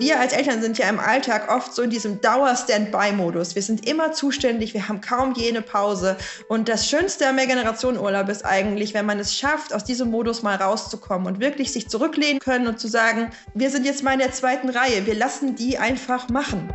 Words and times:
Wir 0.00 0.18
als 0.18 0.32
Eltern 0.32 0.60
sind 0.60 0.76
ja 0.76 0.88
im 0.88 0.98
Alltag 0.98 1.48
oft 1.48 1.72
so 1.72 1.82
in 1.82 1.90
diesem 1.90 2.20
Dauer-Standby-Modus. 2.20 3.54
Wir 3.54 3.62
sind 3.62 3.88
immer 3.88 4.10
zuständig, 4.10 4.74
wir 4.74 4.88
haben 4.88 5.00
kaum 5.00 5.34
jene 5.34 5.62
Pause. 5.62 6.16
Und 6.48 6.68
das 6.68 6.88
Schönste 6.88 7.28
am 7.28 7.36
Mehrgenerationenurlaub 7.36 8.28
ist 8.28 8.44
eigentlich, 8.44 8.92
wenn 8.92 9.06
man 9.06 9.20
es 9.20 9.36
schafft, 9.36 9.72
aus 9.72 9.84
diesem 9.84 10.10
Modus 10.10 10.42
mal 10.42 10.56
rauszukommen 10.56 11.28
und 11.28 11.38
wirklich 11.38 11.72
sich 11.72 11.88
zurücklehnen 11.88 12.40
können 12.40 12.66
und 12.66 12.80
zu 12.80 12.88
sagen, 12.88 13.30
wir 13.54 13.70
sind 13.70 13.86
jetzt 13.86 14.02
mal 14.02 14.14
in 14.14 14.18
der 14.18 14.32
zweiten 14.32 14.68
Reihe, 14.68 15.06
wir 15.06 15.14
lassen 15.14 15.54
die 15.54 15.78
einfach 15.78 16.28
machen. 16.28 16.74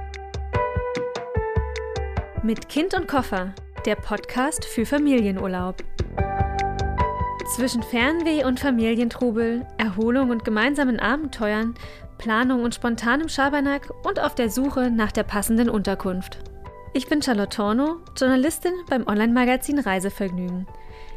Mit 2.42 2.70
Kind 2.70 2.94
und 2.94 3.10
Koffer, 3.10 3.54
der 3.86 3.96
Podcast 3.96 4.64
für 4.64 4.86
Familienurlaub. 4.86 5.84
Zwischen 7.58 7.84
Fernweh 7.84 8.46
und 8.46 8.62
Familientrubel, 8.62 9.66
Erholung 9.78 10.30
und 10.30 10.46
gemeinsamen 10.46 11.02
Abenteuern 11.02 11.76
Planung 12.20 12.64
und 12.64 12.76
spontanem 12.76 13.30
Schabernack 13.30 13.92
und 14.04 14.20
auf 14.20 14.36
der 14.36 14.52
Suche 14.52 14.92
nach 14.92 15.12
der 15.12 15.24
passenden 15.24 15.70
Unterkunft. 15.70 16.38
Ich 16.94 17.08
bin 17.08 17.22
Charlotte 17.24 17.56
Torno, 17.56 17.98
Journalistin 18.16 18.74
beim 18.90 19.08
Online-Magazin 19.08 19.80
Reisevergnügen. 19.80 20.68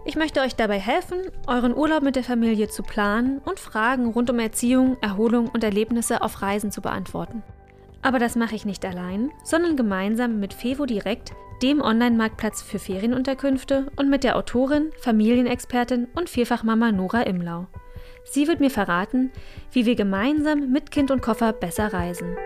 Ich 0.05 0.17
möchte 0.17 0.41
euch 0.41 0.55
dabei 0.55 0.79
helfen, 0.79 1.19
euren 1.47 1.77
Urlaub 1.77 2.03
mit 2.03 2.17
der 2.17 2.25
Familie 2.25 2.69
zu 2.69 2.83
planen 2.83 3.41
und 3.45 3.59
Fragen 3.59 4.07
rund 4.07 4.31
um 4.31 4.39
Erziehung, 4.39 4.97
Erholung 5.01 5.49
und 5.49 5.63
Erlebnisse 5.63 6.23
auf 6.23 6.41
Reisen 6.41 6.73
zu 6.73 6.81
beantworten. 6.81 7.43
Aber 8.01 8.19
das 8.19 8.35
mache 8.35 8.55
ich 8.55 8.65
nicht 8.65 8.85
allein, 8.85 9.31
sondern 9.45 9.77
gemeinsam 9.77 10.41
mit 10.41 10.55
Fevo 10.55 10.87
Direkt, 10.87 11.33
dem 11.63 11.81
Online-Marktplatz 11.81 12.63
für 12.63 12.79
Ferienunterkünfte 12.79 13.91
und 13.97 14.11
mit 14.11 14.25
der 14.25 14.37
Autorin, 14.37 14.91
Familienexpertin 15.01 16.09
und 16.15 16.29
Vierfachmama 16.29 16.91
Nora 16.91 17.23
Imlau. 17.23 17.67
Sie 18.25 18.47
wird 18.47 18.61
mir 18.61 18.71
verraten, 18.71 19.31
wie 19.73 19.85
wir 19.85 19.95
gemeinsam 19.95 20.71
mit 20.71 20.91
Kind 20.91 21.11
und 21.11 21.23
Koffer 21.23 21.53
besser 21.53 21.93
reisen. 21.93 22.37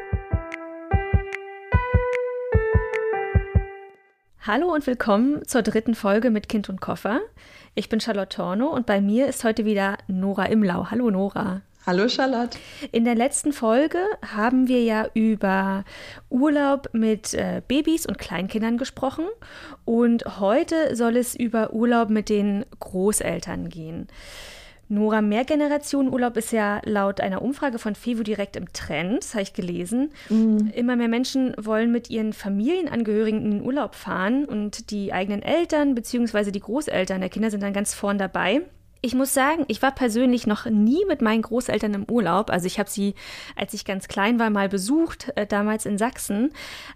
Hallo 4.40 4.72
und 4.72 4.86
willkommen 4.86 5.46
zur 5.46 5.62
dritten 5.62 5.94
Folge 5.94 6.30
mit 6.30 6.48
Kind 6.48 6.68
und 6.68 6.80
Koffer. 6.80 7.20
Ich 7.74 7.88
bin 7.88 8.00
Charlotte 8.00 8.36
Torno 8.36 8.68
und 8.68 8.86
bei 8.86 9.00
mir 9.00 9.26
ist 9.26 9.44
heute 9.44 9.64
wieder 9.64 9.98
Nora 10.06 10.46
Imlau. 10.46 10.86
Hallo 10.90 11.10
Nora. 11.10 11.62
Hallo 11.84 12.08
Charlotte. 12.08 12.58
In 12.90 13.04
der 13.04 13.14
letzten 13.14 13.52
Folge 13.52 13.98
haben 14.34 14.66
wir 14.66 14.82
ja 14.82 15.08
über 15.14 15.84
Urlaub 16.30 16.88
mit 16.92 17.34
äh, 17.34 17.62
Babys 17.66 18.06
und 18.06 18.18
Kleinkindern 18.18 18.78
gesprochen 18.78 19.26
und 19.84 20.40
heute 20.40 20.96
soll 20.96 21.16
es 21.16 21.36
über 21.36 21.72
Urlaub 21.72 22.08
mit 22.08 22.28
den 22.28 22.64
Großeltern 22.80 23.68
gehen. 23.68 24.08
Nora, 24.88 25.20
Mehrgenerationenurlaub 25.20 26.36
ist 26.36 26.52
ja 26.52 26.80
laut 26.84 27.20
einer 27.20 27.42
Umfrage 27.42 27.78
von 27.78 27.94
FIVO 27.94 28.22
direkt 28.22 28.56
im 28.56 28.72
Trend, 28.72 29.24
das 29.24 29.34
habe 29.34 29.42
ich 29.42 29.52
gelesen. 29.52 30.12
Mhm. 30.28 30.70
Immer 30.74 30.96
mehr 30.96 31.08
Menschen 31.08 31.54
wollen 31.58 31.90
mit 31.90 32.08
ihren 32.08 32.32
Familienangehörigen 32.32 33.42
in 33.42 33.50
den 33.50 33.62
Urlaub 33.62 33.94
fahren 33.94 34.44
und 34.44 34.90
die 34.90 35.12
eigenen 35.12 35.42
Eltern 35.42 35.94
bzw. 35.94 36.52
die 36.52 36.60
Großeltern 36.60 37.20
der 37.20 37.30
Kinder 37.30 37.50
sind 37.50 37.62
dann 37.62 37.72
ganz 37.72 37.94
vorn 37.94 38.18
dabei. 38.18 38.62
Ich 39.06 39.14
muss 39.14 39.32
sagen, 39.32 39.64
ich 39.68 39.82
war 39.82 39.92
persönlich 39.92 40.48
noch 40.48 40.66
nie 40.66 41.04
mit 41.06 41.22
meinen 41.22 41.42
Großeltern 41.42 41.94
im 41.94 42.10
Urlaub. 42.10 42.50
Also 42.50 42.66
ich 42.66 42.80
habe 42.80 42.90
sie, 42.90 43.14
als 43.54 43.72
ich 43.72 43.84
ganz 43.84 44.08
klein 44.08 44.40
war, 44.40 44.50
mal 44.50 44.68
besucht, 44.68 45.30
äh, 45.36 45.46
damals 45.46 45.86
in 45.86 45.96
Sachsen. 45.96 46.50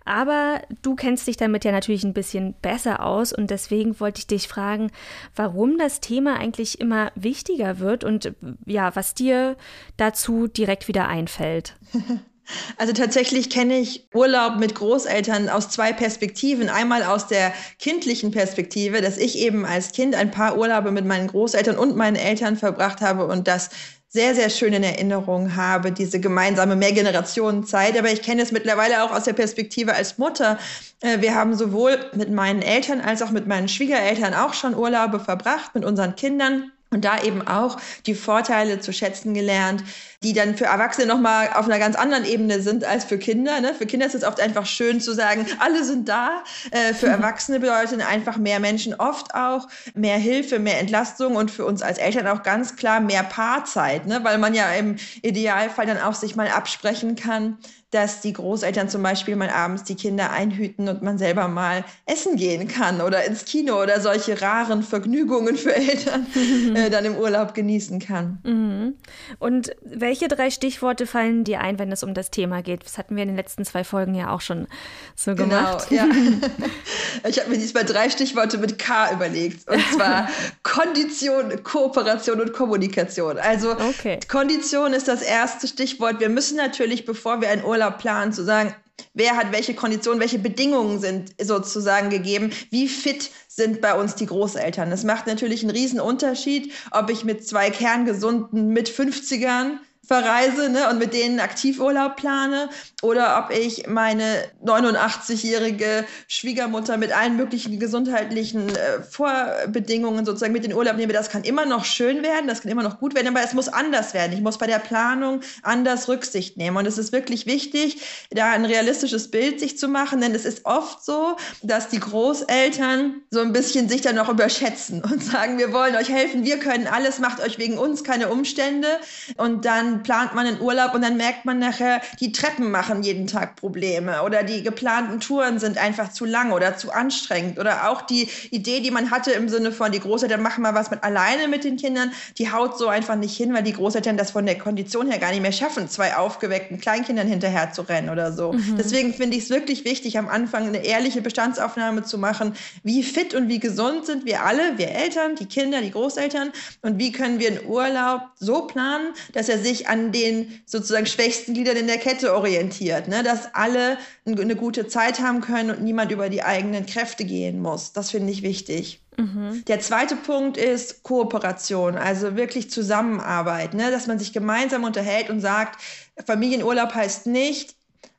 Aber 0.04 0.60
du 0.82 0.96
kennst 0.96 1.28
dich 1.28 1.36
damit 1.36 1.64
ja 1.64 1.70
natürlich 1.70 2.02
ein 2.02 2.12
bisschen 2.12 2.54
besser 2.62 3.06
aus 3.06 3.32
und 3.32 3.50
deswegen 3.50 4.00
wollte 4.00 4.18
ich 4.18 4.26
dich 4.26 4.48
fragen, 4.48 4.90
warum 5.36 5.78
das 5.78 6.00
Thema 6.00 6.36
eigentlich 6.36 6.80
immer 6.80 7.12
wichtiger 7.14 7.78
wird 7.78 8.02
und 8.02 8.32
ja, 8.66 8.96
was 8.96 9.14
dir 9.14 9.56
dazu 9.96 10.48
direkt 10.48 10.88
wieder 10.88 11.06
einfällt. 11.06 11.76
Also 12.76 12.92
tatsächlich 12.92 13.50
kenne 13.50 13.78
ich 13.78 14.08
Urlaub 14.14 14.56
mit 14.58 14.74
Großeltern 14.74 15.48
aus 15.48 15.68
zwei 15.68 15.92
Perspektiven. 15.92 16.68
Einmal 16.68 17.04
aus 17.04 17.26
der 17.26 17.52
kindlichen 17.78 18.30
Perspektive, 18.30 19.00
dass 19.00 19.18
ich 19.18 19.38
eben 19.38 19.64
als 19.64 19.92
Kind 19.92 20.14
ein 20.14 20.30
paar 20.30 20.58
Urlaube 20.58 20.90
mit 20.90 21.04
meinen 21.04 21.28
Großeltern 21.28 21.76
und 21.76 21.96
meinen 21.96 22.16
Eltern 22.16 22.56
verbracht 22.56 23.00
habe 23.00 23.26
und 23.26 23.48
das 23.48 23.70
sehr, 24.12 24.34
sehr 24.34 24.50
schön 24.50 24.72
in 24.72 24.82
Erinnerung 24.82 25.54
habe, 25.54 25.92
diese 25.92 26.18
gemeinsame 26.18 26.74
Mehrgenerationenzeit. 26.74 27.96
Aber 27.96 28.10
ich 28.10 28.22
kenne 28.22 28.42
es 28.42 28.50
mittlerweile 28.50 29.04
auch 29.04 29.12
aus 29.12 29.22
der 29.24 29.34
Perspektive 29.34 29.94
als 29.94 30.18
Mutter. 30.18 30.58
Äh, 31.00 31.20
wir 31.20 31.36
haben 31.36 31.54
sowohl 31.54 31.96
mit 32.14 32.30
meinen 32.30 32.60
Eltern 32.60 33.00
als 33.00 33.22
auch 33.22 33.30
mit 33.30 33.46
meinen 33.46 33.68
Schwiegereltern 33.68 34.34
auch 34.34 34.54
schon 34.54 34.74
Urlaube 34.74 35.20
verbracht 35.20 35.76
mit 35.76 35.84
unseren 35.84 36.16
Kindern 36.16 36.72
und 36.90 37.04
da 37.04 37.22
eben 37.22 37.46
auch 37.46 37.78
die 38.06 38.14
Vorteile 38.14 38.80
zu 38.80 38.92
schätzen 38.92 39.32
gelernt, 39.32 39.84
die 40.22 40.32
dann 40.32 40.56
für 40.56 40.64
Erwachsene 40.64 41.06
nochmal 41.06 41.50
auf 41.54 41.66
einer 41.66 41.78
ganz 41.78 41.96
anderen 41.96 42.24
Ebene 42.24 42.60
sind 42.60 42.84
als 42.84 43.04
für 43.04 43.16
Kinder. 43.16 43.60
Ne? 43.60 43.74
Für 43.74 43.86
Kinder 43.86 44.06
ist 44.06 44.14
es 44.14 44.24
oft 44.24 44.40
einfach 44.40 44.66
schön 44.66 45.00
zu 45.00 45.14
sagen, 45.14 45.46
alle 45.60 45.84
sind 45.84 46.08
da. 46.08 46.42
Äh, 46.72 46.92
für 46.94 47.06
Erwachsene 47.06 47.60
bedeutet 47.60 48.06
einfach 48.06 48.36
mehr 48.36 48.60
Menschen 48.60 48.94
oft 48.94 49.34
auch 49.34 49.68
mehr 49.94 50.18
Hilfe, 50.18 50.58
mehr 50.58 50.80
Entlastung 50.80 51.36
und 51.36 51.50
für 51.50 51.64
uns 51.64 51.80
als 51.80 51.98
Eltern 51.98 52.26
auch 52.26 52.42
ganz 52.42 52.76
klar 52.76 53.00
mehr 53.00 53.22
Paarzeit, 53.22 54.06
ne? 54.06 54.20
weil 54.24 54.38
man 54.38 54.54
ja 54.54 54.70
im 54.72 54.96
Idealfall 55.22 55.86
dann 55.86 55.98
auch 55.98 56.14
sich 56.14 56.34
mal 56.34 56.48
absprechen 56.48 57.14
kann, 57.14 57.58
dass 57.90 58.20
die 58.20 58.32
Großeltern 58.32 58.88
zum 58.88 59.02
Beispiel 59.02 59.34
mal 59.34 59.50
abends 59.50 59.82
die 59.82 59.96
Kinder 59.96 60.30
einhüten 60.30 60.88
und 60.88 61.02
man 61.02 61.18
selber 61.18 61.48
mal 61.48 61.84
essen 62.06 62.36
gehen 62.36 62.68
kann 62.68 63.00
oder 63.00 63.24
ins 63.24 63.44
Kino 63.44 63.82
oder 63.82 64.00
solche 64.00 64.40
raren 64.40 64.84
Vergnügungen 64.84 65.56
für 65.56 65.74
Eltern 65.74 66.26
äh, 66.74 66.88
dann 66.88 67.04
im 67.04 67.16
Urlaub 67.16 67.52
genießen 67.52 67.98
kann. 67.98 68.38
Mhm. 68.44 68.94
Und 69.40 69.72
welche 69.82 70.28
drei 70.28 70.50
Stichworte 70.50 71.06
fallen 71.06 71.42
dir 71.42 71.60
ein, 71.60 71.80
wenn 71.80 71.90
es 71.90 72.04
um 72.04 72.14
das 72.14 72.30
Thema 72.30 72.62
geht? 72.62 72.84
Das 72.84 72.96
hatten 72.96 73.16
wir 73.16 73.24
in 73.24 73.30
den 73.30 73.36
letzten 73.36 73.64
zwei 73.64 73.82
Folgen 73.82 74.14
ja 74.14 74.30
auch 74.30 74.40
schon 74.40 74.68
so 75.16 75.34
genau, 75.34 75.48
gemacht. 75.48 75.88
Genau, 75.88 76.04
ja. 76.04 77.28
ich 77.28 77.40
habe 77.40 77.50
mir 77.50 77.58
diesmal 77.58 77.84
drei 77.84 78.08
Stichworte 78.08 78.58
mit 78.58 78.78
K 78.78 79.12
überlegt. 79.12 79.68
Und 79.68 79.82
zwar 79.92 80.28
Kondition, 80.62 81.60
Kooperation 81.64 82.40
und 82.40 82.52
Kommunikation. 82.52 83.38
Also 83.38 83.72
okay. 83.72 84.20
Kondition 84.28 84.92
ist 84.92 85.08
das 85.08 85.22
erste 85.22 85.66
Stichwort. 85.66 86.20
Wir 86.20 86.28
müssen 86.28 86.56
natürlich, 86.56 87.04
bevor 87.04 87.40
wir 87.40 87.50
einen 87.50 87.64
Urlaub 87.64 87.79
Planen, 87.88 88.32
zu 88.32 88.44
sagen, 88.44 88.74
wer 89.14 89.36
hat 89.36 89.52
welche 89.52 89.74
Konditionen, 89.74 90.20
welche 90.20 90.38
Bedingungen 90.38 91.00
sind 91.00 91.34
sozusagen 91.40 92.10
gegeben, 92.10 92.52
wie 92.70 92.88
fit 92.88 93.30
sind 93.48 93.80
bei 93.80 93.94
uns 93.94 94.14
die 94.14 94.26
Großeltern. 94.26 94.90
Das 94.90 95.04
macht 95.04 95.26
natürlich 95.26 95.62
einen 95.62 95.70
riesen 95.70 96.00
Unterschied, 96.00 96.72
ob 96.90 97.10
ich 97.10 97.24
mit 97.24 97.46
zwei 97.46 97.70
kerngesunden 97.70 98.68
mit 98.68 98.88
50ern 98.88 99.78
verreise 100.10 100.70
ne, 100.70 100.90
und 100.90 100.98
mit 100.98 101.14
denen 101.14 101.38
Aktivurlaub 101.38 102.16
plane 102.16 102.68
oder 103.00 103.38
ob 103.38 103.56
ich 103.56 103.86
meine 103.86 104.24
89-jährige 104.64 106.04
Schwiegermutter 106.26 106.96
mit 106.96 107.16
allen 107.16 107.36
möglichen 107.36 107.78
gesundheitlichen 107.78 108.74
äh, 108.74 109.02
Vorbedingungen 109.08 110.26
sozusagen 110.26 110.52
mit 110.52 110.64
in 110.64 110.74
Urlaub 110.74 110.96
nehme. 110.96 111.12
Das 111.12 111.30
kann 111.30 111.44
immer 111.44 111.64
noch 111.64 111.84
schön 111.84 112.24
werden, 112.24 112.48
das 112.48 112.62
kann 112.62 112.72
immer 112.72 112.82
noch 112.82 112.98
gut 112.98 113.14
werden, 113.14 113.28
aber 113.28 113.44
es 113.44 113.54
muss 113.54 113.68
anders 113.68 114.12
werden. 114.12 114.32
Ich 114.32 114.40
muss 114.40 114.58
bei 114.58 114.66
der 114.66 114.80
Planung 114.80 115.42
anders 115.62 116.08
Rücksicht 116.08 116.56
nehmen. 116.56 116.76
Und 116.76 116.86
es 116.86 116.98
ist 116.98 117.12
wirklich 117.12 117.46
wichtig, 117.46 118.02
da 118.30 118.50
ein 118.50 118.64
realistisches 118.64 119.30
Bild 119.30 119.60
sich 119.60 119.78
zu 119.78 119.86
machen, 119.86 120.20
denn 120.20 120.34
es 120.34 120.44
ist 120.44 120.66
oft 120.66 121.04
so, 121.04 121.36
dass 121.62 121.88
die 121.88 122.00
Großeltern 122.00 123.22
so 123.30 123.40
ein 123.40 123.52
bisschen 123.52 123.88
sich 123.88 124.00
dann 124.00 124.16
noch 124.16 124.28
überschätzen 124.28 125.04
und 125.04 125.22
sagen, 125.32 125.58
wir 125.58 125.72
wollen 125.72 125.94
euch 125.94 126.08
helfen, 126.08 126.44
wir 126.44 126.58
können 126.58 126.88
alles, 126.88 127.20
macht 127.20 127.40
euch 127.40 127.58
wegen 127.58 127.78
uns 127.78 128.02
keine 128.02 128.28
Umstände. 128.28 128.88
Und 129.36 129.64
dann 129.64 129.99
plant 130.02 130.34
man 130.34 130.46
einen 130.46 130.60
Urlaub 130.60 130.94
und 130.94 131.02
dann 131.02 131.16
merkt 131.16 131.44
man 131.44 131.58
nachher, 131.58 132.00
die 132.20 132.32
Treppen 132.32 132.70
machen 132.70 133.02
jeden 133.02 133.26
Tag 133.26 133.56
Probleme 133.56 134.22
oder 134.22 134.42
die 134.42 134.62
geplanten 134.62 135.20
Touren 135.20 135.58
sind 135.58 135.78
einfach 135.78 136.12
zu 136.12 136.24
lang 136.24 136.52
oder 136.52 136.76
zu 136.76 136.92
anstrengend 136.92 137.58
oder 137.58 137.88
auch 137.88 138.02
die 138.02 138.28
Idee, 138.50 138.80
die 138.80 138.90
man 138.90 139.10
hatte 139.10 139.32
im 139.32 139.48
Sinne 139.48 139.72
von, 139.72 139.92
die 139.92 140.00
Großeltern 140.00 140.42
machen 140.42 140.62
mal 140.62 140.74
was 140.74 140.90
mit 140.90 141.02
alleine 141.04 141.48
mit 141.48 141.64
den 141.64 141.76
Kindern, 141.76 142.12
die 142.38 142.50
haut 142.50 142.78
so 142.78 142.88
einfach 142.88 143.16
nicht 143.16 143.36
hin, 143.36 143.52
weil 143.54 143.62
die 143.62 143.72
Großeltern 143.72 144.16
das 144.16 144.30
von 144.30 144.46
der 144.46 144.58
Kondition 144.58 145.08
her 145.08 145.18
gar 145.18 145.30
nicht 145.30 145.42
mehr 145.42 145.52
schaffen, 145.52 145.88
zwei 145.88 146.16
aufgeweckten 146.16 146.80
Kleinkindern 146.80 147.26
hinterher 147.26 147.72
zu 147.72 147.82
rennen 147.82 148.10
oder 148.10 148.32
so. 148.32 148.52
Mhm. 148.52 148.76
Deswegen 148.78 149.14
finde 149.14 149.36
ich 149.36 149.44
es 149.44 149.50
wirklich 149.50 149.84
wichtig, 149.84 150.18
am 150.18 150.28
Anfang 150.28 150.66
eine 150.66 150.84
ehrliche 150.84 151.22
Bestandsaufnahme 151.22 152.04
zu 152.04 152.18
machen, 152.18 152.54
wie 152.82 153.02
fit 153.02 153.34
und 153.34 153.48
wie 153.48 153.58
gesund 153.58 154.06
sind 154.06 154.24
wir 154.24 154.44
alle, 154.44 154.78
wir 154.78 154.88
Eltern, 154.88 155.34
die 155.36 155.46
Kinder, 155.46 155.80
die 155.80 155.90
Großeltern 155.90 156.52
und 156.82 156.98
wie 156.98 157.12
können 157.12 157.38
wir 157.38 157.48
einen 157.48 157.66
Urlaub 157.66 158.22
so 158.38 158.62
planen, 158.62 159.08
dass 159.32 159.48
er 159.48 159.58
sich 159.58 159.88
an 159.90 160.12
den 160.12 160.62
sozusagen 160.66 161.06
schwächsten 161.06 161.52
Gliedern 161.52 161.76
in 161.76 161.88
der 161.88 161.98
Kette 161.98 162.32
orientiert, 162.32 163.08
ne? 163.08 163.24
dass 163.24 163.54
alle 163.56 163.98
eine 164.24 164.54
gute 164.54 164.86
Zeit 164.86 165.18
haben 165.18 165.40
können 165.40 165.70
und 165.70 165.82
niemand 165.82 166.12
über 166.12 166.28
die 166.28 166.44
eigenen 166.44 166.86
Kräfte 166.86 167.24
gehen 167.24 167.60
muss. 167.60 167.92
Das 167.92 168.12
finde 168.12 168.32
ich 168.32 168.42
wichtig. 168.42 169.02
Mhm. 169.16 169.64
Der 169.66 169.80
zweite 169.80 170.14
Punkt 170.14 170.56
ist 170.56 171.02
Kooperation, 171.02 171.96
also 171.96 172.36
wirklich 172.36 172.70
Zusammenarbeit, 172.70 173.74
ne? 173.74 173.90
dass 173.90 174.06
man 174.06 174.20
sich 174.20 174.32
gemeinsam 174.32 174.84
unterhält 174.84 175.28
und 175.28 175.40
sagt, 175.40 175.80
Familienurlaub 176.24 176.94
heißt 176.94 177.26
nicht, 177.26 177.74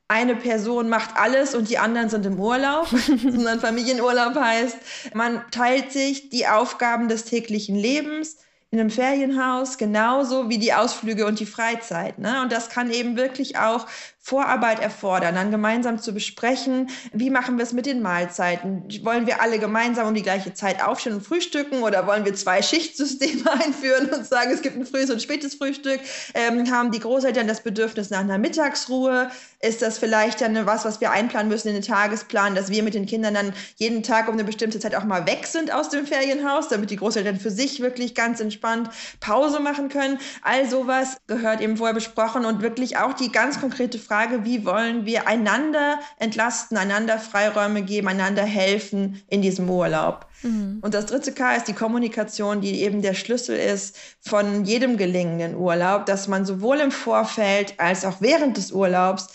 eine 0.08 0.36
Person 0.36 0.90
macht 0.90 1.16
alles 1.16 1.54
und 1.54 1.70
die 1.70 1.78
anderen 1.78 2.10
sind 2.10 2.26
im 2.26 2.38
Urlaub, 2.38 2.86
sondern 3.22 3.60
Familienurlaub 3.60 4.34
heißt, 4.34 4.76
man 5.14 5.42
teilt 5.50 5.90
sich 5.90 6.28
die 6.28 6.46
Aufgaben 6.46 7.08
des 7.08 7.24
täglichen 7.24 7.76
Lebens, 7.76 8.36
in 8.72 8.80
einem 8.80 8.90
Ferienhaus, 8.90 9.76
genauso 9.76 10.48
wie 10.48 10.56
die 10.56 10.72
Ausflüge 10.72 11.26
und 11.26 11.38
die 11.38 11.46
Freizeit. 11.46 12.18
Ne? 12.18 12.40
Und 12.40 12.50
das 12.50 12.70
kann 12.70 12.90
eben 12.90 13.16
wirklich 13.16 13.58
auch 13.58 13.86
Vorarbeit 14.24 14.78
erfordern, 14.78 15.34
dann 15.34 15.50
gemeinsam 15.50 15.98
zu 15.98 16.14
besprechen, 16.14 16.88
wie 17.12 17.28
machen 17.28 17.56
wir 17.56 17.64
es 17.64 17.72
mit 17.72 17.86
den 17.86 18.02
Mahlzeiten? 18.02 18.84
Wollen 19.02 19.26
wir 19.26 19.42
alle 19.42 19.58
gemeinsam 19.58 20.06
um 20.06 20.14
die 20.14 20.22
gleiche 20.22 20.54
Zeit 20.54 20.80
aufstehen 20.80 21.14
und 21.14 21.26
frühstücken 21.26 21.82
oder 21.82 22.06
wollen 22.06 22.24
wir 22.24 22.32
zwei 22.32 22.62
Schichtsysteme 22.62 23.50
einführen 23.64 24.10
und 24.10 24.24
sagen, 24.24 24.52
es 24.52 24.62
gibt 24.62 24.76
ein 24.76 24.86
frühes 24.86 25.10
und 25.10 25.20
spätes 25.20 25.56
Frühstück? 25.56 26.00
Ähm, 26.34 26.70
haben 26.70 26.92
die 26.92 27.00
Großeltern 27.00 27.48
das 27.48 27.62
Bedürfnis 27.62 28.10
nach 28.10 28.20
einer 28.20 28.38
Mittagsruhe? 28.38 29.28
Ist 29.58 29.82
das 29.82 29.98
vielleicht 29.98 30.40
dann 30.40 30.66
was, 30.66 30.84
was 30.84 31.00
wir 31.00 31.10
einplanen 31.10 31.48
müssen 31.48 31.68
in 31.68 31.74
den 31.74 31.82
Tagesplan, 31.82 32.54
dass 32.54 32.70
wir 32.70 32.84
mit 32.84 32.94
den 32.94 33.06
Kindern 33.06 33.34
dann 33.34 33.52
jeden 33.76 34.04
Tag 34.04 34.28
um 34.28 34.34
eine 34.34 34.44
bestimmte 34.44 34.78
Zeit 34.78 34.94
auch 34.94 35.04
mal 35.04 35.26
weg 35.26 35.46
sind 35.46 35.72
aus 35.72 35.88
dem 35.88 36.06
Ferienhaus, 36.06 36.68
damit 36.68 36.90
die 36.90 36.96
Großeltern 36.96 37.40
für 37.40 37.50
sich 37.50 37.80
wirklich 37.80 38.14
ganz 38.14 38.38
entspannt 38.38 38.88
Pause 39.18 39.58
machen 39.58 39.88
können? 39.88 40.20
All 40.42 40.68
sowas 40.68 41.16
gehört 41.26 41.60
eben 41.60 41.76
vorher 41.76 41.94
besprochen 41.94 42.44
und 42.44 42.62
wirklich 42.62 42.98
auch 42.98 43.14
die 43.14 43.32
ganz 43.32 43.60
konkrete 43.60 43.98
Frage, 43.98 44.11
Frage, 44.12 44.44
wie 44.44 44.66
wollen 44.66 45.06
wir 45.06 45.26
einander 45.26 45.98
entlasten, 46.18 46.76
einander 46.76 47.18
Freiräume 47.18 47.80
geben, 47.80 48.08
einander 48.08 48.42
helfen 48.42 49.22
in 49.30 49.40
diesem 49.40 49.70
Urlaub. 49.70 50.26
Mhm. 50.42 50.80
Und 50.82 50.92
das 50.92 51.06
dritte 51.06 51.32
K 51.32 51.54
ist 51.54 51.66
die 51.66 51.72
Kommunikation, 51.72 52.60
die 52.60 52.82
eben 52.82 53.00
der 53.00 53.14
Schlüssel 53.14 53.56
ist 53.56 53.96
von 54.20 54.66
jedem 54.66 54.98
gelingenden 54.98 55.56
Urlaub, 55.56 56.04
dass 56.04 56.28
man 56.28 56.44
sowohl 56.44 56.80
im 56.80 56.90
Vorfeld 56.90 57.80
als 57.80 58.04
auch 58.04 58.16
während 58.20 58.58
des 58.58 58.70
Urlaubs 58.70 59.28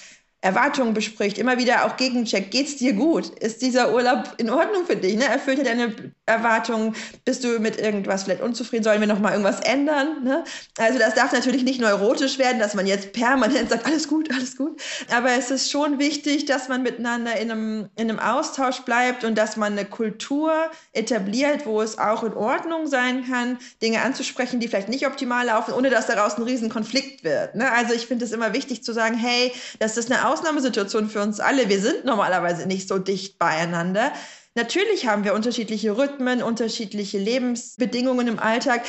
Erwartungen 0.48 0.94
bespricht, 0.94 1.38
immer 1.38 1.58
wieder 1.58 1.84
auch 1.84 1.98
gegencheckt, 1.98 2.52
geht's 2.52 2.78
dir 2.78 2.94
gut? 2.94 3.38
Ist 3.40 3.62
dieser 3.62 3.94
Urlaub 3.94 4.36
in 4.38 4.50
Ordnung 4.50 4.86
für 4.86 4.96
dich? 4.96 5.18
Ne? 5.18 5.26
Erfüllt 5.26 5.60
er 5.60 5.66
deine 5.66 5.94
Erwartungen? 6.26 6.96
Bist 7.26 7.44
du 7.44 7.60
mit 7.60 7.78
irgendwas 7.78 8.24
vielleicht 8.24 8.42
unzufrieden? 8.42 8.86
Sollen 8.86 9.02
wir 9.02 9.08
nochmal 9.08 9.34
irgendwas 9.34 9.60
ändern? 9.60 10.24
Ne? 10.24 10.46
Also 10.78 11.00
das 11.00 11.16
darf 11.16 11.34
natürlich 11.34 11.64
nicht 11.64 11.82
neurotisch 11.82 12.40
werden, 12.40 12.60
dass 12.60 12.76
man 12.76 12.88
jetzt 12.88 13.12
permanent 13.12 13.70
sagt, 13.70 13.86
alles 13.86 14.08
gut, 14.08 14.32
alles 14.32 14.56
gut. 14.56 14.82
Aber 15.14 15.32
es 15.32 15.52
ist 15.52 15.70
schon 15.70 16.00
wichtig, 16.00 16.46
dass 16.46 16.70
man 16.70 16.82
miteinander 16.82 17.36
in 17.36 17.52
einem, 17.52 17.90
in 17.98 18.10
einem 18.10 18.20
Austausch 18.20 18.80
bleibt 18.84 19.26
und 19.26 19.38
dass 19.38 19.58
man 19.58 19.74
eine 19.74 19.84
Kultur 19.84 20.54
etabliert, 20.94 21.66
wo 21.66 21.82
es 21.82 21.98
auch 21.98 22.24
in 22.24 22.34
Ordnung 22.34 22.88
sein 22.88 23.26
kann, 23.30 23.58
Dinge 23.82 24.02
anzusprechen, 24.02 24.62
die 24.62 24.70
vielleicht 24.70 24.88
nicht 24.88 25.06
optimal 25.06 25.48
laufen, 25.48 25.74
ohne 25.74 25.90
dass 25.90 26.08
daraus 26.08 26.38
ein 26.38 26.44
Riesenkonflikt 26.44 27.26
wird. 27.26 27.56
Ne? 27.56 27.70
Also 27.70 27.94
ich 27.94 28.08
finde 28.08 28.24
es 28.24 28.32
immer 28.32 28.54
wichtig 28.54 28.82
zu 28.82 28.94
sagen, 28.94 29.18
hey, 29.18 29.52
das 29.80 29.98
ist 29.98 30.10
eine 30.10 30.26
Ausnahmesituation 30.38 31.10
für 31.10 31.22
uns 31.22 31.40
alle. 31.40 31.70
Wir 31.70 31.80
sind 31.80 32.06
normalerweise 32.06 32.68
nicht 32.68 32.88
so 32.88 33.00
dicht 33.00 33.40
beieinander. 33.40 34.12
Natürlich 34.56 35.08
haben 35.08 35.24
wir 35.24 35.34
unterschiedliche 35.34 35.98
Rhythmen, 35.98 36.42
unterschiedliche 36.42 37.18
Lebensbedingungen 37.18 38.28
im 38.28 38.40
Alltag. 38.40 38.82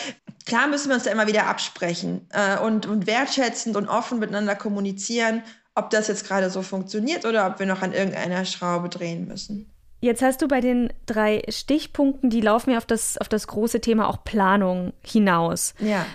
Klar 0.46 0.66
müssen 0.66 0.88
wir 0.88 0.94
uns 0.94 1.04
da 1.04 1.10
immer 1.10 1.26
wieder 1.26 1.46
absprechen 1.46 2.26
äh, 2.32 2.58
und, 2.58 2.86
und 2.86 3.06
wertschätzend 3.06 3.76
und 3.76 3.88
offen 3.88 4.18
miteinander 4.18 4.56
kommunizieren, 4.56 5.42
ob 5.74 5.90
das 5.90 6.08
jetzt 6.08 6.26
gerade 6.26 6.50
so 6.50 6.62
funktioniert 6.62 7.24
oder 7.24 7.46
ob 7.46 7.58
wir 7.58 7.66
noch 7.66 7.82
an 7.82 7.92
irgendeiner 7.92 8.44
Schraube 8.44 8.88
drehen 8.88 9.28
müssen. 9.28 9.70
Jetzt 10.00 10.22
hast 10.22 10.42
du 10.42 10.48
bei 10.48 10.60
den 10.60 10.92
drei 11.06 11.42
Stichpunkten, 11.48 12.30
die 12.30 12.40
laufen 12.40 12.70
ja 12.70 12.78
auf 12.78 12.86
das, 12.86 13.18
auf 13.18 13.28
das 13.28 13.46
große 13.46 13.80
Thema 13.80 14.08
auch 14.08 14.22
Planung 14.24 14.92
hinaus. 15.02 15.74
Ja. 15.80 16.06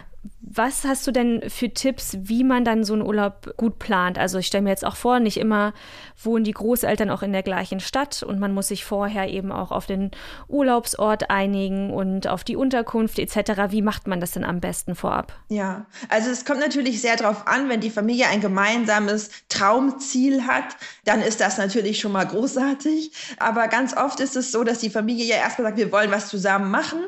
Was 0.56 0.84
hast 0.84 1.08
du 1.08 1.12
denn 1.12 1.50
für 1.50 1.74
Tipps, 1.74 2.16
wie 2.22 2.44
man 2.44 2.64
dann 2.64 2.84
so 2.84 2.94
einen 2.94 3.02
Urlaub 3.02 3.56
gut 3.58 3.80
plant? 3.80 4.20
Also 4.20 4.38
ich 4.38 4.46
stelle 4.46 4.64
mir 4.64 4.70
jetzt 4.70 4.86
auch 4.86 4.96
vor, 4.96 5.20
nicht 5.20 5.38
immer 5.38 5.74
wohnen 6.22 6.44
die 6.44 6.52
Großeltern 6.52 7.10
auch 7.10 7.24
in 7.24 7.34
der 7.34 7.42
gleichen 7.42 7.80
Stadt 7.80 8.22
und 8.22 8.40
man 8.40 8.54
muss 8.54 8.68
sich 8.68 8.86
vorher 8.86 9.30
eben 9.30 9.52
auch 9.52 9.72
auf 9.72 9.88
den 9.88 10.12
Urlaubsort 10.48 11.32
einigen 11.32 11.92
und 11.92 12.28
auf 12.28 12.44
die 12.44 12.56
Unterkunft 12.56 13.18
etc. 13.18 13.70
Wie 13.70 13.82
macht 13.82 14.06
man 14.06 14.20
das 14.20 14.32
denn 14.32 14.44
am 14.44 14.60
besten 14.60 14.94
vorab? 14.94 15.34
Ja, 15.50 15.88
also 16.10 16.30
es 16.30 16.46
kommt 16.46 16.60
natürlich 16.60 17.02
sehr 17.02 17.16
darauf 17.16 17.48
an, 17.48 17.68
wenn 17.68 17.80
die 17.80 17.90
Familie 17.90 18.28
ein 18.28 18.42
gemeinsames 18.42 19.32
Traumziel 19.50 20.46
hat, 20.46 20.78
dann 21.06 21.22
ist 21.24 21.42
das 21.42 21.58
natürlich 21.58 22.00
schon 22.00 22.12
mal 22.12 22.28
großartig. 22.28 23.12
Aber 23.40 23.68
ganz 23.70 23.98
oft 23.98 24.20
ist 24.20 24.36
es 24.36 24.52
so, 24.52 24.64
dass 24.64 24.78
die 24.78 24.92
Familie 24.92 25.26
ja 25.26 25.38
erstmal 25.38 25.70
sagt, 25.70 25.80
wir 25.80 25.92
wollen 25.92 26.12
was 26.12 26.28
zusammen 26.28 26.70
machen. 26.70 27.00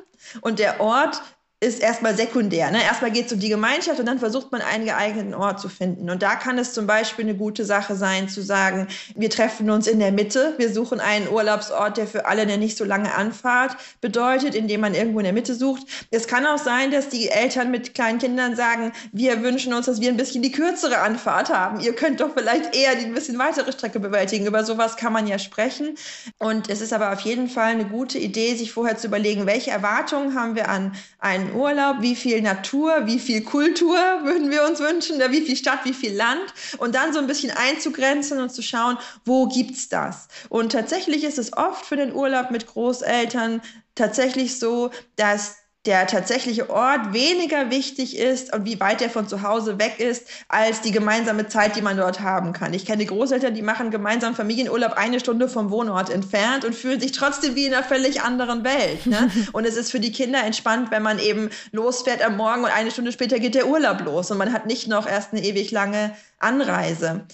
Und 0.42 0.58
der 0.58 0.82
Ort 0.82 1.22
ist 1.66 1.82
erstmal 1.82 2.16
sekundär. 2.16 2.70
Ne? 2.70 2.84
Erstmal 2.84 3.12
geht 3.12 3.26
es 3.26 3.34
um 3.34 3.40
die 3.40 3.50
Gemeinschaft 3.50 4.00
und 4.00 4.06
dann 4.06 4.20
versucht 4.20 4.52
man 4.52 4.62
einen 4.62 4.86
geeigneten 4.86 5.34
Ort 5.34 5.60
zu 5.60 5.68
finden. 5.68 6.10
Und 6.12 6.22
da 6.22 6.36
kann 6.36 6.60
es 6.60 6.74
zum 6.74 6.86
Beispiel 6.86 7.26
eine 7.26 7.36
gute 7.36 7.66
Sache 7.66 7.96
sein, 7.96 8.30
zu 8.30 8.44
sagen, 8.44 8.88
wir 9.16 9.32
treffen 9.32 9.70
uns 9.72 9.88
in 9.88 10.00
der 10.00 10.12
Mitte, 10.12 10.54
wir 10.58 10.72
suchen 10.72 11.00
einen 11.00 11.28
Urlaubsort, 11.28 11.98
der 11.98 12.06
für 12.06 12.28
alle 12.28 12.44
eine 12.44 12.60
nicht 12.60 12.78
so 12.78 12.86
lange 12.86 13.16
Anfahrt 13.16 13.78
bedeutet, 14.00 14.54
indem 14.54 14.82
man 14.82 14.94
irgendwo 14.94 15.20
in 15.20 15.26
der 15.26 15.34
Mitte 15.34 15.56
sucht. 15.56 15.88
Es 16.12 16.28
kann 16.28 16.46
auch 16.46 16.60
sein, 16.60 16.92
dass 16.92 17.10
die 17.10 17.30
Eltern 17.30 17.72
mit 17.72 17.96
kleinen 17.96 18.20
Kindern 18.20 18.56
sagen, 18.56 18.92
wir 19.12 19.42
wünschen 19.42 19.74
uns, 19.74 19.88
dass 19.88 20.00
wir 20.00 20.10
ein 20.10 20.18
bisschen 20.18 20.44
die 20.44 20.52
kürzere 20.52 21.00
Anfahrt 21.00 21.50
haben. 21.50 21.80
Ihr 21.80 21.96
könnt 21.96 22.22
doch 22.22 22.34
vielleicht 22.36 22.76
eher 22.76 22.96
die 22.96 23.06
ein 23.06 23.16
bisschen 23.16 23.40
weitere 23.40 23.72
Strecke 23.72 24.00
bewältigen. 24.00 24.46
Über 24.46 24.64
sowas 24.64 24.98
kann 24.98 25.14
man 25.14 25.26
ja 25.26 25.40
sprechen. 25.40 25.96
Und 26.38 26.70
es 26.70 26.82
ist 26.82 26.94
aber 26.94 27.12
auf 27.12 27.22
jeden 27.22 27.50
Fall 27.50 27.72
eine 27.72 27.86
gute 27.86 28.20
Idee, 28.20 28.54
sich 28.54 28.72
vorher 28.72 28.98
zu 28.98 29.08
überlegen, 29.08 29.48
welche 29.48 29.72
Erwartungen 29.72 30.36
haben 30.40 30.56
wir 30.56 30.70
an 30.70 30.94
einen 31.20 31.55
Urlaub, 31.56 31.98
wie 32.02 32.16
viel 32.16 32.42
Natur, 32.42 33.06
wie 33.06 33.20
viel 33.20 33.44
Kultur 33.44 33.98
würden 34.24 34.52
wir 34.52 34.66
uns 34.66 34.80
wünschen, 34.80 35.20
wie 35.30 35.42
viel 35.42 35.56
Stadt, 35.56 35.80
wie 35.84 35.94
viel 35.94 36.16
Land 36.16 36.54
und 36.78 36.96
dann 36.96 37.14
so 37.14 37.20
ein 37.20 37.28
bisschen 37.28 37.52
einzugrenzen 37.52 38.40
und 38.40 38.52
zu 38.52 38.62
schauen, 38.62 38.98
wo 39.24 39.48
gibt's 39.48 39.90
das? 39.90 40.28
Und 40.50 40.72
tatsächlich 40.72 41.24
ist 41.24 41.38
es 41.38 41.54
oft 41.54 41.86
für 41.86 41.96
den 41.96 42.14
Urlaub 42.14 42.52
mit 42.52 42.68
Großeltern 42.68 43.62
tatsächlich 43.96 44.60
so, 44.60 44.92
dass 45.16 45.58
der 45.86 46.08
tatsächliche 46.08 46.70
Ort 46.70 47.14
weniger 47.14 47.70
wichtig 47.70 48.18
ist 48.18 48.54
und 48.54 48.66
wie 48.66 48.80
weit 48.80 49.02
er 49.02 49.10
von 49.10 49.28
zu 49.28 49.42
Hause 49.44 49.80
weg 49.80 50.00
ist, 50.00 50.28
als 50.48 50.82
die 50.82 50.92
gemeinsame 50.92 51.48
Zeit, 51.48 51.76
die 51.76 51.82
man 51.82 51.98
dort 51.98 52.22
haben 52.22 52.54
kann. 52.54 52.74
Ich 52.74 52.86
kenne 52.86 53.06
Großeltern, 53.06 53.54
die 53.54 53.62
machen 53.62 53.92
gemeinsam 53.92 54.36
Familienurlaub 54.36 54.94
eine 54.94 55.20
Stunde 55.20 55.48
vom 55.48 55.70
Wohnort 55.70 56.10
entfernt 56.10 56.66
und 56.66 56.74
fühlen 56.74 57.00
sich 57.00 57.12
trotzdem 57.12 57.56
wie 57.56 57.68
in 57.68 57.74
einer 57.74 57.84
völlig 57.84 58.22
anderen 58.22 58.64
Welt. 58.64 59.06
Ne? 59.06 59.30
Und 59.54 59.66
es 59.66 59.76
ist 59.76 59.92
für 59.92 60.00
die 60.00 60.12
Kinder 60.12 60.44
entspannt, 60.44 60.92
wenn 60.92 61.04
man 61.04 61.20
eben 61.20 61.50
losfährt 61.72 62.24
am 62.26 62.38
Morgen 62.38 62.64
und 62.64 62.72
eine 62.72 62.92
Stunde 62.92 63.12
später 63.12 63.40
geht 63.40 63.56
der 63.56 63.68
Urlaub 63.68 64.02
los 64.02 64.32
und 64.32 64.38
man 64.38 64.52
hat 64.52 64.66
nicht 64.66 64.88
noch 64.88 65.08
erst 65.08 65.34
eine 65.34 65.44
ewig 65.44 65.72
lange 65.72 66.16
Anreise. 66.40 67.26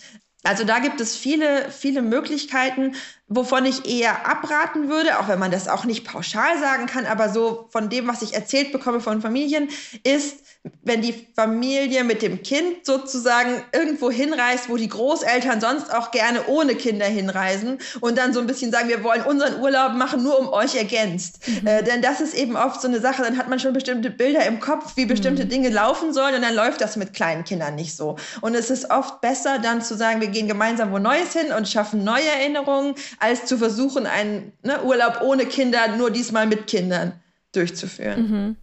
Also 0.43 0.63
da 0.63 0.79
gibt 0.79 0.99
es 0.99 1.15
viele, 1.15 1.69
viele 1.69 2.01
Möglichkeiten, 2.01 2.95
wovon 3.33 3.65
ich 3.65 3.89
eher 3.89 4.29
abraten 4.29 4.89
würde, 4.89 5.17
auch 5.17 5.29
wenn 5.29 5.39
man 5.39 5.51
das 5.51 5.69
auch 5.69 5.85
nicht 5.85 6.05
pauschal 6.05 6.59
sagen 6.59 6.85
kann, 6.85 7.05
aber 7.05 7.29
so 7.29 7.67
von 7.69 7.89
dem, 7.89 8.07
was 8.07 8.21
ich 8.21 8.33
erzählt 8.33 8.73
bekomme 8.73 8.99
von 8.99 9.21
Familien, 9.21 9.69
ist, 10.03 10.39
wenn 10.83 11.01
die 11.01 11.27
Familie 11.35 12.03
mit 12.03 12.21
dem 12.21 12.43
Kind 12.43 12.85
sozusagen 12.85 13.63
irgendwo 13.73 14.11
hinreist, 14.11 14.69
wo 14.69 14.75
die 14.75 14.89
Großeltern 14.89 15.61
sonst 15.61 15.93
auch 15.93 16.11
gerne 16.11 16.45
ohne 16.47 16.75
Kinder 16.75 17.05
hinreisen 17.05 17.79
und 18.01 18.17
dann 18.17 18.33
so 18.33 18.41
ein 18.41 18.47
bisschen 18.47 18.71
sagen, 18.71 18.89
wir 18.89 19.03
wollen 19.03 19.23
unseren 19.23 19.59
Urlaub 19.61 19.93
machen, 19.93 20.21
nur 20.23 20.37
um 20.37 20.49
euch 20.49 20.75
ergänzt. 20.75 21.39
Mhm. 21.47 21.67
Äh, 21.67 21.83
denn 21.83 22.01
das 22.01 22.19
ist 22.19 22.35
eben 22.35 22.57
oft 22.57 22.81
so 22.81 22.87
eine 22.87 22.99
Sache, 22.99 23.23
dann 23.23 23.37
hat 23.37 23.47
man 23.47 23.59
schon 23.59 23.73
bestimmte 23.73 24.11
Bilder 24.11 24.45
im 24.45 24.59
Kopf, 24.59 24.97
wie 24.97 25.05
bestimmte 25.05 25.45
mhm. 25.45 25.49
Dinge 25.49 25.69
laufen 25.69 26.13
sollen 26.13 26.35
und 26.35 26.41
dann 26.41 26.53
läuft 26.53 26.81
das 26.81 26.97
mit 26.97 27.13
kleinen 27.13 27.45
Kindern 27.45 27.75
nicht 27.75 27.95
so. 27.95 28.17
Und 28.41 28.53
es 28.53 28.69
ist 28.69 28.91
oft 28.91 29.21
besser, 29.21 29.57
dann 29.57 29.81
zu 29.81 29.95
sagen, 29.95 30.19
wir 30.19 30.27
gehen 30.27 30.47
gemeinsam 30.47 30.91
wo 30.91 30.99
Neues 30.99 31.33
hin 31.33 31.53
und 31.57 31.69
schaffen 31.69 32.03
neue 32.03 32.27
Erinnerungen, 32.27 32.95
als 33.21 33.45
zu 33.45 33.57
versuchen, 33.57 34.05
einen 34.05 34.53
ne, 34.63 34.81
Urlaub 34.83 35.21
ohne 35.21 35.45
Kinder, 35.45 35.95
nur 35.97 36.11
diesmal 36.11 36.47
mit 36.47 36.67
Kindern 36.67 37.13
durchzuführen. 37.53 38.21
Mhm. 38.21 38.55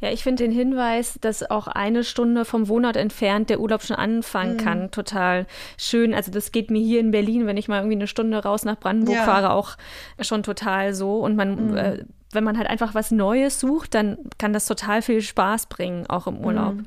Ja, 0.00 0.12
ich 0.12 0.22
finde 0.22 0.44
den 0.44 0.52
Hinweis, 0.52 1.18
dass 1.20 1.48
auch 1.50 1.66
eine 1.66 2.04
Stunde 2.04 2.44
vom 2.44 2.68
Wohnort 2.68 2.96
entfernt 2.96 3.50
der 3.50 3.58
Urlaub 3.58 3.82
schon 3.82 3.96
anfangen 3.96 4.54
mhm. 4.54 4.58
kann, 4.58 4.90
total 4.92 5.46
schön. 5.76 6.14
Also 6.14 6.30
das 6.30 6.52
geht 6.52 6.70
mir 6.70 6.80
hier 6.80 7.00
in 7.00 7.10
Berlin, 7.10 7.46
wenn 7.46 7.56
ich 7.56 7.66
mal 7.66 7.78
irgendwie 7.78 7.96
eine 7.96 8.06
Stunde 8.06 8.38
raus 8.38 8.64
nach 8.64 8.78
Brandenburg 8.78 9.16
ja. 9.16 9.24
fahre, 9.24 9.50
auch 9.50 9.76
schon 10.20 10.44
total 10.44 10.94
so. 10.94 11.18
Und 11.18 11.34
man, 11.34 11.70
mhm. 11.70 11.76
äh, 11.76 12.04
wenn 12.32 12.44
man 12.44 12.58
halt 12.58 12.68
einfach 12.68 12.94
was 12.94 13.10
Neues 13.10 13.58
sucht, 13.58 13.94
dann 13.94 14.18
kann 14.38 14.52
das 14.52 14.66
total 14.66 15.02
viel 15.02 15.20
Spaß 15.20 15.66
bringen, 15.66 16.06
auch 16.06 16.28
im 16.28 16.38
Urlaub. 16.38 16.74
Mhm. 16.74 16.86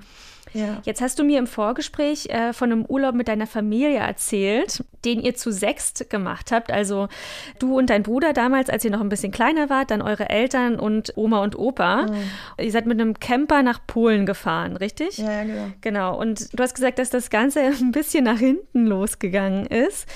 Ja. 0.54 0.82
Jetzt 0.84 1.02
hast 1.02 1.20
du 1.20 1.24
mir 1.24 1.40
im 1.40 1.48
Vorgespräch 1.48 2.28
äh, 2.28 2.54
von 2.54 2.72
einem 2.72 2.86
Urlaub 2.86 3.16
mit 3.16 3.28
deiner 3.28 3.48
Familie 3.48 4.00
erzählt, 4.00 4.84
den 5.06 5.22
ihr 5.22 5.36
zu 5.36 5.52
sechst 5.52 6.10
gemacht 6.10 6.52
habt. 6.52 6.72
Also 6.72 7.08
du 7.60 7.78
und 7.78 7.90
dein 7.90 8.04
Bruder 8.04 8.34
damals, 8.34 8.70
als 8.70 8.84
ihr 8.86 8.92
noch 8.92 9.02
ein 9.02 9.10
bisschen 9.10 9.32
kleiner 9.32 9.70
wart, 9.70 9.92
dann 9.92 10.02
eure 10.02 10.30
Eltern 10.30 10.80
und 10.80 11.14
Oma 11.16 11.44
und 11.44 11.58
Opa. 11.58 12.04
Mhm. 12.04 12.16
Ihr 12.60 12.72
seid 12.72 12.86
mit 12.86 13.00
einem 13.00 13.20
Camper 13.20 13.64
nach 13.64 13.80
Polen 13.86 14.26
gefahren, 14.26 14.76
richtig? 14.78 15.18
Ja, 15.18 15.32
ja, 15.32 15.44
genau. 15.44 15.72
Genau. 15.82 16.20
Und 16.20 16.58
du 16.58 16.64
hast 16.64 16.74
gesagt, 16.74 17.00
dass 17.00 17.10
das 17.10 17.30
Ganze 17.30 17.60
ein 17.82 17.92
bisschen 17.92 18.24
nach 18.24 18.40
hinten 18.40 18.86
losgegangen 18.86 19.66
ist. 19.66 20.08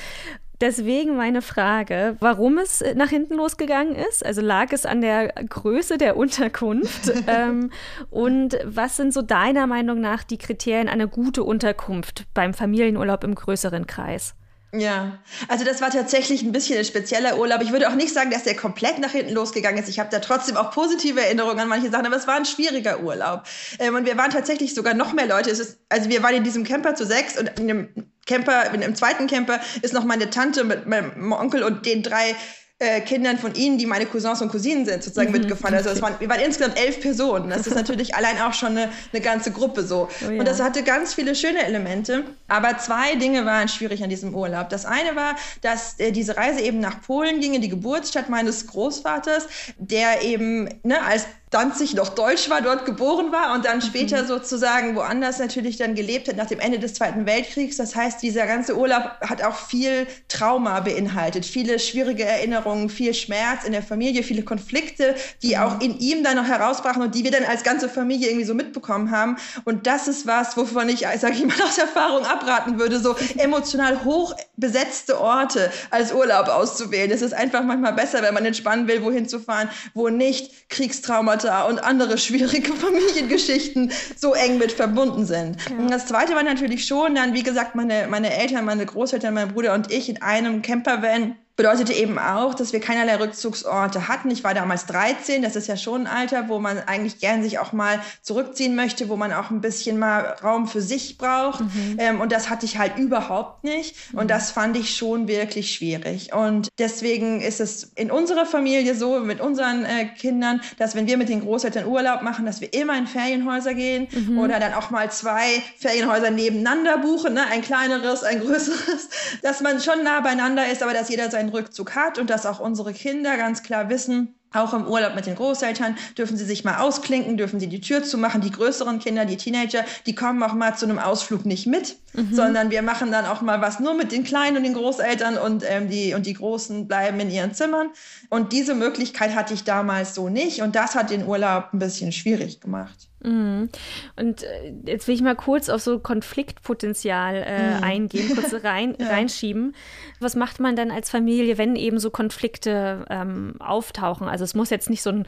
Deswegen 0.62 1.18
meine 1.18 1.42
Frage, 1.42 2.16
warum 2.20 2.58
es 2.58 2.84
nach 2.96 3.10
hinten 3.10 3.36
losgegangen 3.36 3.96
ist. 3.96 4.26
Also 4.26 4.42
lag 4.42 4.72
es 4.72 4.86
an 4.86 5.02
der 5.02 5.28
Größe 5.28 5.98
der 5.98 6.18
Unterkunft? 6.18 7.12
ähm, 7.28 7.72
und 8.10 8.58
was 8.64 8.96
sind 8.96 9.14
so 9.14 9.22
deiner 9.22 9.68
Meinung 9.68 10.00
nach 10.00 10.24
die 10.24 10.38
Kriterien 10.38 10.88
einer 10.88 11.08
gute 11.08 11.44
Unterkunft 11.44 12.26
beim 12.34 12.54
Familienurlaub 12.54 13.24
im 13.24 13.36
größeren 13.36 13.86
Kreis? 13.86 14.36
Ja, 14.74 15.20
also 15.48 15.64
das 15.64 15.80
war 15.82 15.90
tatsächlich 15.90 16.42
ein 16.42 16.52
bisschen 16.52 16.78
ein 16.78 16.86
spezieller 16.86 17.38
Urlaub. 17.38 17.62
Ich 17.62 17.72
würde 17.72 17.88
auch 17.90 17.96
nicht 17.96 18.14
sagen, 18.14 18.32
dass 18.32 18.44
der 18.44 18.56
komplett 18.56 19.00
nach 19.00 19.12
hinten 19.12 19.34
losgegangen 19.34 19.82
ist. 19.82 19.88
Ich 19.88 20.00
habe 20.00 20.10
da 20.10 20.20
trotzdem 20.20 20.58
auch 20.58 20.72
positive 20.72 21.22
Erinnerungen 21.22 21.60
an 21.60 21.70
manche 21.70 21.90
Sachen, 21.90 22.06
aber 22.06 22.18
es 22.18 22.28
war 22.28 22.36
ein 22.36 22.46
schwieriger 22.46 23.00
Urlaub. 23.00 23.44
Ähm, 23.80 23.96
und 23.96 24.06
wir 24.06 24.18
waren 24.18 24.32
tatsächlich 24.32 24.74
sogar 24.74 24.94
noch 24.94 25.14
mehr 25.14 25.28
Leute. 25.28 25.50
Ist, 25.50 25.80
also 25.88 26.10
wir 26.10 26.22
waren 26.24 26.36
in 26.36 26.44
diesem 26.44 26.66
Camper 26.66 26.96
zu 26.96 27.06
sechs 27.06 27.38
und 27.38 27.58
in 27.58 27.70
einem 27.70 28.12
Camper, 28.26 28.74
im 28.74 28.96
zweiten 28.96 29.28
Camper 29.28 29.62
ist 29.82 29.94
noch 29.94 30.04
meine 30.04 30.30
Tante 30.30 30.64
mit 30.64 30.88
meinem 30.88 31.32
Onkel 31.32 31.64
und 31.64 31.86
den 31.86 32.04
drei 32.04 32.36
äh, 32.78 33.00
Kindern 33.02 33.38
von 33.38 33.56
ihnen, 33.56 33.78
die 33.78 33.86
meine 33.86 34.06
Cousins 34.06 34.42
und 34.42 34.50
Cousinen 34.50 34.86
sind, 34.86 35.02
sozusagen 35.02 35.32
mhm. 35.32 35.38
mitgefahren. 35.38 35.76
Also 35.76 35.92
es 35.92 36.02
waren, 36.02 36.16
wir 36.20 36.28
waren 36.28 36.42
insgesamt 36.42 36.78
elf 36.78 37.00
Personen. 37.00 37.50
Das 37.50 37.66
ist 37.66 37.76
natürlich 37.76 38.16
allein 38.16 38.42
auch 38.42 38.54
schon 38.54 38.72
eine, 38.72 38.90
eine 39.14 39.22
ganze 39.22 39.52
Gruppe 39.52 39.84
so. 39.84 40.10
Oh 40.26 40.30
ja. 40.30 40.40
Und 40.40 40.46
das 40.46 40.62
hatte 40.62 40.84
ganz 40.84 41.14
viele 41.14 41.36
schöne 41.36 41.64
Elemente. 41.64 42.26
Aber 42.50 42.78
zwei 42.78 43.16
Dinge 43.16 43.46
waren 43.46 43.70
schwierig 43.70 44.04
an 44.04 44.10
diesem 44.10 44.36
Urlaub. 44.36 44.68
Das 44.70 44.86
eine 44.86 45.16
war, 45.16 45.36
dass 45.62 46.00
äh, 46.00 46.12
diese 46.12 46.36
Reise 46.36 46.60
eben 46.62 46.82
nach 46.82 47.02
Polen 47.02 47.40
ging, 47.40 47.54
in 47.54 47.62
die 47.62 47.70
Geburtsstadt 47.70 48.28
meines 48.28 48.68
Großvaters, 48.68 49.48
der 49.78 50.24
eben 50.24 50.68
ne, 50.84 51.02
als 51.02 51.28
Danzig 51.56 51.94
noch 51.94 52.10
deutsch 52.10 52.50
war, 52.50 52.62
dort 52.62 52.84
geboren 52.84 53.32
war 53.32 53.54
und 53.54 53.64
dann 53.64 53.82
später 53.82 54.24
mhm. 54.24 54.28
sozusagen 54.28 54.94
woanders 54.98 55.40
natürlich 55.40 55.78
dann 55.78 55.96
gelebt 55.96 56.28
hat 56.28 56.36
nach 56.36 56.48
dem 56.48 56.60
Ende 56.60 56.80
des 56.80 56.96
Zweiten 56.96 57.26
Weltkriegs. 57.26 57.78
Das 57.78 57.96
heißt, 57.96 58.22
dieser 58.22 58.46
ganze 58.46 58.78
Urlaub 58.78 59.12
hat 59.22 59.42
auch 59.42 59.56
viel 59.56 60.06
Trauma 60.28 60.82
beinhaltet, 60.82 61.46
viele 61.46 61.80
schwierige 61.80 62.26
Erinnerungen, 62.26 62.90
viel 62.90 63.14
Schmerz 63.14 63.64
in 63.64 63.72
der 63.72 63.84
Familie, 63.84 64.24
viele 64.24 64.44
Konflikte, 64.44 65.16
die 65.44 65.56
mhm. 65.56 65.62
auch 65.62 65.80
in 65.80 65.98
ihm 65.98 66.26
dann 66.26 66.36
noch 66.36 66.44
herausbrachen 66.44 67.02
und 67.02 67.16
die 67.16 67.24
wir 67.24 67.32
dann 67.32 67.46
als 67.46 67.64
ganze 67.64 67.88
Familie 67.88 68.28
irgendwie 68.28 68.46
so 68.46 68.54
mitbekommen 68.54 69.12
haben. 69.12 69.38
Und 69.64 69.88
das 69.88 70.10
ist 70.10 70.28
was, 70.28 70.58
wovon 70.58 70.90
ich, 70.90 71.06
sage 71.18 71.36
ich 71.36 71.46
mal, 71.46 71.56
aus 71.66 71.78
Erfahrung 71.78 72.26
abraten 72.26 72.80
würde, 72.80 73.00
so 73.00 73.16
emotional 73.38 74.04
hoch 74.04 74.36
besetzte 74.58 75.22
Orte 75.22 75.72
als 75.90 76.12
Urlaub 76.12 76.50
auszuwählen. 76.50 77.12
Es 77.12 77.22
ist 77.22 77.34
einfach 77.34 77.64
manchmal 77.64 77.94
besser, 77.94 78.22
wenn 78.24 78.34
man 78.34 78.44
entspannen 78.44 78.90
will, 78.90 79.02
wohin 79.04 79.30
zu 79.30 79.40
fahren, 79.40 79.70
wo 79.94 80.10
nicht 80.10 80.68
Kriegstrauma 80.68 81.45
Traumata 81.46 81.68
und 81.68 81.84
andere 81.84 82.18
schwierige 82.18 82.74
Familiengeschichten 82.74 83.92
so 84.16 84.34
eng 84.34 84.58
mit 84.58 84.72
verbunden 84.72 85.26
sind. 85.26 85.58
Ja. 85.70 85.88
Das 85.88 86.08
zweite 86.08 86.36
war 86.36 86.44
natürlich 86.44 86.86
schon 86.86 87.16
dann, 87.16 87.34
wie 87.34 87.44
gesagt, 87.44 87.76
meine, 87.76 88.08
meine 88.10 88.36
Eltern, 88.36 88.66
meine 88.66 88.86
Großeltern, 88.86 89.34
mein 89.34 89.54
Bruder 89.54 89.74
und 89.74 89.92
ich 89.92 90.10
in 90.10 90.22
einem 90.22 90.62
Campervan 90.62 91.36
bedeutete 91.56 91.94
eben 91.94 92.20
auch, 92.20 92.54
dass 92.54 92.74
wir 92.74 92.80
keinerlei 92.80 93.16
Rückzugsorte 93.16 94.08
hatten. 94.08 94.30
Ich 94.30 94.44
war 94.44 94.54
damals 94.54 94.86
13, 94.88 95.42
das 95.42 95.56
ist 95.56 95.68
ja 95.68 95.78
schon 95.78 96.06
ein 96.06 96.08
Alter, 96.08 96.50
wo 96.50 96.60
man 96.60 96.80
eigentlich 96.80 97.20
gern 97.20 97.44
sich 97.44 97.60
auch 97.60 97.72
mal 97.72 98.00
zurückziehen 98.22 98.76
möchte, 98.76 99.08
wo 99.10 99.16
man 99.16 99.32
auch 99.32 99.52
ein 99.52 99.62
bisschen 99.62 99.98
mal 99.98 100.36
Raum 100.44 100.68
für 100.68 100.82
sich 100.82 101.18
braucht. 101.18 101.62
Mhm. 101.62 101.96
Ähm, 101.98 102.22
und 102.22 102.32
das 102.32 102.50
hatte 102.50 102.66
ich 102.66 102.78
halt 102.78 102.98
überhaupt 102.98 103.64
nicht. 103.64 103.96
Mhm. 104.12 104.20
Und 104.20 104.32
das 104.32 104.52
fand 104.52 104.76
ich 104.76 104.96
schon 104.96 105.28
wirklich 105.28 105.74
schwierig. 105.74 106.34
Und 106.34 106.70
deswegen 106.78 107.42
ist 107.42 107.62
es 107.62 107.84
in 107.96 108.12
unserer 108.12 108.46
Familie 108.46 108.96
so, 108.96 109.20
mit 109.20 109.40
unseren 109.40 109.86
äh, 109.86 110.06
Kindern, 110.06 110.62
dass 110.78 110.96
wenn 110.96 111.08
wir 111.08 111.18
mit 111.18 111.30
den 111.30 111.42
Großeltern 111.42 111.86
Urlaub 111.86 112.22
machen, 112.22 112.46
dass 112.46 112.60
wir 112.60 112.74
immer 112.74 112.98
in 112.98 113.08
Ferienhäuser 113.08 113.74
gehen 113.74 114.08
mhm. 114.12 114.40
oder 114.40 114.60
dann 114.60 114.74
auch 114.74 114.90
mal 114.90 115.10
zwei 115.12 115.62
Ferienhäuser 115.78 116.32
nebeneinander 116.32 116.98
buchen, 116.98 117.34
ne? 117.34 117.46
ein 117.50 117.62
kleineres, 117.62 118.24
ein 118.24 118.42
größeres, 118.42 119.10
dass 119.42 119.62
man 119.62 119.80
schon 119.80 120.04
nah 120.04 120.20
beieinander 120.20 120.70
ist, 120.70 120.84
aber 120.84 120.94
dass 120.94 121.10
jeder 121.10 121.32
sein 121.32 121.45
einen 121.46 121.56
Rückzug 121.56 121.96
hat 121.96 122.18
und 122.20 122.30
dass 122.30 122.46
auch 122.46 122.60
unsere 122.60 122.94
Kinder 122.94 123.38
ganz 123.38 123.64
klar 123.64 123.90
wissen, 123.90 124.36
auch 124.56 124.74
im 124.74 124.88
Urlaub 124.88 125.16
mit 125.16 125.26
den 125.26 125.36
Großeltern 125.36 125.98
dürfen 126.18 126.38
sie 126.38 126.46
sich 126.46 126.64
mal 126.64 126.80
ausklinken, 126.80 127.38
dürfen 127.38 127.60
sie 127.60 127.68
die 127.68 127.82
Tür 127.82 128.04
zumachen. 128.04 128.42
Die 128.42 128.52
größeren 128.52 129.00
Kinder, 129.00 129.26
die 129.26 129.38
Teenager, 129.38 129.86
die 130.06 130.16
kommen 130.16 130.42
auch 130.44 130.54
mal 130.54 130.76
zu 130.76 130.86
einem 130.86 131.00
Ausflug 131.00 131.46
nicht 131.46 131.68
mit, 131.68 131.98
mhm. 132.14 132.34
sondern 132.34 132.72
wir 132.72 132.82
machen 132.82 133.12
dann 133.12 133.26
auch 133.26 133.42
mal 133.42 133.62
was 133.62 133.80
nur 133.80 133.94
mit 133.94 134.12
den 134.12 134.24
Kleinen 134.24 134.58
und 134.58 134.64
den 134.64 134.74
Großeltern 134.74 135.38
und, 135.38 135.64
ähm, 135.68 135.90
die, 135.90 136.14
und 136.14 136.26
die 136.26 136.34
Großen 136.34 136.88
bleiben 136.88 137.20
in 137.20 137.30
ihren 137.30 137.54
Zimmern. 137.54 137.90
Und 138.30 138.54
diese 138.54 138.76
Möglichkeit 138.76 139.36
hatte 139.36 139.54
ich 139.54 139.64
damals 139.64 140.16
so 140.16 140.30
nicht 140.30 140.62
und 140.62 140.76
das 140.76 140.96
hat 140.96 141.10
den 141.10 141.26
Urlaub 141.26 141.70
ein 141.74 141.80
bisschen 141.80 142.12
schwierig 142.12 142.62
gemacht. 142.62 143.08
Mhm. 143.26 143.70
Und 144.16 144.44
äh, 144.44 144.74
jetzt 144.86 145.08
will 145.08 145.16
ich 145.16 145.22
mal 145.22 145.36
kurz 145.36 145.70
auf 145.70 145.82
so 145.82 146.00
Konfliktpotenzial 146.00 147.44
äh, 147.46 147.78
mhm. 147.78 147.84
eingehen, 147.84 148.36
kurz 148.36 148.54
rein, 148.64 148.96
ja. 149.00 149.08
reinschieben. 149.08 149.76
Was 150.20 150.36
macht 150.36 150.60
man 150.60 150.76
dann 150.76 150.92
als 150.92 151.10
Familie, 151.10 151.58
wenn 151.58 151.76
eben 151.76 152.00
so 152.00 152.10
Konflikte 152.10 153.06
ähm, 153.10 153.56
auftauchen? 153.60 154.28
Also 154.28 154.44
es 154.46 154.56
muss 154.56 154.70
jetzt 154.70 154.90
nicht 154.90 155.02
so 155.02 155.10
ein 155.10 155.26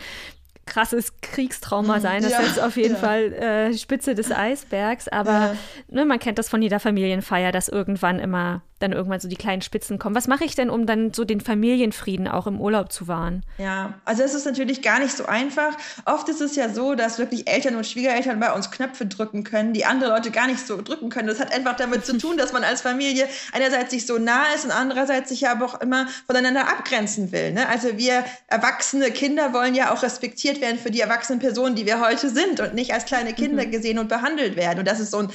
krasses 0.68 1.14
Kriegstrauma 1.22 1.98
mhm. 1.98 2.02
sein. 2.02 2.22
Das 2.22 2.34
ja, 2.34 2.40
ist 2.42 2.60
auf 2.60 2.78
jeden 2.78 2.96
ja. 2.96 3.00
Fall 3.00 3.34
äh, 3.34 3.74
Spitze 3.78 4.14
des 4.14 4.32
Eisbergs. 4.32 5.08
Aber 5.08 5.32
ja. 5.32 5.56
ne, 5.90 6.06
man 6.06 6.20
kennt 6.20 6.38
das 6.38 6.50
von 6.50 6.62
jeder 6.62 6.80
Familienfeier, 6.80 7.52
dass 7.52 7.70
irgendwann 7.70 8.20
immer 8.20 8.62
dann 8.80 8.92
irgendwann 8.92 9.20
so 9.20 9.28
die 9.28 9.36
kleinen 9.36 9.62
Spitzen 9.62 9.98
kommen. 10.00 10.16
Was 10.16 10.28
mache 10.28 10.46
ich 10.46 10.56
denn, 10.56 10.70
um 10.70 10.86
dann 10.86 11.14
so 11.14 11.26
den 11.26 11.42
Familienfrieden 11.42 12.28
auch 12.28 12.48
im 12.48 12.62
Urlaub 12.62 12.92
zu 12.92 13.08
wahren? 13.08 13.44
Ja, 13.58 13.96
also 14.06 14.24
es 14.24 14.34
ist 14.34 14.46
natürlich 14.46 14.82
gar 14.82 15.00
nicht 15.00 15.16
so 15.16 15.26
einfach. 15.26 15.76
Oft 16.06 16.30
ist 16.30 16.42
es 16.42 16.56
ja 16.56 16.70
so, 16.70 16.96
dass 16.96 17.18
wirklich 17.18 17.50
Eltern 17.50 17.76
und 17.76 17.86
Schwiegereltern 17.86 18.40
bei 18.40 18.54
uns 18.54 18.72
Knöpfe 18.72 19.06
drücken 19.06 19.44
können, 19.44 19.74
die 19.74 19.86
andere 19.86 20.12
Leute 20.12 20.32
gar 20.32 20.48
nicht 20.48 20.66
so 20.66 20.82
drücken 20.82 21.10
können. 21.10 21.28
Das 21.28 21.40
hat 21.40 21.54
einfach 21.54 21.76
damit 21.76 22.06
zu 22.06 22.18
tun, 22.18 22.38
dass 22.38 22.54
man 22.54 22.64
als 22.64 22.82
Familie 22.82 23.28
einerseits 23.52 23.92
sich 23.92 24.06
so 24.06 24.18
nah 24.18 24.44
ist 24.56 24.66
und 24.66 24.72
andererseits 24.72 25.30
sich 25.30 25.42
ja 25.42 25.52
aber 25.52 25.66
auch 25.66 25.82
immer 25.82 26.08
voneinander 26.28 26.68
abgrenzen 26.68 27.32
will. 27.32 27.54
Ne? 27.54 27.68
Also 27.68 27.98
wir 27.98 28.26
erwachsene 28.48 29.12
Kinder 29.12 29.54
wollen 29.54 29.76
ja 29.76 29.94
auch 29.94 30.04
respektiert 30.04 30.62
werden 30.62 30.78
für 30.78 30.92
die 30.92 31.02
erwachsenen 31.02 31.40
Personen, 31.40 31.76
die 31.76 31.86
wir 31.86 32.00
heute 32.00 32.30
sind 32.30 32.60
und 32.60 32.74
nicht 32.74 32.94
als 32.94 33.06
kleine 33.06 33.34
Kinder 33.34 33.66
mhm. 33.66 33.72
gesehen 33.72 34.00
und 34.00 34.10
behandelt 34.10 34.56
werden. 34.56 34.80
Und 34.80 34.88
das 34.88 35.00
ist 35.00 35.12
so 35.12 35.20
ein 35.20 35.30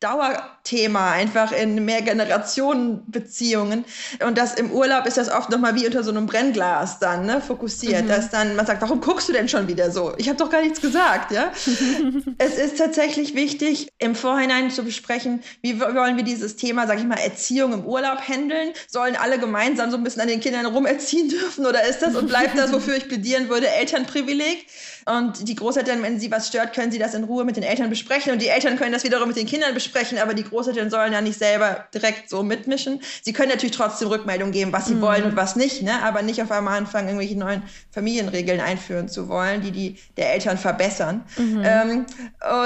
Dauerthema 0.00 1.12
einfach 1.12 1.52
in 1.52 1.82
Mehrgenerationenbeziehungen. 1.86 3.86
Und 4.26 4.36
das 4.36 4.54
im 4.54 4.70
Urlaub 4.70 5.06
ist 5.06 5.16
das 5.16 5.30
oft 5.30 5.48
nochmal 5.48 5.74
wie 5.74 5.86
unter 5.86 6.04
so 6.04 6.10
einem 6.10 6.26
Brennglas 6.26 6.98
dann 6.98 7.24
ne, 7.24 7.40
fokussiert, 7.40 8.04
mhm. 8.04 8.08
dass 8.08 8.28
dann 8.28 8.56
man 8.56 8.66
sagt, 8.66 8.82
warum 8.82 9.00
guckst 9.00 9.26
du 9.30 9.32
denn 9.32 9.48
schon 9.48 9.68
wieder 9.68 9.90
so? 9.90 10.12
Ich 10.18 10.28
habe 10.28 10.36
doch 10.36 10.50
gar 10.50 10.60
nichts 10.60 10.82
gesagt, 10.82 11.32
ja. 11.32 11.50
es 12.38 12.58
ist 12.58 12.76
tatsächlich 12.76 13.34
wichtig, 13.34 13.88
im 13.98 14.14
Vorhinein 14.14 14.70
zu 14.70 14.84
besprechen, 14.84 15.42
wie 15.62 15.80
wollen 15.80 16.18
wir 16.18 16.24
dieses 16.24 16.56
Thema, 16.56 16.86
sag 16.86 16.98
ich 16.98 17.06
mal, 17.06 17.18
Erziehung 17.18 17.72
im 17.72 17.86
Urlaub 17.86 18.20
handeln? 18.20 18.72
Sollen 18.88 19.16
alle 19.16 19.38
gemeinsam 19.38 19.90
so 19.90 19.96
ein 19.96 20.04
bisschen 20.04 20.20
an 20.20 20.28
den 20.28 20.40
Kindern 20.40 20.66
rumerziehen 20.66 21.30
dürfen 21.30 21.64
oder 21.64 21.88
ist 21.88 22.02
das 22.02 22.14
und 22.14 22.28
bleibt 22.28 22.58
das, 22.58 22.70
wofür 22.70 22.96
ich 22.96 23.08
plädieren 23.08 23.48
würde, 23.48 23.70
Elternprivileg? 23.70 24.66
Und 25.06 25.48
die 25.48 25.54
Großeltern, 25.54 26.02
wenn 26.02 26.20
sie 26.20 26.30
was 26.30 26.48
stört, 26.48 26.74
können 26.74 26.92
sie 26.92 26.98
das 26.98 27.14
in 27.14 27.24
Ruhe 27.24 27.44
mit 27.44 27.56
den 27.56 27.62
Eltern 27.62 27.88
besprechen 27.88 28.32
und 28.32 28.42
die 28.42 28.48
Eltern 28.48 28.76
können 28.76 28.92
das 28.92 29.04
wiederum 29.04 29.28
mit 29.28 29.38
den 29.38 29.46
Kindern 29.46 29.72
besprechen 29.72 29.85
sprechen, 29.86 30.18
aber 30.18 30.34
die 30.34 30.44
Großeltern 30.44 30.90
sollen 30.90 31.12
ja 31.12 31.20
nicht 31.20 31.38
selber 31.38 31.86
direkt 31.94 32.28
so 32.28 32.42
mitmischen. 32.42 33.00
Sie 33.22 33.32
können 33.32 33.50
natürlich 33.50 33.76
trotzdem 33.76 34.08
Rückmeldung 34.08 34.50
geben, 34.50 34.72
was 34.72 34.86
sie 34.86 34.94
mhm. 34.94 35.00
wollen 35.00 35.24
und 35.24 35.36
was 35.36 35.56
nicht, 35.56 35.82
ne? 35.82 36.02
aber 36.02 36.22
nicht 36.22 36.42
auf 36.42 36.50
einmal 36.50 36.78
anfangen, 36.78 37.08
irgendwelche 37.08 37.38
neuen 37.38 37.62
Familienregeln 37.90 38.60
einführen 38.60 39.08
zu 39.08 39.28
wollen, 39.28 39.62
die 39.62 39.70
die 39.70 39.98
der 40.16 40.34
Eltern 40.34 40.58
verbessern. 40.58 41.24
Mhm. 41.36 41.62
Ähm, 41.64 42.06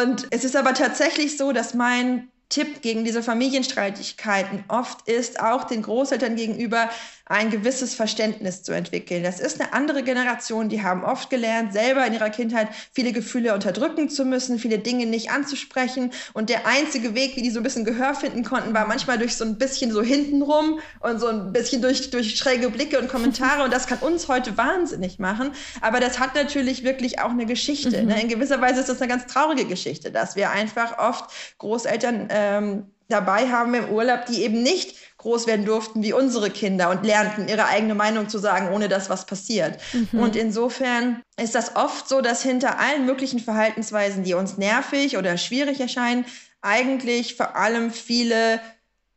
und 0.02 0.26
es 0.30 0.44
ist 0.44 0.56
aber 0.56 0.74
tatsächlich 0.74 1.36
so, 1.36 1.52
dass 1.52 1.74
mein 1.74 2.28
Tipp 2.50 2.83
gegen 2.83 3.04
diese 3.04 3.23
Familienstreitigkeiten 3.23 4.64
oft 4.69 5.09
ist, 5.09 5.40
auch 5.40 5.64
den 5.64 5.83
Großeltern 5.83 6.37
gegenüber 6.37 6.90
ein 7.30 7.49
gewisses 7.49 7.95
Verständnis 7.95 8.64
zu 8.64 8.73
entwickeln. 8.73 9.23
Das 9.23 9.38
ist 9.38 9.61
eine 9.61 9.73
andere 9.73 10.02
Generation, 10.02 10.69
die 10.69 10.83
haben 10.83 11.04
oft 11.04 11.30
gelernt, 11.30 11.73
selber 11.73 12.04
in 12.04 12.12
ihrer 12.12 12.28
Kindheit 12.28 12.66
viele 12.92 13.12
Gefühle 13.12 13.54
unterdrücken 13.54 14.09
zu 14.11 14.25
müssen, 14.25 14.59
viele 14.59 14.80
Dinge 14.80 15.07
nicht 15.07 15.30
anzusprechen. 15.30 16.12
Und 16.33 16.50
der 16.50 16.66
einzige 16.66 17.14
Weg, 17.14 17.37
wie 17.37 17.42
die 17.42 17.50
so 17.50 17.61
ein 17.61 17.62
bisschen 17.62 17.85
Gehör 17.85 18.14
finden 18.14 18.42
konnten, 18.42 18.75
war 18.75 18.85
manchmal 18.88 19.16
durch 19.16 19.37
so 19.37 19.45
ein 19.45 19.59
bisschen 19.59 19.92
so 19.92 20.02
hintenrum 20.02 20.80
und 20.99 21.21
so 21.21 21.28
ein 21.28 21.52
bisschen 21.52 21.83
durch, 21.83 22.11
durch 22.11 22.37
schräge 22.37 22.69
Blicke 22.69 22.99
und 22.99 23.09
Kommentare. 23.09 23.62
Und 23.62 23.73
das 23.73 23.87
kann 23.87 23.99
uns 23.99 24.26
heute 24.26 24.57
wahnsinnig 24.59 25.21
machen. 25.21 25.52
Aber 25.83 26.00
das 26.00 26.19
hat 26.19 26.35
natürlich 26.35 26.83
wirklich 26.83 27.21
auch 27.21 27.30
eine 27.30 27.47
Geschichte. 27.47 28.02
Mhm. 28.02 28.09
Ne? 28.09 28.23
In 28.23 28.28
gewisser 28.28 28.61
Weise 28.61 28.80
ist 28.80 28.88
das 28.88 29.00
eine 29.00 29.09
ganz 29.09 29.33
traurige 29.33 29.66
Geschichte, 29.66 30.11
dass 30.11 30.35
wir 30.35 30.50
einfach 30.50 30.99
oft 30.99 31.30
Großeltern 31.59 32.28
ähm, 32.40 32.87
dabei 33.09 33.49
haben 33.49 33.75
im 33.75 33.90
Urlaub, 33.90 34.26
die 34.26 34.42
eben 34.42 34.62
nicht 34.62 34.97
groß 35.18 35.47
werden 35.47 35.66
durften 35.66 36.02
wie 36.02 36.14
unsere 36.14 36.49
Kinder 36.50 36.90
und 36.90 37.04
lernten, 37.04 37.49
ihre 37.49 37.66
eigene 37.66 37.94
Meinung 37.94 38.28
zu 38.28 38.38
sagen, 38.38 38.73
ohne 38.75 38.88
dass 38.88 39.11
was 39.11 39.26
passiert. 39.26 39.78
Mhm. 39.92 40.18
Und 40.18 40.37
insofern 40.37 41.23
ist 41.38 41.54
das 41.54 41.76
oft 41.76 42.09
so, 42.09 42.23
dass 42.23 42.42
hinter 42.42 42.78
allen 42.78 43.04
möglichen 43.04 43.38
Verhaltensweisen, 43.38 44.25
die 44.25 44.35
uns 44.35 44.56
nervig 44.56 45.18
oder 45.18 45.37
schwierig 45.37 45.80
erscheinen, 45.80 46.25
eigentlich 46.62 47.37
vor 47.37 47.56
allem 47.56 47.90
viele 47.90 48.61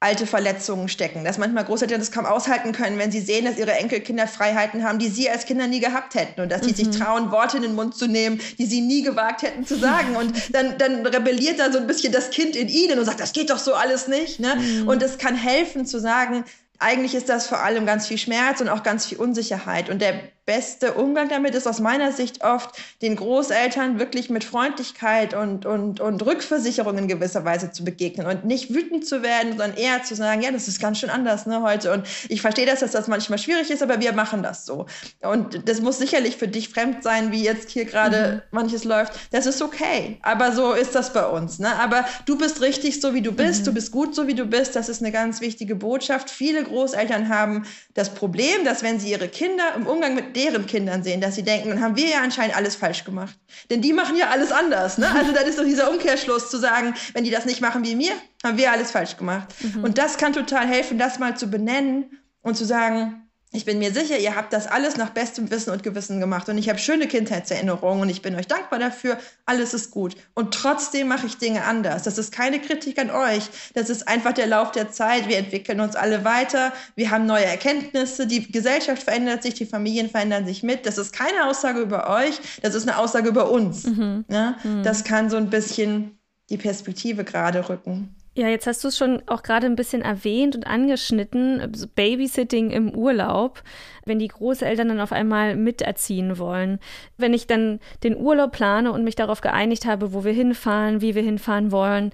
alte 0.04 0.28
Verletzungen 0.28 0.90
stecken. 0.90 1.24
Dass 1.24 1.38
manchmal 1.38 1.64
Großeltern 1.64 2.00
das 2.00 2.12
kaum 2.12 2.26
aushalten 2.26 2.74
können, 2.74 3.00
wenn 3.00 3.12
sie 3.12 3.22
sehen, 3.22 3.46
dass 3.46 3.58
ihre 3.58 3.72
Enkelkinder 3.72 4.28
Freiheiten 4.28 4.84
haben, 4.84 5.00
die 5.00 5.08
sie 5.08 5.30
als 5.30 5.46
Kinder 5.46 5.66
nie 5.66 5.80
gehabt 5.80 6.14
hätten 6.16 6.42
und 6.42 6.52
dass 6.52 6.62
mhm. 6.62 6.68
sie 6.68 6.84
sich 6.84 6.90
trauen, 7.00 7.32
Worte 7.32 7.58
in 7.58 7.64
den 7.64 7.76
Mund 7.76 7.96
zu 7.96 8.08
nehmen, 8.08 8.40
die 8.58 8.66
sie 8.66 8.82
nie 8.82 9.02
gewagt 9.02 9.42
hätten 9.44 9.66
zu 9.66 9.78
sagen. 9.78 10.16
Und 10.18 10.54
dann, 10.54 10.78
dann 10.78 11.06
rebelliert 11.06 11.60
da 11.60 11.72
so 11.72 11.80
ein 11.80 11.88
bisschen 11.88 12.12
das 12.12 12.30
Kind 12.30 12.56
in 12.56 12.68
ihnen 12.68 13.00
und 13.00 13.06
sagt, 13.06 13.22
das 13.22 13.32
geht 13.32 13.50
doch 13.50 13.60
so 13.60 13.74
alles 13.74 14.08
nicht. 14.08 14.40
Ne? 14.40 14.56
Mhm. 14.56 14.88
Und 14.90 15.02
es 15.02 15.18
kann 15.18 15.36
helfen 15.36 15.86
zu 15.86 16.00
sagen, 16.00 16.44
eigentlich 16.80 17.16
ist 17.16 17.30
das 17.30 17.48
vor 17.48 17.60
allem 17.60 17.86
ganz 17.86 18.08
viel 18.08 18.18
Schmerz 18.18 18.60
und 18.60 18.68
auch 18.68 18.84
ganz 18.84 19.06
viel 19.06 19.18
Unsicherheit. 19.18 19.90
Und 19.90 20.02
der 20.02 20.16
beste 20.46 20.94
Umgang 20.96 21.30
damit 21.30 21.56
ist 21.56 21.68
aus 21.68 21.80
meiner 21.80 22.12
Sicht 22.12 22.44
oft, 22.44 22.76
den 23.02 23.16
Großeltern 23.16 23.98
wirklich 23.98 24.30
mit 24.30 24.44
Freundlichkeit 24.44 25.34
und, 25.34 25.66
und, 25.66 26.02
und 26.02 26.26
Rückversicherung 26.26 26.98
in 26.98 27.08
gewisser 27.08 27.46
Weise 27.46 27.72
zu 27.72 27.86
begegnen 27.86 28.28
und 28.28 28.44
nicht 28.44 28.74
wütend 28.74 29.08
zu 29.08 29.24
werden, 29.24 29.52
sondern 29.52 29.76
eher 29.76 30.04
zu 30.04 30.16
sagen, 30.16 30.42
ja, 30.42 30.52
das 30.52 30.68
ist 30.68 30.82
ganz 30.82 31.00
schön 31.00 31.10
anders 31.10 31.46
ne, 31.46 31.62
heute. 31.62 31.94
Und 31.94 32.06
ich 32.28 32.42
verstehe 32.42 32.66
das, 32.66 32.82
dass 32.82 32.92
das 32.92 33.08
manchmal 33.08 33.40
schwierig 33.40 33.70
ist, 33.72 33.82
aber 33.82 34.02
wir 34.02 34.12
machen 34.12 34.44
das 34.44 34.66
so. 34.66 34.86
Und 35.22 35.68
das 35.70 35.80
muss 35.80 35.98
sicherlich 35.98 36.36
für 36.36 36.50
dich 36.50 36.70
fremd 36.70 37.04
sein, 37.04 37.32
wie 37.32 37.44
jetzt 37.44 37.70
hier 37.70 37.86
gerade 37.86 38.44
mhm. 38.52 38.58
manches 38.58 38.84
läuft. 38.84 39.14
Das 39.32 39.46
ist 39.46 39.62
okay. 39.62 40.20
Aber 40.24 40.52
so 40.52 40.74
ist 40.74 40.94
das 40.94 41.14
bei 41.14 41.26
uns. 41.26 41.60
Ne? 41.60 41.74
Aber 41.80 42.06
du 42.26 42.38
bist 42.38 42.62
richtig 42.62 43.00
so, 43.00 43.14
wie 43.14 43.22
du 43.22 43.32
bist. 43.32 43.62
Mhm. 43.62 43.66
Du 43.66 43.74
bist 43.74 43.92
gut 43.92 44.14
so, 44.14 44.28
wie 44.28 44.36
du 44.36 44.46
bist. 44.46 44.76
Das 44.76 44.90
ist 44.90 45.02
eine 45.02 45.14
ganz 45.14 45.40
wichtige 45.40 45.76
Botschaft. 45.76 46.30
Viele 46.30 46.64
Großeltern 46.64 47.30
haben 47.30 47.66
das 47.94 48.14
Problem, 48.14 48.66
dass 48.66 48.84
wenn 48.84 49.00
sie 49.00 49.12
ihre 49.12 49.30
Kinder 49.30 49.64
im 49.78 49.88
Umgang 49.88 50.16
mit 50.16 50.33
deren 50.36 50.66
Kindern 50.66 51.04
sehen, 51.04 51.22
dass 51.22 51.36
sie 51.36 51.44
denken, 51.44 51.70
dann 51.70 51.82
haben 51.82 51.96
wir 51.96 52.08
ja 52.08 52.22
anscheinend 52.22 52.56
alles 52.56 52.76
falsch 52.76 53.04
gemacht. 53.04 53.38
Denn 53.70 53.82
die 53.82 53.94
machen 53.94 54.16
ja 54.18 54.30
alles 54.30 54.52
anders. 54.52 54.98
Ne? 54.98 55.10
Also 55.10 55.32
dann 55.32 55.46
ist 55.46 55.58
doch 55.58 55.64
dieser 55.64 55.90
Umkehrschluss 55.92 56.50
zu 56.50 56.58
sagen, 56.58 56.94
wenn 57.14 57.24
die 57.24 57.32
das 57.32 57.46
nicht 57.46 57.62
machen 57.62 57.84
wie 57.86 57.96
mir, 57.96 58.14
haben 58.44 58.58
wir 58.58 58.72
alles 58.72 58.92
falsch 58.92 59.18
gemacht. 59.18 59.54
Mhm. 59.62 59.84
Und 59.84 59.98
das 59.98 60.18
kann 60.18 60.34
total 60.34 60.68
helfen, 60.68 60.98
das 60.98 61.20
mal 61.20 61.38
zu 61.38 61.48
benennen 61.48 62.20
und 62.42 62.58
zu 62.58 62.66
sagen, 62.66 63.30
ich 63.56 63.66
bin 63.66 63.78
mir 63.78 63.94
sicher, 63.94 64.18
ihr 64.18 64.36
habt 64.36 64.52
das 64.52 64.66
alles 64.66 64.98
nach 64.98 65.12
bestem 65.12 65.52
Wissen 65.52 65.70
und 65.70 65.84
Gewissen 65.84 66.20
gemacht 66.20 66.50
und 66.50 66.58
ich 66.58 66.70
habe 66.70 66.80
schöne 66.80 67.08
Kindheitserinnerungen 67.08 68.02
und 68.02 68.10
ich 68.10 68.24
bin 68.24 68.36
euch 68.36 68.48
dankbar 68.48 68.80
dafür. 68.80 69.20
Alles 69.46 69.76
ist 69.76 69.92
gut. 69.92 70.16
Und 70.34 70.56
trotzdem 70.56 71.08
mache 71.08 71.28
ich 71.28 71.38
Dinge 71.38 71.64
anders. 71.64 72.02
Das 72.02 72.18
ist 72.18 72.32
keine 72.32 72.60
Kritik 72.60 72.98
an 72.98 73.12
euch. 73.12 73.44
Das 73.76 73.92
ist 73.92 74.08
einfach 74.08 74.34
der 74.34 74.48
Lauf 74.48 74.72
der 74.72 74.92
Zeit. 74.92 75.28
Wir 75.28 75.38
entwickeln 75.38 75.82
uns 75.82 75.96
alle 75.96 76.26
weiter. 76.26 76.74
Wir 76.96 77.12
haben 77.12 77.28
neue 77.28 77.46
Erkenntnisse. 77.46 78.26
Die 78.26 78.52
Gesellschaft 78.52 79.04
verändert 79.04 79.44
sich. 79.44 79.54
Die 79.54 79.68
Familien 79.68 80.10
verändern 80.10 80.48
sich 80.48 80.64
mit. 80.64 80.88
Das 80.88 80.98
ist 80.98 81.14
keine 81.14 81.46
Aussage 81.46 81.80
über 81.80 82.10
euch. 82.10 82.40
Das 82.64 82.74
ist 82.74 82.88
eine 82.88 82.98
Aussage 82.98 83.30
über 83.30 83.52
uns. 83.52 83.84
Mhm. 83.84 84.26
Ja? 84.30 84.58
Mhm. 84.64 84.82
Das 84.82 85.04
kann 85.04 85.30
so 85.30 85.38
ein 85.38 85.52
bisschen 85.52 86.18
die 86.50 86.58
Perspektive 86.58 87.24
gerade 87.24 87.70
rücken. 87.70 88.16
Ja, 88.36 88.48
jetzt 88.48 88.66
hast 88.66 88.84
du 88.84 88.88
es 88.88 88.98
schon 88.98 89.22
auch 89.28 89.44
gerade 89.44 89.68
ein 89.68 89.76
bisschen 89.76 90.02
erwähnt 90.02 90.56
und 90.56 90.66
angeschnitten, 90.66 91.72
Babysitting 91.94 92.72
im 92.72 92.90
Urlaub, 92.90 93.62
wenn 94.06 94.18
die 94.18 94.28
Großeltern 94.28 94.88
dann 94.88 95.00
auf 95.00 95.12
einmal 95.12 95.56
miterziehen 95.56 96.40
wollen. 96.40 96.80
Wenn 97.16 97.36
ich 97.36 97.46
dann 97.46 97.80
den 98.04 98.18
Urlaub 98.18 98.54
plane 98.54 98.92
und 98.92 99.04
mich 99.04 99.16
darauf 99.16 99.42
geeinigt 99.42 99.86
habe, 99.86 100.14
wo 100.14 100.24
wir 100.24 100.34
hinfahren, 100.34 101.00
wie 101.02 101.14
wir 101.14 101.22
hinfahren 101.22 101.72
wollen, 101.72 102.12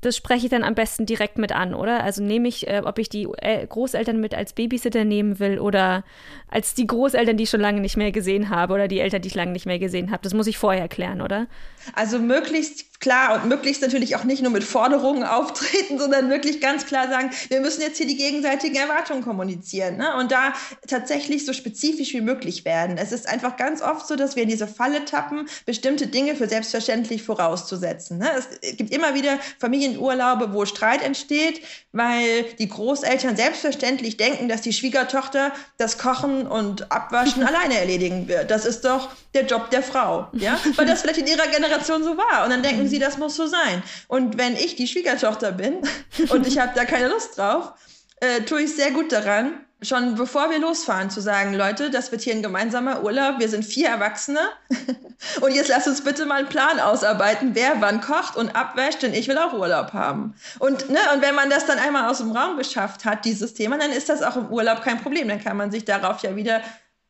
das 0.00 0.16
spreche 0.16 0.46
ich 0.46 0.50
dann 0.50 0.64
am 0.64 0.74
besten 0.74 1.04
direkt 1.04 1.36
mit 1.36 1.52
an, 1.52 1.74
oder? 1.74 2.02
Also 2.02 2.22
nehme 2.22 2.48
ich, 2.48 2.68
äh, 2.68 2.82
ob 2.84 2.98
ich 2.98 3.08
die 3.08 3.28
äh, 3.38 3.66
Großeltern 3.66 4.18
mit 4.20 4.34
als 4.34 4.52
Babysitter 4.52 5.04
nehmen 5.04 5.38
will 5.38 5.58
oder 5.58 6.04
als 6.48 6.74
die 6.74 6.86
Großeltern, 6.86 7.36
die 7.36 7.44
ich 7.44 7.50
schon 7.50 7.60
lange 7.60 7.80
nicht 7.80 7.96
mehr 7.96 8.12
gesehen 8.12 8.50
habe 8.50 8.74
oder 8.74 8.88
die 8.88 9.00
Eltern, 9.00 9.22
die 9.22 9.28
ich 9.28 9.34
lange 9.34 9.52
nicht 9.52 9.66
mehr 9.66 9.78
gesehen 9.78 10.10
habe. 10.10 10.22
Das 10.22 10.32
muss 10.32 10.46
ich 10.46 10.58
vorher 10.58 10.88
klären, 10.88 11.20
oder? 11.20 11.48
Also 11.94 12.18
möglichst 12.18 12.89
klar 13.00 13.34
und 13.34 13.48
möglichst 13.48 13.82
natürlich 13.82 14.14
auch 14.14 14.24
nicht 14.24 14.42
nur 14.42 14.52
mit 14.52 14.62
Forderungen 14.62 15.24
auftreten, 15.24 15.98
sondern 15.98 16.30
wirklich 16.30 16.60
ganz 16.60 16.86
klar 16.86 17.08
sagen, 17.08 17.30
wir 17.48 17.60
müssen 17.60 17.80
jetzt 17.80 17.96
hier 17.96 18.06
die 18.06 18.16
gegenseitigen 18.16 18.76
Erwartungen 18.76 19.22
kommunizieren 19.22 19.96
ne? 19.96 20.14
und 20.16 20.30
da 20.30 20.52
tatsächlich 20.86 21.46
so 21.46 21.52
spezifisch 21.52 22.12
wie 22.12 22.20
möglich 22.20 22.64
werden. 22.64 22.98
Es 22.98 23.12
ist 23.12 23.28
einfach 23.28 23.56
ganz 23.56 23.82
oft 23.82 24.06
so, 24.06 24.16
dass 24.16 24.36
wir 24.36 24.42
in 24.42 24.48
diese 24.48 24.68
Falle 24.68 25.04
tappen, 25.04 25.48
bestimmte 25.64 26.06
Dinge 26.06 26.36
für 26.36 26.48
selbstverständlich 26.48 27.22
vorauszusetzen. 27.22 28.18
Ne? 28.18 28.30
Es 28.36 28.76
gibt 28.76 28.94
immer 28.94 29.14
wieder 29.14 29.38
Familienurlaube, 29.58 30.52
wo 30.52 30.66
Streit 30.66 31.02
entsteht, 31.02 31.62
weil 31.92 32.44
die 32.58 32.68
Großeltern 32.68 33.36
selbstverständlich 33.36 34.18
denken, 34.18 34.48
dass 34.48 34.60
die 34.60 34.72
Schwiegertochter 34.72 35.52
das 35.78 35.98
Kochen 35.98 36.46
und 36.46 36.92
Abwaschen 36.92 37.42
alleine 37.46 37.78
erledigen 37.78 38.28
wird. 38.28 38.50
Das 38.50 38.66
ist 38.66 38.84
doch 38.84 39.08
der 39.34 39.46
Job 39.46 39.70
der 39.70 39.82
Frau, 39.82 40.28
ja, 40.32 40.58
weil 40.76 40.86
das 40.86 41.02
vielleicht 41.02 41.20
in 41.20 41.26
ihrer 41.26 41.46
Generation 41.46 42.02
so 42.02 42.16
war. 42.16 42.44
Und 42.44 42.50
dann 42.50 42.62
denken 42.62 42.88
sie, 42.88 42.98
das 42.98 43.18
muss 43.18 43.36
so 43.36 43.46
sein. 43.46 43.82
Und 44.08 44.38
wenn 44.38 44.54
ich 44.54 44.76
die 44.76 44.86
Schwiegertochter 44.86 45.52
bin 45.52 45.78
und 46.30 46.46
ich 46.46 46.58
habe 46.58 46.72
da 46.74 46.84
keine 46.84 47.08
Lust 47.08 47.38
drauf, 47.38 47.72
äh, 48.20 48.42
tue 48.42 48.62
ich 48.62 48.74
sehr 48.74 48.90
gut 48.90 49.12
daran, 49.12 49.60
schon 49.82 50.14
bevor 50.14 50.50
wir 50.50 50.58
losfahren, 50.58 51.10
zu 51.10 51.20
sagen, 51.20 51.54
Leute, 51.54 51.90
das 51.90 52.12
wird 52.12 52.20
hier 52.20 52.34
ein 52.34 52.42
gemeinsamer 52.42 53.02
Urlaub, 53.02 53.38
wir 53.38 53.48
sind 53.48 53.64
vier 53.64 53.88
Erwachsene 53.88 54.40
und 55.40 55.54
jetzt 55.54 55.68
lasst 55.68 55.88
uns 55.88 56.04
bitte 56.04 56.26
mal 56.26 56.40
einen 56.40 56.48
Plan 56.48 56.80
ausarbeiten, 56.80 57.54
wer 57.54 57.80
wann 57.80 58.00
kocht 58.00 58.36
und 58.36 58.54
abwäscht, 58.54 59.02
denn 59.02 59.14
ich 59.14 59.28
will 59.28 59.38
auch 59.38 59.54
Urlaub 59.54 59.92
haben. 59.94 60.34
Und, 60.58 60.90
ne, 60.90 60.98
und 61.14 61.22
wenn 61.22 61.34
man 61.34 61.48
das 61.48 61.64
dann 61.64 61.78
einmal 61.78 62.10
aus 62.10 62.18
dem 62.18 62.32
Raum 62.32 62.58
geschafft 62.58 63.04
hat, 63.04 63.24
dieses 63.24 63.54
Thema, 63.54 63.78
dann 63.78 63.90
ist 63.90 64.08
das 64.08 64.22
auch 64.22 64.36
im 64.36 64.48
Urlaub 64.48 64.82
kein 64.82 65.00
Problem, 65.00 65.28
dann 65.28 65.42
kann 65.42 65.56
man 65.56 65.70
sich 65.70 65.84
darauf 65.86 66.22
ja 66.22 66.36
wieder 66.36 66.60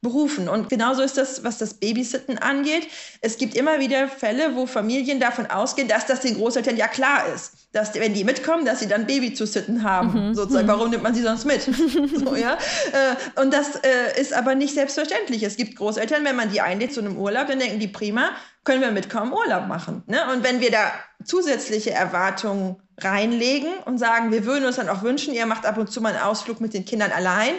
berufen. 0.02 0.48
Und 0.48 0.70
genauso 0.70 1.02
ist 1.02 1.18
das, 1.18 1.44
was 1.44 1.58
das 1.58 1.74
Babysitten 1.74 2.38
angeht. 2.38 2.88
Es 3.20 3.36
gibt 3.36 3.54
immer 3.54 3.80
wieder 3.80 4.08
Fälle, 4.08 4.56
wo 4.56 4.66
Familien 4.66 5.20
davon 5.20 5.46
ausgehen, 5.46 5.88
dass 5.88 6.06
das 6.06 6.20
den 6.20 6.36
Großeltern 6.36 6.76
ja 6.76 6.88
klar 6.88 7.26
ist, 7.34 7.52
dass 7.72 7.94
wenn 7.94 8.14
die 8.14 8.24
mitkommen, 8.24 8.64
dass 8.64 8.80
sie 8.80 8.88
dann 8.88 9.06
Baby 9.06 9.34
zu 9.34 9.46
sitten 9.46 9.82
haben. 9.82 10.28
Mhm. 10.28 10.34
Sozusagen, 10.34 10.66
mhm. 10.66 10.70
warum 10.70 10.90
nimmt 10.90 11.02
man 11.02 11.14
sie 11.14 11.22
sonst 11.22 11.44
mit? 11.44 11.62
so, 12.14 12.34
ja? 12.34 12.54
Äh, 12.54 13.40
und 13.40 13.52
das 13.52 13.76
äh, 13.76 14.18
ist 14.18 14.32
aber 14.32 14.54
nicht 14.54 14.74
selbstverständlich. 14.74 15.42
Es 15.42 15.56
gibt 15.56 15.76
Großeltern, 15.76 16.24
wenn 16.24 16.36
man 16.36 16.50
die 16.50 16.62
einlädt 16.62 16.94
zu 16.94 17.00
einem 17.00 17.18
Urlaub, 17.18 17.48
dann 17.48 17.58
denken 17.58 17.78
die 17.78 17.88
prima, 17.88 18.30
können 18.64 18.80
wir 18.80 18.92
mitkommen, 18.92 19.32
Urlaub 19.32 19.68
machen. 19.68 20.02
Ne? 20.06 20.20
Und 20.32 20.44
wenn 20.44 20.60
wir 20.60 20.70
da 20.70 20.92
zusätzliche 21.24 21.90
Erwartungen 21.90 22.76
reinlegen 22.98 23.70
und 23.84 23.98
sagen, 23.98 24.32
wir 24.32 24.44
würden 24.46 24.64
uns 24.64 24.76
dann 24.76 24.88
auch 24.88 25.02
wünschen, 25.02 25.34
ihr 25.34 25.46
macht 25.46 25.66
ab 25.66 25.76
und 25.76 25.90
zu 25.90 26.00
mal 26.00 26.14
einen 26.14 26.22
Ausflug 26.22 26.60
mit 26.60 26.74
den 26.74 26.84
Kindern 26.84 27.12
allein, 27.12 27.52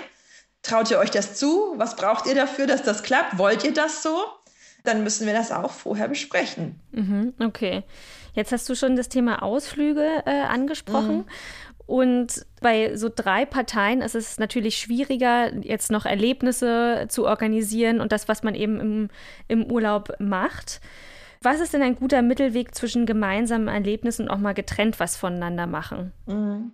Traut 0.61 0.91
ihr 0.91 0.99
euch 0.99 1.11
das 1.11 1.35
zu? 1.35 1.73
Was 1.77 1.95
braucht 1.95 2.27
ihr 2.27 2.35
dafür, 2.35 2.67
dass 2.67 2.83
das 2.83 3.03
klappt? 3.03 3.37
Wollt 3.37 3.63
ihr 3.63 3.73
das 3.73 4.03
so? 4.03 4.17
Dann 4.83 5.03
müssen 5.03 5.27
wir 5.27 5.33
das 5.33 5.51
auch 5.51 5.71
vorher 5.71 6.07
besprechen. 6.07 6.79
Mhm, 6.91 7.33
okay. 7.39 7.83
Jetzt 8.33 8.51
hast 8.51 8.67
du 8.69 8.75
schon 8.75 8.95
das 8.95 9.09
Thema 9.09 9.43
Ausflüge 9.43 10.23
äh, 10.25 10.41
angesprochen. 10.43 11.17
Mhm. 11.17 11.25
Und 11.87 12.45
bei 12.61 12.95
so 12.95 13.09
drei 13.13 13.45
Parteien 13.45 14.01
ist 14.01 14.15
es 14.15 14.39
natürlich 14.39 14.77
schwieriger, 14.77 15.53
jetzt 15.57 15.91
noch 15.91 16.05
Erlebnisse 16.05 17.07
zu 17.09 17.25
organisieren 17.25 17.99
und 17.99 18.11
das, 18.11 18.27
was 18.27 18.43
man 18.43 18.55
eben 18.55 18.79
im, 18.79 19.09
im 19.49 19.69
Urlaub 19.69 20.13
macht. 20.19 20.79
Was 21.41 21.59
ist 21.59 21.73
denn 21.73 21.81
ein 21.81 21.95
guter 21.95 22.21
Mittelweg 22.21 22.73
zwischen 22.75 23.05
gemeinsamen 23.05 23.67
Erlebnissen 23.67 24.23
und 24.23 24.29
auch 24.29 24.37
mal 24.37 24.53
getrennt 24.53 24.99
was 24.99 25.17
voneinander 25.17 25.67
machen? 25.67 26.13
Mhm. 26.27 26.71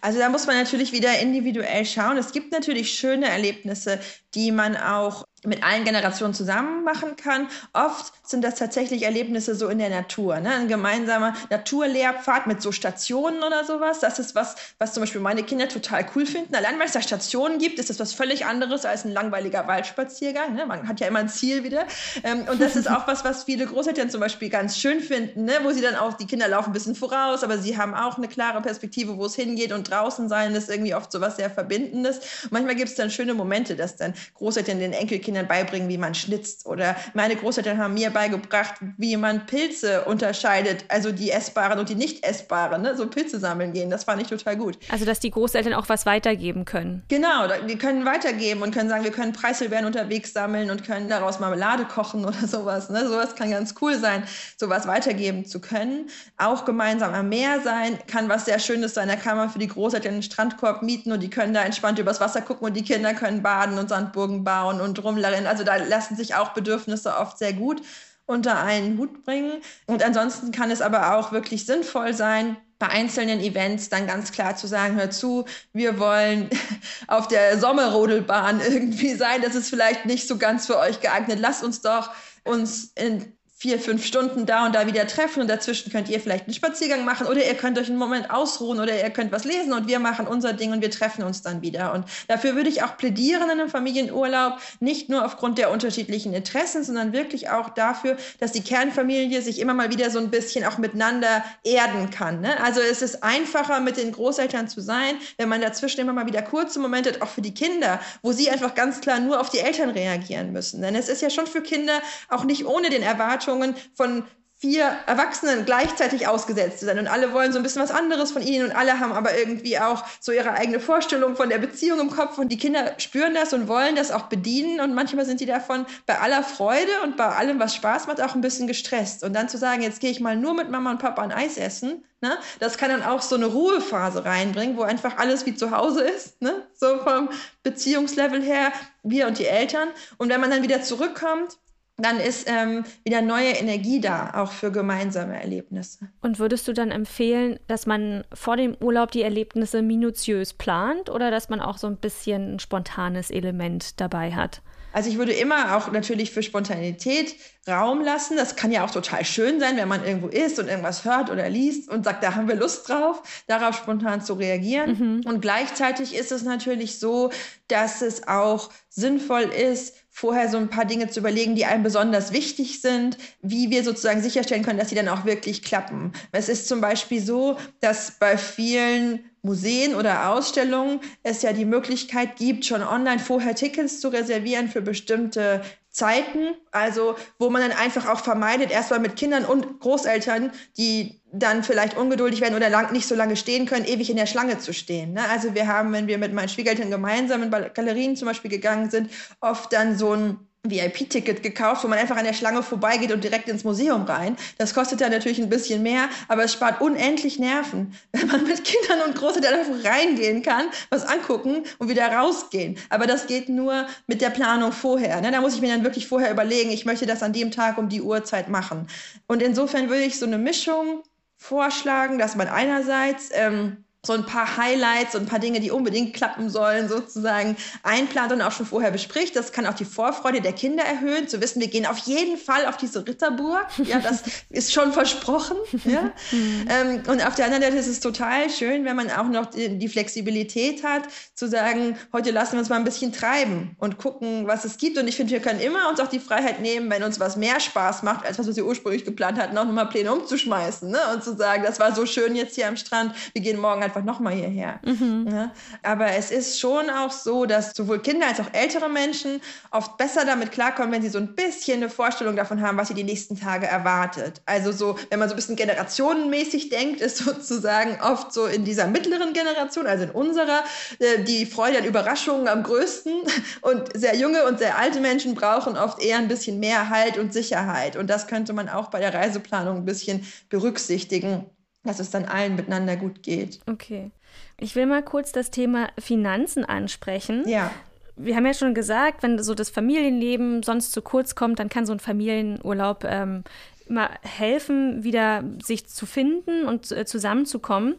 Also 0.00 0.18
da 0.18 0.28
muss 0.28 0.46
man 0.46 0.56
natürlich 0.56 0.92
wieder 0.92 1.18
individuell 1.18 1.84
schauen. 1.84 2.16
Es 2.16 2.32
gibt 2.32 2.52
natürlich 2.52 2.92
schöne 2.92 3.26
Erlebnisse, 3.26 4.00
die 4.34 4.52
man 4.52 4.76
auch 4.76 5.26
mit 5.44 5.62
allen 5.62 5.84
Generationen 5.84 6.34
zusammen 6.34 6.82
machen 6.84 7.16
kann. 7.16 7.48
Oft 7.72 8.12
sind 8.28 8.42
das 8.42 8.56
tatsächlich 8.56 9.02
Erlebnisse 9.02 9.54
so 9.54 9.68
in 9.68 9.78
der 9.78 9.88
Natur. 9.88 10.40
Ne? 10.40 10.50
Ein 10.50 10.68
gemeinsamer 10.68 11.34
Naturlehrpfad 11.48 12.46
mit 12.46 12.60
so 12.60 12.72
Stationen 12.72 13.42
oder 13.42 13.64
sowas. 13.64 14.00
Das 14.00 14.18
ist 14.18 14.34
was, 14.34 14.56
was 14.78 14.94
zum 14.94 15.02
Beispiel 15.02 15.20
meine 15.20 15.44
Kinder 15.44 15.68
total 15.68 16.04
cool 16.14 16.26
finden. 16.26 16.54
Allein 16.54 16.78
weil 16.78 16.86
es 16.86 16.92
da 16.92 17.02
Stationen 17.02 17.58
gibt, 17.58 17.78
ist 17.78 17.88
das 17.88 18.00
was 18.00 18.12
völlig 18.12 18.46
anderes 18.46 18.84
als 18.84 19.04
ein 19.04 19.12
langweiliger 19.12 19.66
Waldspaziergang. 19.68 20.54
Ne? 20.54 20.66
Man 20.66 20.88
hat 20.88 20.98
ja 20.98 21.06
immer 21.06 21.20
ein 21.20 21.28
Ziel 21.28 21.62
wieder. 21.62 21.86
Ähm, 22.24 22.46
und 22.50 22.60
das 22.60 22.74
ist 22.74 22.90
auch 22.90 23.06
was, 23.06 23.24
was 23.24 23.44
viele 23.44 23.66
Großeltern 23.66 24.10
zum 24.10 24.20
Beispiel 24.20 24.48
ganz 24.48 24.76
schön 24.76 25.00
finden, 25.00 25.44
ne? 25.44 25.54
wo 25.62 25.70
sie 25.70 25.80
dann 25.80 25.94
auch, 25.94 26.14
die 26.14 26.26
Kinder 26.26 26.48
laufen 26.48 26.70
ein 26.70 26.72
bisschen 26.72 26.96
voraus, 26.96 27.44
aber 27.44 27.58
sie 27.58 27.78
haben 27.78 27.94
auch 27.94 28.18
eine 28.18 28.28
klare 28.28 28.60
Perspektive, 28.60 29.16
wo 29.16 29.26
es 29.26 29.36
hingeht 29.36 29.72
und 29.72 29.88
draußen 29.88 30.28
sein 30.28 30.54
ist 30.54 30.68
irgendwie 30.68 30.94
oft 30.94 31.12
so 31.12 31.20
was 31.20 31.36
sehr 31.36 31.50
Verbindendes. 31.50 32.20
Manchmal 32.50 32.74
gibt 32.74 32.90
es 32.90 32.96
dann 32.96 33.10
schöne 33.10 33.34
Momente, 33.34 33.76
dass 33.76 33.96
dann 33.96 34.14
Großeltern 34.34 34.80
den 34.80 34.92
Enkelkindern 34.92 35.27
beibringen, 35.34 35.88
wie 35.88 35.98
man 35.98 36.14
schnitzt. 36.14 36.66
Oder 36.66 36.96
meine 37.14 37.36
Großeltern 37.36 37.78
haben 37.78 37.94
mir 37.94 38.10
beigebracht, 38.10 38.74
wie 38.96 39.16
man 39.16 39.46
Pilze 39.46 40.04
unterscheidet, 40.04 40.84
also 40.88 41.12
die 41.12 41.30
essbaren 41.30 41.78
und 41.78 41.88
die 41.88 41.94
nicht 41.94 42.24
essbaren, 42.24 42.82
ne? 42.82 42.96
so 42.96 43.06
Pilze 43.06 43.38
sammeln 43.38 43.72
gehen. 43.72 43.90
Das 43.90 44.04
fand 44.04 44.22
ich 44.22 44.28
total 44.28 44.56
gut. 44.56 44.78
Also, 44.90 45.04
dass 45.04 45.20
die 45.20 45.30
Großeltern 45.30 45.74
auch 45.74 45.88
was 45.88 46.06
weitergeben 46.06 46.64
können. 46.64 47.02
Genau, 47.08 47.46
die 47.68 47.76
können 47.76 48.04
weitergeben 48.04 48.62
und 48.62 48.74
können 48.74 48.88
sagen, 48.88 49.04
wir 49.04 49.12
können 49.12 49.32
Preiselbeeren 49.32 49.86
unterwegs 49.86 50.32
sammeln 50.32 50.70
und 50.70 50.84
können 50.84 51.08
daraus 51.08 51.40
Marmelade 51.40 51.84
kochen 51.84 52.24
oder 52.26 52.46
sowas. 52.46 52.90
Ne? 52.90 53.06
Sowas 53.08 53.34
kann 53.34 53.50
ganz 53.50 53.74
cool 53.80 53.98
sein, 53.98 54.24
sowas 54.56 54.86
weitergeben 54.86 55.44
zu 55.44 55.60
können. 55.60 56.08
Auch 56.36 56.64
gemeinsam 56.64 57.14
am 57.14 57.28
Meer 57.28 57.60
sein 57.62 57.98
kann 58.06 58.28
was 58.28 58.44
sehr 58.44 58.58
Schönes 58.58 58.94
sein. 58.94 59.08
Da 59.08 59.16
kann 59.16 59.36
man 59.36 59.50
für 59.50 59.58
die 59.58 59.68
Großeltern 59.68 60.14
einen 60.14 60.22
Strandkorb 60.22 60.82
mieten 60.82 61.12
und 61.12 61.22
die 61.22 61.30
können 61.30 61.54
da 61.54 61.62
entspannt 61.62 61.98
übers 61.98 62.20
Wasser 62.20 62.40
gucken 62.40 62.66
und 62.66 62.74
die 62.74 62.82
Kinder 62.82 63.14
können 63.14 63.42
baden 63.42 63.78
und 63.78 63.88
Sandburgen 63.88 64.44
bauen 64.44 64.80
und 64.80 65.02
rumlerren. 65.18 65.46
Also 65.46 65.64
da 65.64 65.76
lassen 65.76 66.16
sich 66.16 66.34
auch 66.34 66.50
Bedürfnisse 66.50 67.16
oft 67.16 67.38
sehr 67.38 67.52
gut 67.52 67.82
unter 68.26 68.62
einen 68.62 68.98
Hut 68.98 69.24
bringen. 69.24 69.62
Und 69.86 70.02
ansonsten 70.04 70.52
kann 70.52 70.70
es 70.70 70.82
aber 70.82 71.16
auch 71.16 71.32
wirklich 71.32 71.64
sinnvoll 71.64 72.12
sein, 72.12 72.56
bei 72.78 72.88
einzelnen 72.88 73.40
Events 73.40 73.88
dann 73.88 74.06
ganz 74.06 74.30
klar 74.30 74.54
zu 74.54 74.68
sagen, 74.68 74.96
hör 74.96 75.10
zu, 75.10 75.46
wir 75.72 75.98
wollen 75.98 76.48
auf 77.08 77.26
der 77.26 77.58
Sommerrodelbahn 77.58 78.60
irgendwie 78.68 79.14
sein. 79.14 79.42
Das 79.42 79.54
ist 79.54 79.70
vielleicht 79.70 80.06
nicht 80.06 80.28
so 80.28 80.36
ganz 80.36 80.66
für 80.66 80.78
euch 80.78 81.00
geeignet. 81.00 81.40
Lasst 81.40 81.64
uns 81.64 81.80
doch 81.80 82.10
uns 82.44 82.92
in 82.94 83.37
vier, 83.60 83.80
fünf 83.80 84.06
Stunden 84.06 84.46
da 84.46 84.66
und 84.66 84.76
da 84.76 84.86
wieder 84.86 85.04
treffen 85.08 85.40
und 85.40 85.50
dazwischen 85.50 85.90
könnt 85.90 86.08
ihr 86.08 86.20
vielleicht 86.20 86.44
einen 86.44 86.54
Spaziergang 86.54 87.04
machen 87.04 87.26
oder 87.26 87.44
ihr 87.44 87.54
könnt 87.54 87.76
euch 87.76 87.88
einen 87.88 87.98
Moment 87.98 88.30
ausruhen 88.30 88.78
oder 88.78 88.96
ihr 88.96 89.10
könnt 89.10 89.32
was 89.32 89.44
lesen 89.44 89.72
und 89.72 89.88
wir 89.88 89.98
machen 89.98 90.28
unser 90.28 90.52
Ding 90.52 90.70
und 90.70 90.80
wir 90.80 90.92
treffen 90.92 91.24
uns 91.24 91.42
dann 91.42 91.60
wieder. 91.60 91.92
Und 91.92 92.04
dafür 92.28 92.54
würde 92.54 92.68
ich 92.68 92.84
auch 92.84 92.96
plädieren 92.96 93.42
in 93.42 93.50
einem 93.58 93.68
Familienurlaub, 93.68 94.58
nicht 94.78 95.08
nur 95.08 95.24
aufgrund 95.24 95.58
der 95.58 95.72
unterschiedlichen 95.72 96.34
Interessen, 96.34 96.84
sondern 96.84 97.12
wirklich 97.12 97.50
auch 97.50 97.70
dafür, 97.70 98.16
dass 98.38 98.52
die 98.52 98.62
Kernfamilie 98.62 99.42
sich 99.42 99.58
immer 99.58 99.74
mal 99.74 99.90
wieder 99.90 100.12
so 100.12 100.20
ein 100.20 100.30
bisschen 100.30 100.64
auch 100.64 100.78
miteinander 100.78 101.42
erden 101.64 102.10
kann. 102.10 102.40
Ne? 102.40 102.62
Also 102.62 102.80
es 102.80 103.02
ist 103.02 103.24
einfacher, 103.24 103.80
mit 103.80 103.96
den 103.96 104.12
Großeltern 104.12 104.68
zu 104.68 104.80
sein, 104.80 105.16
wenn 105.36 105.48
man 105.48 105.60
dazwischen 105.60 106.00
immer 106.00 106.12
mal 106.12 106.26
wieder 106.26 106.42
kurze 106.42 106.78
Momente 106.78 107.10
hat, 107.10 107.22
auch 107.22 107.28
für 107.28 107.42
die 107.42 107.54
Kinder, 107.54 107.98
wo 108.22 108.30
sie 108.30 108.50
einfach 108.50 108.76
ganz 108.76 109.00
klar 109.00 109.18
nur 109.18 109.40
auf 109.40 109.50
die 109.50 109.58
Eltern 109.58 109.90
reagieren 109.90 110.52
müssen. 110.52 110.80
Denn 110.80 110.94
es 110.94 111.08
ist 111.08 111.22
ja 111.22 111.30
schon 111.30 111.48
für 111.48 111.60
Kinder 111.60 112.00
auch 112.28 112.44
nicht 112.44 112.64
ohne 112.64 112.88
den 112.88 113.02
Erwartungen, 113.02 113.47
Erwartungen 113.48 113.74
von 113.94 114.24
vier 114.60 114.90
Erwachsenen 115.06 115.64
gleichzeitig 115.64 116.26
ausgesetzt 116.26 116.80
zu 116.80 116.86
sein. 116.86 116.98
Und 116.98 117.06
alle 117.06 117.32
wollen 117.32 117.52
so 117.52 117.60
ein 117.60 117.62
bisschen 117.62 117.80
was 117.80 117.92
anderes 117.92 118.32
von 118.32 118.42
ihnen 118.42 118.64
und 118.64 118.76
alle 118.76 118.98
haben 118.98 119.12
aber 119.12 119.38
irgendwie 119.38 119.78
auch 119.78 120.02
so 120.18 120.32
ihre 120.32 120.50
eigene 120.50 120.80
Vorstellung 120.80 121.36
von 121.36 121.48
der 121.48 121.58
Beziehung 121.58 122.00
im 122.00 122.10
Kopf. 122.10 122.38
Und 122.38 122.48
die 122.50 122.56
Kinder 122.56 122.94
spüren 122.98 123.34
das 123.34 123.52
und 123.52 123.68
wollen 123.68 123.94
das 123.94 124.10
auch 124.10 124.24
bedienen. 124.24 124.80
Und 124.80 124.94
manchmal 124.94 125.26
sind 125.26 125.38
die 125.38 125.46
davon 125.46 125.86
bei 126.06 126.18
aller 126.18 126.42
Freude 126.42 126.90
und 127.04 127.16
bei 127.16 127.28
allem, 127.28 127.60
was 127.60 127.76
Spaß 127.76 128.08
macht, 128.08 128.20
auch 128.20 128.34
ein 128.34 128.40
bisschen 128.40 128.66
gestresst. 128.66 129.22
Und 129.22 129.32
dann 129.32 129.48
zu 129.48 129.58
sagen, 129.58 129.82
jetzt 129.82 130.00
gehe 130.00 130.10
ich 130.10 130.18
mal 130.18 130.34
nur 130.34 130.54
mit 130.54 130.70
Mama 130.70 130.90
und 130.90 130.98
Papa 130.98 131.22
ein 131.22 131.30
Eis 131.30 131.56
essen, 131.56 132.04
ne? 132.20 132.36
das 132.58 132.78
kann 132.78 132.90
dann 132.90 133.04
auch 133.04 133.22
so 133.22 133.36
eine 133.36 133.46
Ruhephase 133.46 134.24
reinbringen, 134.24 134.76
wo 134.76 134.82
einfach 134.82 135.18
alles 135.18 135.46
wie 135.46 135.54
zu 135.54 135.70
Hause 135.70 136.02
ist. 136.02 136.42
Ne? 136.42 136.66
So 136.74 136.98
vom 136.98 137.28
Beziehungslevel 137.62 138.42
her, 138.42 138.72
wir 139.04 139.28
und 139.28 139.38
die 139.38 139.46
Eltern. 139.46 139.86
Und 140.16 140.30
wenn 140.30 140.40
man 140.40 140.50
dann 140.50 140.64
wieder 140.64 140.82
zurückkommt, 140.82 141.58
dann 141.98 142.20
ist 142.20 142.48
ähm, 142.48 142.84
wieder 143.04 143.22
neue 143.22 143.50
Energie 143.50 144.00
da, 144.00 144.32
auch 144.34 144.52
für 144.52 144.70
gemeinsame 144.70 145.40
Erlebnisse. 145.40 146.08
Und 146.22 146.38
würdest 146.38 146.68
du 146.68 146.72
dann 146.72 146.92
empfehlen, 146.92 147.58
dass 147.66 147.86
man 147.86 148.24
vor 148.32 148.56
dem 148.56 148.76
Urlaub 148.80 149.10
die 149.10 149.22
Erlebnisse 149.22 149.82
minutiös 149.82 150.54
plant 150.54 151.10
oder 151.10 151.30
dass 151.30 151.48
man 151.48 151.60
auch 151.60 151.76
so 151.76 151.88
ein 151.88 151.96
bisschen 151.96 152.54
ein 152.54 152.58
spontanes 152.60 153.30
Element 153.30 154.00
dabei 154.00 154.32
hat? 154.32 154.62
Also 154.92 155.10
ich 155.10 155.18
würde 155.18 155.32
immer 155.32 155.76
auch 155.76 155.92
natürlich 155.92 156.30
für 156.30 156.42
Spontanität 156.42 157.34
Raum 157.68 158.02
lassen. 158.02 158.36
Das 158.36 158.56
kann 158.56 158.72
ja 158.72 158.84
auch 158.84 158.90
total 158.90 159.24
schön 159.24 159.60
sein, 159.60 159.76
wenn 159.76 159.88
man 159.88 160.04
irgendwo 160.04 160.28
ist 160.28 160.58
und 160.58 160.68
irgendwas 160.68 161.04
hört 161.04 161.30
oder 161.30 161.48
liest 161.48 161.88
und 161.88 162.04
sagt, 162.04 162.22
da 162.22 162.34
haben 162.34 162.48
wir 162.48 162.56
Lust 162.56 162.88
drauf, 162.88 163.22
darauf 163.46 163.76
spontan 163.76 164.22
zu 164.22 164.34
reagieren. 164.34 165.20
Mhm. 165.24 165.30
Und 165.30 165.40
gleichzeitig 165.40 166.14
ist 166.14 166.32
es 166.32 166.42
natürlich 166.42 166.98
so, 166.98 167.30
dass 167.68 168.02
es 168.02 168.26
auch 168.26 168.70
sinnvoll 168.88 169.42
ist, 169.42 169.94
vorher 170.10 170.48
so 170.48 170.56
ein 170.56 170.68
paar 170.68 170.84
Dinge 170.84 171.08
zu 171.08 171.20
überlegen, 171.20 171.54
die 171.54 171.64
einem 171.64 171.84
besonders 171.84 172.32
wichtig 172.32 172.80
sind, 172.80 173.16
wie 173.40 173.70
wir 173.70 173.84
sozusagen 173.84 174.20
sicherstellen 174.20 174.64
können, 174.64 174.78
dass 174.78 174.88
sie 174.88 174.96
dann 174.96 175.08
auch 175.08 175.24
wirklich 175.24 175.62
klappen. 175.62 176.12
Es 176.32 176.48
ist 176.48 176.66
zum 176.66 176.80
Beispiel 176.80 177.22
so, 177.22 177.56
dass 177.80 178.18
bei 178.18 178.36
vielen 178.36 179.30
Museen 179.42 179.94
oder 179.94 180.30
Ausstellungen 180.30 181.00
es 181.22 181.42
ja 181.42 181.52
die 181.52 181.64
Möglichkeit 181.64 182.36
gibt, 182.36 182.64
schon 182.64 182.82
online 182.82 183.20
vorher 183.20 183.54
Tickets 183.54 184.00
zu 184.00 184.08
reservieren 184.08 184.68
für 184.68 184.82
bestimmte 184.82 185.62
Zeiten, 185.98 186.54
also 186.70 187.16
wo 187.40 187.50
man 187.50 187.60
dann 187.60 187.72
einfach 187.72 188.06
auch 188.08 188.20
vermeidet, 188.20 188.70
erstmal 188.70 189.00
mit 189.00 189.16
Kindern 189.16 189.44
und 189.44 189.80
Großeltern, 189.80 190.52
die 190.76 191.20
dann 191.32 191.64
vielleicht 191.64 191.96
ungeduldig 191.96 192.40
werden 192.40 192.54
oder 192.54 192.70
lang, 192.70 192.92
nicht 192.92 193.08
so 193.08 193.16
lange 193.16 193.36
stehen 193.36 193.66
können, 193.66 193.84
ewig 193.84 194.08
in 194.08 194.16
der 194.16 194.26
Schlange 194.26 194.58
zu 194.58 194.72
stehen. 194.72 195.14
Ne? 195.14 195.22
Also 195.28 195.54
wir 195.54 195.66
haben, 195.66 195.92
wenn 195.92 196.06
wir 196.06 196.18
mit 196.18 196.32
meinen 196.32 196.48
Schwiegereltern 196.48 196.90
gemeinsam 196.90 197.42
in 197.42 197.50
Galerien 197.50 198.16
zum 198.16 198.26
Beispiel 198.28 198.50
gegangen 198.50 198.90
sind, 198.90 199.10
oft 199.40 199.72
dann 199.72 199.98
so 199.98 200.12
ein 200.12 200.47
VIP-Ticket 200.64 201.42
gekauft, 201.42 201.84
wo 201.84 201.88
man 201.88 201.98
einfach 201.98 202.16
an 202.16 202.24
der 202.24 202.32
Schlange 202.32 202.62
vorbeigeht 202.62 203.12
und 203.12 203.22
direkt 203.22 203.48
ins 203.48 203.64
Museum 203.64 204.02
rein. 204.02 204.36
Das 204.58 204.74
kostet 204.74 205.00
ja 205.00 205.08
natürlich 205.08 205.38
ein 205.38 205.48
bisschen 205.48 205.82
mehr, 205.82 206.08
aber 206.26 206.44
es 206.44 206.52
spart 206.52 206.80
unendlich 206.80 207.38
Nerven, 207.38 207.94
wenn 208.12 208.26
man 208.26 208.44
mit 208.44 208.64
Kindern 208.64 209.06
und 209.06 209.14
Großeltern 209.14 209.54
einfach 209.54 209.90
reingehen 209.90 210.42
kann, 210.42 210.66
was 210.90 211.06
angucken 211.06 211.64
und 211.78 211.88
wieder 211.88 212.08
rausgehen. 212.08 212.76
Aber 212.90 213.06
das 213.06 213.26
geht 213.26 213.48
nur 213.48 213.86
mit 214.06 214.20
der 214.20 214.30
Planung 214.30 214.72
vorher. 214.72 215.20
Ne? 215.20 215.30
Da 215.30 215.40
muss 215.40 215.54
ich 215.54 215.60
mir 215.60 215.68
dann 215.68 215.84
wirklich 215.84 216.08
vorher 216.08 216.30
überlegen, 216.30 216.70
ich 216.70 216.84
möchte 216.84 217.06
das 217.06 217.22
an 217.22 217.32
dem 217.32 217.50
Tag 217.50 217.78
um 217.78 217.88
die 217.88 218.02
Uhrzeit 218.02 218.48
machen. 218.48 218.88
Und 219.26 219.42
insofern 219.42 219.88
würde 219.88 220.04
ich 220.04 220.18
so 220.18 220.26
eine 220.26 220.38
Mischung 220.38 221.02
vorschlagen, 221.36 222.18
dass 222.18 222.34
man 222.34 222.48
einerseits 222.48 223.30
ähm, 223.32 223.84
so 224.06 224.12
ein 224.12 224.24
paar 224.24 224.56
Highlights, 224.56 225.12
so 225.12 225.18
ein 225.18 225.26
paar 225.26 225.40
Dinge, 225.40 225.58
die 225.58 225.72
unbedingt 225.72 226.14
klappen 226.14 226.50
sollen, 226.50 226.88
sozusagen 226.88 227.56
einplant 227.82 228.32
und 228.32 228.40
auch 228.42 228.52
schon 228.52 228.64
vorher 228.64 228.92
bespricht. 228.92 229.34
Das 229.34 229.50
kann 229.50 229.66
auch 229.66 229.74
die 229.74 229.84
Vorfreude 229.84 230.40
der 230.40 230.52
Kinder 230.52 230.84
erhöhen, 230.84 231.26
zu 231.26 231.40
wissen, 231.40 231.60
wir 231.60 231.66
gehen 231.66 231.84
auf 231.84 231.98
jeden 231.98 232.38
Fall 232.38 232.66
auf 232.66 232.76
diese 232.76 233.06
Ritterburg. 233.06 233.66
Ja, 233.84 233.98
das 233.98 234.22
ist 234.50 234.72
schon 234.72 234.92
versprochen. 234.92 235.56
Ja? 235.84 236.12
ähm, 236.32 237.02
und 237.08 237.26
auf 237.26 237.34
der 237.34 237.46
anderen 237.46 237.64
Seite 237.64 237.76
ist 237.76 237.88
es 237.88 237.98
total 237.98 238.48
schön, 238.50 238.84
wenn 238.84 238.94
man 238.94 239.10
auch 239.10 239.28
noch 239.28 239.46
die, 239.46 239.76
die, 239.78 239.88
Flexibilität 239.88 240.84
hat, 240.84 241.02
zu 241.34 241.48
sagen, 241.48 241.98
heute 242.12 242.30
lassen 242.30 242.52
wir 242.52 242.60
uns 242.60 242.68
mal 242.68 242.76
ein 242.76 242.84
bisschen 242.84 243.12
treiben 243.12 243.74
und 243.78 243.98
gucken, 243.98 244.46
was 244.46 244.64
es 244.64 244.76
gibt. 244.76 244.96
Und 244.96 245.08
ich 245.08 245.16
finde, 245.16 245.32
wir 245.32 245.40
können 245.40 245.60
immer 245.60 245.88
uns 245.88 245.98
auch 245.98 246.08
die 246.08 246.20
Freiheit 246.20 246.60
nehmen, 246.60 246.88
wenn 246.88 247.02
uns 247.02 247.18
was 247.18 247.36
mehr 247.36 247.58
Spaß 247.58 248.04
macht, 248.04 248.24
als 248.24 248.38
was 248.38 248.54
wir 248.54 248.64
ursprünglich 248.64 249.04
geplant 249.04 249.38
hatten, 249.38 249.58
auch 249.58 249.64
nochmal 249.64 249.88
Pläne 249.88 250.12
umzuschmeißen 250.12 250.88
ne? 250.88 251.00
und 251.12 251.24
zu 251.24 251.36
sagen, 251.36 251.64
das 251.64 251.80
war 251.80 251.94
so 251.94 252.06
schön 252.06 252.36
jetzt 252.36 252.54
hier 252.54 252.68
am 252.68 252.76
Strand, 252.76 253.12
wir 253.32 253.42
gehen 253.42 253.58
morgen 253.58 253.82
einfach 253.88 254.04
nochmal 254.04 254.34
hierher. 254.34 254.80
Mhm. 254.84 255.28
Ja? 255.30 255.50
Aber 255.82 256.12
es 256.12 256.30
ist 256.30 256.60
schon 256.60 256.90
auch 256.90 257.10
so, 257.10 257.46
dass 257.46 257.72
sowohl 257.74 258.00
Kinder 258.00 258.26
als 258.28 258.38
auch 258.38 258.52
ältere 258.52 258.88
Menschen 258.88 259.40
oft 259.70 259.96
besser 259.96 260.24
damit 260.26 260.52
klarkommen, 260.52 260.92
wenn 260.92 261.02
sie 261.02 261.08
so 261.08 261.18
ein 261.18 261.34
bisschen 261.34 261.78
eine 261.78 261.88
Vorstellung 261.88 262.36
davon 262.36 262.60
haben, 262.60 262.76
was 262.76 262.88
sie 262.88 262.94
die 262.94 263.04
nächsten 263.04 263.38
Tage 263.38 263.66
erwartet. 263.66 264.42
Also 264.44 264.72
so, 264.72 264.98
wenn 265.08 265.18
man 265.18 265.28
so 265.28 265.34
ein 265.34 265.36
bisschen 265.36 265.56
generationenmäßig 265.56 266.68
denkt, 266.68 267.00
ist 267.00 267.18
sozusagen 267.18 267.98
oft 268.02 268.32
so 268.32 268.44
in 268.44 268.64
dieser 268.64 268.86
mittleren 268.86 269.32
Generation, 269.32 269.86
also 269.86 270.04
in 270.04 270.10
unserer, 270.10 270.64
äh, 270.98 271.24
die 271.24 271.46
Freude 271.46 271.78
an 271.78 271.84
Überraschungen 271.84 272.48
am 272.48 272.62
größten. 272.62 273.12
Und 273.62 273.88
sehr 273.94 274.14
junge 274.16 274.44
und 274.44 274.58
sehr 274.58 274.78
alte 274.78 275.00
Menschen 275.00 275.34
brauchen 275.34 275.76
oft 275.76 276.02
eher 276.02 276.18
ein 276.18 276.28
bisschen 276.28 276.60
mehr 276.60 276.90
Halt 276.90 277.18
und 277.18 277.32
Sicherheit. 277.32 277.96
Und 277.96 278.08
das 278.08 278.26
könnte 278.26 278.52
man 278.52 278.68
auch 278.68 278.88
bei 278.88 279.00
der 279.00 279.12
Reiseplanung 279.12 279.78
ein 279.78 279.84
bisschen 279.84 280.26
berücksichtigen 280.48 281.46
dass 281.88 281.98
es 281.98 282.10
dann 282.10 282.26
allen 282.26 282.56
miteinander 282.56 282.96
gut 282.96 283.22
geht. 283.22 283.60
Okay. 283.66 284.10
Ich 284.58 284.76
will 284.76 284.86
mal 284.86 285.02
kurz 285.02 285.32
das 285.32 285.50
Thema 285.50 285.88
Finanzen 285.98 286.64
ansprechen. 286.64 287.48
Ja. 287.48 287.70
Wir 288.16 288.34
haben 288.34 288.46
ja 288.46 288.54
schon 288.54 288.74
gesagt, 288.74 289.22
wenn 289.22 289.40
so 289.42 289.54
das 289.54 289.70
Familienleben 289.70 290.62
sonst 290.62 290.92
zu 290.92 291.02
kurz 291.02 291.34
kommt, 291.34 291.60
dann 291.60 291.68
kann 291.68 291.86
so 291.86 291.92
ein 291.92 292.00
Familienurlaub 292.00 293.04
ähm, 293.04 293.44
immer 293.88 294.10
helfen, 294.22 295.04
wieder 295.04 295.44
sich 295.62 295.86
zu 295.86 296.06
finden 296.06 296.66
und 296.66 296.90
äh, 296.92 297.04
zusammenzukommen. 297.04 297.96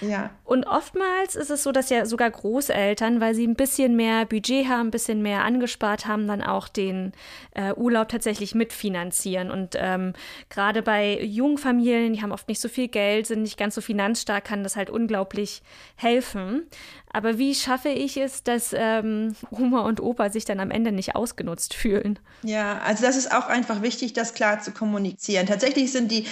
Ja. 0.00 0.30
Und 0.44 0.66
oftmals 0.66 1.36
ist 1.36 1.50
es 1.50 1.62
so, 1.62 1.72
dass 1.72 1.90
ja 1.90 2.06
sogar 2.06 2.30
Großeltern, 2.30 3.20
weil 3.20 3.34
sie 3.34 3.46
ein 3.46 3.54
bisschen 3.54 3.96
mehr 3.96 4.26
Budget 4.26 4.68
haben, 4.68 4.88
ein 4.88 4.90
bisschen 4.90 5.22
mehr 5.22 5.44
angespart 5.44 6.06
haben, 6.06 6.26
dann 6.26 6.42
auch 6.42 6.68
den 6.68 7.12
äh, 7.54 7.72
Urlaub 7.74 8.08
tatsächlich 8.08 8.54
mitfinanzieren. 8.54 9.50
Und 9.50 9.76
ähm, 9.76 10.12
gerade 10.48 10.82
bei 10.82 11.22
Jungfamilien, 11.22 12.12
die 12.12 12.22
haben 12.22 12.32
oft 12.32 12.48
nicht 12.48 12.60
so 12.60 12.68
viel 12.68 12.88
Geld, 12.88 13.26
sind 13.26 13.42
nicht 13.42 13.58
ganz 13.58 13.74
so 13.74 13.80
finanzstark, 13.80 14.44
kann 14.44 14.62
das 14.62 14.76
halt 14.76 14.90
unglaublich 14.90 15.62
helfen. 15.96 16.68
Aber 17.12 17.38
wie 17.38 17.54
schaffe 17.54 17.88
ich 17.88 18.16
es, 18.16 18.42
dass 18.44 18.74
ähm, 18.76 19.34
Oma 19.50 19.80
und 19.80 20.00
Opa 20.00 20.30
sich 20.30 20.44
dann 20.44 20.60
am 20.60 20.70
Ende 20.70 20.92
nicht 20.92 21.16
ausgenutzt 21.16 21.74
fühlen? 21.74 22.18
Ja, 22.42 22.78
also 22.78 23.04
das 23.04 23.16
ist 23.16 23.32
auch 23.32 23.48
einfach 23.48 23.82
wichtig, 23.82 24.12
das 24.12 24.34
klar 24.34 24.60
zu 24.60 24.70
kommunizieren. 24.70 25.46
Tatsächlich 25.46 25.90
sind 25.92 26.10
die 26.12 26.26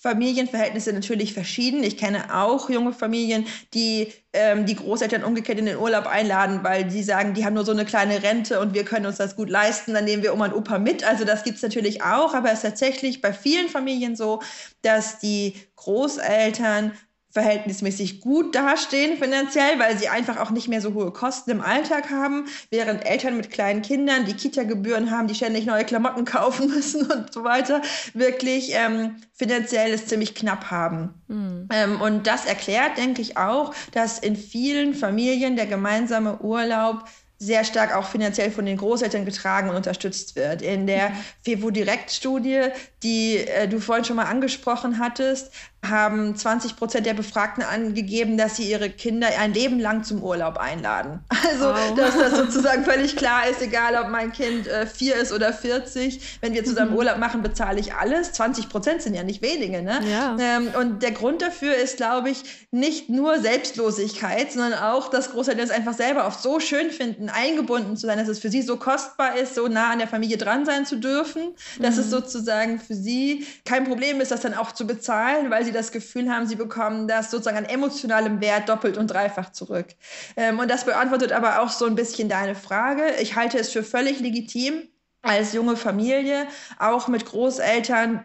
Familienverhältnisse 0.00 0.92
natürlich 0.92 1.34
verschieden. 1.34 1.82
Ich 1.82 1.96
kenne 1.96 2.34
auch 2.34 2.70
junge 2.70 2.92
Familien, 2.92 3.46
die 3.74 4.12
ähm, 4.32 4.64
die 4.64 4.76
Großeltern 4.76 5.24
umgekehrt 5.24 5.58
in 5.58 5.66
den 5.66 5.78
Urlaub 5.78 6.06
einladen, 6.06 6.60
weil 6.62 6.84
die 6.84 7.02
sagen, 7.02 7.34
die 7.34 7.44
haben 7.44 7.54
nur 7.54 7.64
so 7.64 7.72
eine 7.72 7.84
kleine 7.84 8.22
Rente 8.22 8.60
und 8.60 8.74
wir 8.74 8.84
können 8.84 9.06
uns 9.06 9.16
das 9.16 9.34
gut 9.34 9.50
leisten, 9.50 9.94
dann 9.94 10.04
nehmen 10.04 10.22
wir 10.22 10.32
Oma 10.32 10.46
und 10.46 10.54
Opa 10.54 10.78
mit. 10.78 11.02
Also 11.02 11.24
das 11.24 11.42
gibt 11.42 11.56
es 11.56 11.62
natürlich 11.62 12.02
auch, 12.02 12.34
aber 12.34 12.48
es 12.48 12.58
ist 12.58 12.62
tatsächlich 12.62 13.20
bei 13.20 13.32
vielen 13.32 13.68
Familien 13.68 14.14
so, 14.14 14.40
dass 14.82 15.18
die 15.18 15.54
Großeltern 15.74 16.92
verhältnismäßig 17.38 18.20
gut 18.20 18.56
dastehen 18.56 19.16
finanziell, 19.16 19.78
weil 19.78 19.96
sie 19.96 20.08
einfach 20.08 20.38
auch 20.38 20.50
nicht 20.50 20.66
mehr 20.66 20.80
so 20.80 20.94
hohe 20.94 21.12
Kosten 21.12 21.52
im 21.52 21.60
Alltag 21.60 22.10
haben, 22.10 22.46
während 22.70 23.06
Eltern 23.06 23.36
mit 23.36 23.50
kleinen 23.50 23.82
Kindern, 23.82 24.24
die 24.24 24.34
Kita-Gebühren 24.34 25.12
haben, 25.12 25.28
die 25.28 25.36
ständig 25.36 25.64
neue 25.64 25.84
Klamotten 25.84 26.24
kaufen 26.38 26.68
müssen 26.68 27.08
und 27.10 27.32
so 27.32 27.44
weiter, 27.44 27.80
wirklich 28.12 28.72
ähm, 28.74 29.16
finanziell 29.34 29.92
es 29.92 30.06
ziemlich 30.06 30.34
knapp 30.34 30.72
haben. 30.72 31.14
Mhm. 31.28 31.68
Ähm, 31.72 32.00
und 32.00 32.26
das 32.26 32.44
erklärt, 32.44 32.98
denke 32.98 33.22
ich, 33.22 33.36
auch, 33.36 33.72
dass 33.92 34.18
in 34.18 34.34
vielen 34.34 34.94
Familien 34.94 35.54
der 35.54 35.66
gemeinsame 35.66 36.38
Urlaub 36.40 37.04
sehr 37.38 37.64
stark 37.64 37.94
auch 37.94 38.06
finanziell 38.06 38.50
von 38.50 38.66
den 38.66 38.76
Großeltern 38.76 39.24
getragen 39.24 39.70
und 39.70 39.76
unterstützt 39.76 40.34
wird. 40.34 40.60
In 40.60 40.88
der 40.88 41.10
mhm. 41.10 41.14
FEVO-Direkt-Studie, 41.44 42.62
die 43.02 43.38
äh, 43.38 43.68
du 43.68 43.78
vorhin 43.78 44.04
schon 44.04 44.16
mal 44.16 44.24
angesprochen 44.24 44.98
hattest, 44.98 45.52
haben 45.86 46.34
20 46.34 46.76
Prozent 46.76 47.06
der 47.06 47.14
Befragten 47.14 47.62
angegeben, 47.62 48.36
dass 48.36 48.56
sie 48.56 48.70
ihre 48.70 48.90
Kinder 48.90 49.28
ein 49.38 49.54
Leben 49.54 49.78
lang 49.78 50.04
zum 50.04 50.22
Urlaub 50.22 50.56
einladen. 50.58 51.20
Also, 51.48 51.70
oh. 51.70 51.94
dass 51.94 52.18
das 52.18 52.36
sozusagen 52.36 52.84
völlig 52.84 53.16
klar 53.16 53.48
ist, 53.48 53.62
egal 53.62 53.94
ob 53.94 54.10
mein 54.10 54.32
Kind 54.32 54.66
äh, 54.66 54.86
vier 54.86 55.16
ist 55.16 55.32
oder 55.32 55.52
40, 55.52 56.38
wenn 56.42 56.52
wir 56.52 56.62
zusammen 56.62 56.90
mhm. 56.90 56.98
Urlaub 56.98 57.18
machen, 57.18 57.42
bezahle 57.42 57.80
ich 57.80 57.94
alles. 57.94 58.32
20 58.32 58.68
Prozent 58.68 59.02
sind 59.02 59.14
ja 59.14 59.22
nicht 59.22 59.40
wenige. 59.40 59.80
Ne? 59.80 60.00
Ja. 60.10 60.36
Ähm, 60.38 60.68
und 60.78 61.02
der 61.02 61.12
Grund 61.12 61.40
dafür 61.40 61.74
ist, 61.74 61.96
glaube 61.96 62.28
ich, 62.28 62.42
nicht 62.70 63.08
nur 63.08 63.38
Selbstlosigkeit, 63.38 64.52
sondern 64.52 64.74
auch, 64.74 65.08
dass 65.08 65.30
Großeltern 65.30 65.64
es 65.64 65.70
einfach 65.70 65.94
selber 65.94 66.26
oft 66.26 66.42
so 66.42 66.60
schön 66.60 66.90
finden, 66.90 67.30
eingebunden 67.30 67.96
zu 67.96 68.06
sein, 68.06 68.18
dass 68.18 68.28
es 68.28 68.40
für 68.40 68.50
sie 68.50 68.62
so 68.62 68.76
kostbar 68.76 69.38
ist, 69.38 69.54
so 69.54 69.68
nah 69.68 69.90
an 69.90 69.98
der 69.98 70.08
Familie 70.08 70.36
dran 70.36 70.66
sein 70.66 70.84
zu 70.84 70.96
dürfen, 70.96 71.54
dass 71.78 71.94
mhm. 71.94 72.00
es 72.02 72.10
sozusagen 72.10 72.80
für 72.80 72.94
sie 72.94 73.46
kein 73.64 73.84
Problem 73.84 74.20
ist, 74.20 74.32
das 74.32 74.40
dann 74.40 74.54
auch 74.54 74.72
zu 74.72 74.86
bezahlen, 74.86 75.50
weil 75.50 75.64
sie 75.64 75.67
das 75.72 75.92
Gefühl 75.92 76.30
haben, 76.30 76.46
sie 76.46 76.56
bekommen 76.56 77.08
das 77.08 77.30
sozusagen 77.30 77.58
an 77.58 77.64
emotionalem 77.64 78.40
Wert 78.40 78.68
doppelt 78.68 78.96
und 78.96 79.08
dreifach 79.08 79.52
zurück. 79.52 79.88
Ähm, 80.36 80.58
und 80.58 80.70
das 80.70 80.84
beantwortet 80.84 81.32
aber 81.32 81.60
auch 81.60 81.70
so 81.70 81.86
ein 81.86 81.94
bisschen 81.94 82.28
deine 82.28 82.54
Frage. 82.54 83.16
Ich 83.20 83.36
halte 83.36 83.58
es 83.58 83.70
für 83.70 83.82
völlig 83.82 84.20
legitim, 84.20 84.88
als 85.22 85.52
junge 85.52 85.76
Familie 85.76 86.46
auch 86.78 87.08
mit 87.08 87.26
Großeltern 87.26 88.24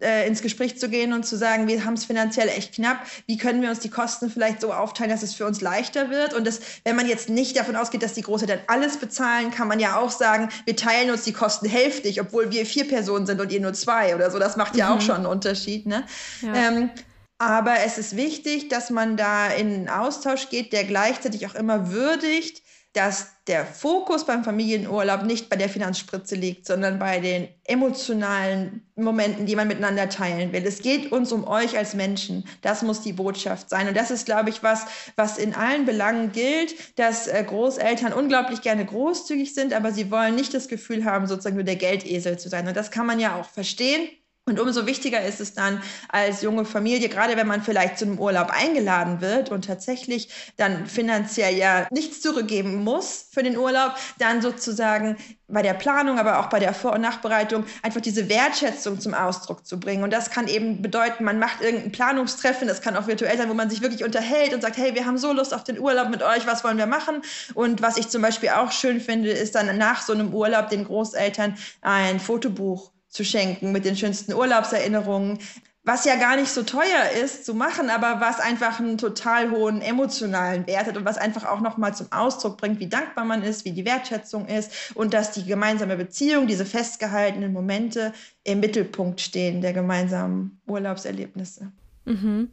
äh, 0.00 0.26
ins 0.26 0.42
Gespräch 0.42 0.78
zu 0.78 0.88
gehen 0.88 1.12
und 1.12 1.24
zu 1.24 1.36
sagen, 1.36 1.68
wir 1.68 1.84
haben 1.84 1.94
es 1.94 2.04
finanziell 2.04 2.48
echt 2.48 2.74
knapp, 2.74 2.98
wie 3.26 3.36
können 3.36 3.62
wir 3.62 3.70
uns 3.70 3.80
die 3.80 3.90
Kosten 3.90 4.30
vielleicht 4.30 4.60
so 4.60 4.72
aufteilen, 4.72 5.10
dass 5.10 5.22
es 5.22 5.34
für 5.34 5.46
uns 5.46 5.60
leichter 5.60 6.10
wird. 6.10 6.34
Und 6.34 6.46
das, 6.46 6.60
wenn 6.84 6.96
man 6.96 7.06
jetzt 7.06 7.28
nicht 7.28 7.56
davon 7.56 7.76
ausgeht, 7.76 8.02
dass 8.02 8.12
die 8.14 8.22
Großeltern 8.22 8.60
alles 8.66 8.96
bezahlen, 8.96 9.50
kann 9.50 9.68
man 9.68 9.80
ja 9.80 9.96
auch 9.96 10.10
sagen, 10.10 10.48
wir 10.64 10.76
teilen 10.76 11.10
uns 11.10 11.22
die 11.22 11.32
Kosten 11.32 11.68
hälftig, 11.68 12.20
obwohl 12.20 12.50
wir 12.50 12.66
vier 12.66 12.88
Personen 12.88 13.26
sind 13.26 13.40
und 13.40 13.52
ihr 13.52 13.60
nur 13.60 13.72
zwei 13.72 14.14
oder 14.14 14.30
so. 14.30 14.38
Das 14.38 14.56
macht 14.56 14.76
ja 14.76 14.90
mhm. 14.90 14.96
auch 14.96 15.00
schon 15.00 15.16
einen 15.16 15.26
Unterschied. 15.26 15.86
Ne? 15.86 16.04
Ja. 16.42 16.54
Ähm, 16.54 16.90
aber 17.38 17.80
es 17.84 17.98
ist 17.98 18.16
wichtig, 18.16 18.68
dass 18.68 18.90
man 18.90 19.16
da 19.16 19.48
in 19.48 19.66
einen 19.66 19.88
Austausch 19.88 20.48
geht, 20.48 20.72
der 20.72 20.84
gleichzeitig 20.84 21.46
auch 21.46 21.54
immer 21.54 21.90
würdigt, 21.90 22.62
dass 22.94 23.32
der 23.48 23.66
Fokus 23.66 24.24
beim 24.24 24.44
Familienurlaub 24.44 25.24
nicht 25.24 25.50
bei 25.50 25.56
der 25.56 25.68
Finanzspritze 25.68 26.36
liegt, 26.36 26.64
sondern 26.64 27.00
bei 27.00 27.18
den 27.18 27.48
emotionalen 27.64 28.86
Momenten, 28.94 29.46
die 29.46 29.56
man 29.56 29.66
miteinander 29.66 30.08
teilen 30.08 30.52
will. 30.52 30.64
Es 30.64 30.80
geht 30.80 31.10
uns 31.10 31.32
um 31.32 31.46
euch 31.46 31.76
als 31.76 31.94
Menschen. 31.94 32.44
Das 32.62 32.82
muss 32.82 33.02
die 33.02 33.12
Botschaft 33.12 33.68
sein. 33.68 33.88
Und 33.88 33.96
das 33.96 34.12
ist, 34.12 34.26
glaube 34.26 34.50
ich, 34.50 34.62
was, 34.62 34.86
was 35.16 35.38
in 35.38 35.54
allen 35.54 35.84
Belangen 35.84 36.30
gilt, 36.30 36.98
dass 36.98 37.26
äh, 37.26 37.44
Großeltern 37.44 38.12
unglaublich 38.12 38.62
gerne 38.62 38.86
großzügig 38.86 39.52
sind, 39.54 39.74
aber 39.74 39.90
sie 39.90 40.10
wollen 40.12 40.36
nicht 40.36 40.54
das 40.54 40.68
Gefühl 40.68 41.04
haben, 41.04 41.26
sozusagen 41.26 41.56
nur 41.56 41.64
der 41.64 41.76
Geldesel 41.76 42.38
zu 42.38 42.48
sein. 42.48 42.68
Und 42.68 42.76
das 42.76 42.92
kann 42.92 43.06
man 43.06 43.18
ja 43.18 43.34
auch 43.38 43.46
verstehen. 43.46 44.08
Und 44.46 44.60
umso 44.60 44.84
wichtiger 44.84 45.24
ist 45.24 45.40
es 45.40 45.54
dann 45.54 45.82
als 46.10 46.42
junge 46.42 46.66
Familie, 46.66 47.08
gerade 47.08 47.34
wenn 47.34 47.46
man 47.46 47.62
vielleicht 47.62 47.96
zu 47.96 48.04
einem 48.04 48.18
Urlaub 48.18 48.50
eingeladen 48.50 49.22
wird 49.22 49.50
und 49.50 49.64
tatsächlich 49.64 50.28
dann 50.58 50.86
finanziell 50.86 51.56
ja 51.56 51.86
nichts 51.90 52.20
zurückgeben 52.20 52.84
muss 52.84 53.28
für 53.32 53.42
den 53.42 53.56
Urlaub, 53.56 53.94
dann 54.18 54.42
sozusagen 54.42 55.16
bei 55.48 55.62
der 55.62 55.72
Planung, 55.72 56.18
aber 56.18 56.40
auch 56.40 56.50
bei 56.50 56.58
der 56.58 56.74
Vor- 56.74 56.92
und 56.92 57.00
Nachbereitung 57.00 57.64
einfach 57.80 58.02
diese 58.02 58.28
Wertschätzung 58.28 59.00
zum 59.00 59.14
Ausdruck 59.14 59.66
zu 59.66 59.80
bringen. 59.80 60.04
Und 60.04 60.12
das 60.12 60.30
kann 60.30 60.46
eben 60.46 60.82
bedeuten, 60.82 61.24
man 61.24 61.38
macht 61.38 61.62
irgendein 61.62 61.92
Planungstreffen, 61.92 62.68
das 62.68 62.82
kann 62.82 62.96
auch 62.96 63.06
virtuell 63.06 63.38
sein, 63.38 63.48
wo 63.48 63.54
man 63.54 63.70
sich 63.70 63.80
wirklich 63.80 64.04
unterhält 64.04 64.52
und 64.52 64.60
sagt, 64.60 64.76
hey, 64.76 64.94
wir 64.94 65.06
haben 65.06 65.16
so 65.16 65.32
Lust 65.32 65.54
auf 65.54 65.64
den 65.64 65.78
Urlaub 65.78 66.10
mit 66.10 66.22
euch, 66.22 66.46
was 66.46 66.64
wollen 66.64 66.76
wir 66.76 66.86
machen? 66.86 67.22
Und 67.54 67.80
was 67.80 67.96
ich 67.96 68.08
zum 68.08 68.20
Beispiel 68.20 68.50
auch 68.50 68.72
schön 68.72 69.00
finde, 69.00 69.30
ist 69.30 69.54
dann 69.54 69.78
nach 69.78 70.02
so 70.02 70.12
einem 70.12 70.34
Urlaub 70.34 70.68
den 70.68 70.84
Großeltern 70.84 71.56
ein 71.80 72.20
Fotobuch 72.20 72.93
zu 73.14 73.24
schenken 73.24 73.70
mit 73.70 73.84
den 73.84 73.96
schönsten 73.96 74.34
Urlaubserinnerungen, 74.34 75.38
was 75.84 76.04
ja 76.04 76.16
gar 76.16 76.36
nicht 76.36 76.48
so 76.48 76.62
teuer 76.62 77.10
ist 77.22 77.44
zu 77.44 77.54
machen, 77.54 77.90
aber 77.90 78.20
was 78.20 78.40
einfach 78.40 78.80
einen 78.80 78.98
total 78.98 79.50
hohen 79.50 79.82
emotionalen 79.82 80.66
Wert 80.66 80.86
hat 80.86 80.96
und 80.96 81.04
was 81.04 81.18
einfach 81.18 81.44
auch 81.44 81.60
nochmal 81.60 81.94
zum 81.94 82.10
Ausdruck 82.10 82.56
bringt, 82.56 82.80
wie 82.80 82.88
dankbar 82.88 83.24
man 83.24 83.42
ist, 83.42 83.64
wie 83.64 83.70
die 83.70 83.84
Wertschätzung 83.84 84.46
ist 84.48 84.72
und 84.94 85.14
dass 85.14 85.30
die 85.30 85.44
gemeinsame 85.44 85.96
Beziehung, 85.96 86.48
diese 86.48 86.66
festgehaltenen 86.66 87.52
Momente 87.52 88.12
im 88.42 88.60
Mittelpunkt 88.60 89.20
stehen 89.20 89.60
der 89.60 89.74
gemeinsamen 89.74 90.60
Urlaubserlebnisse. 90.66 91.70
Mhm. 92.04 92.50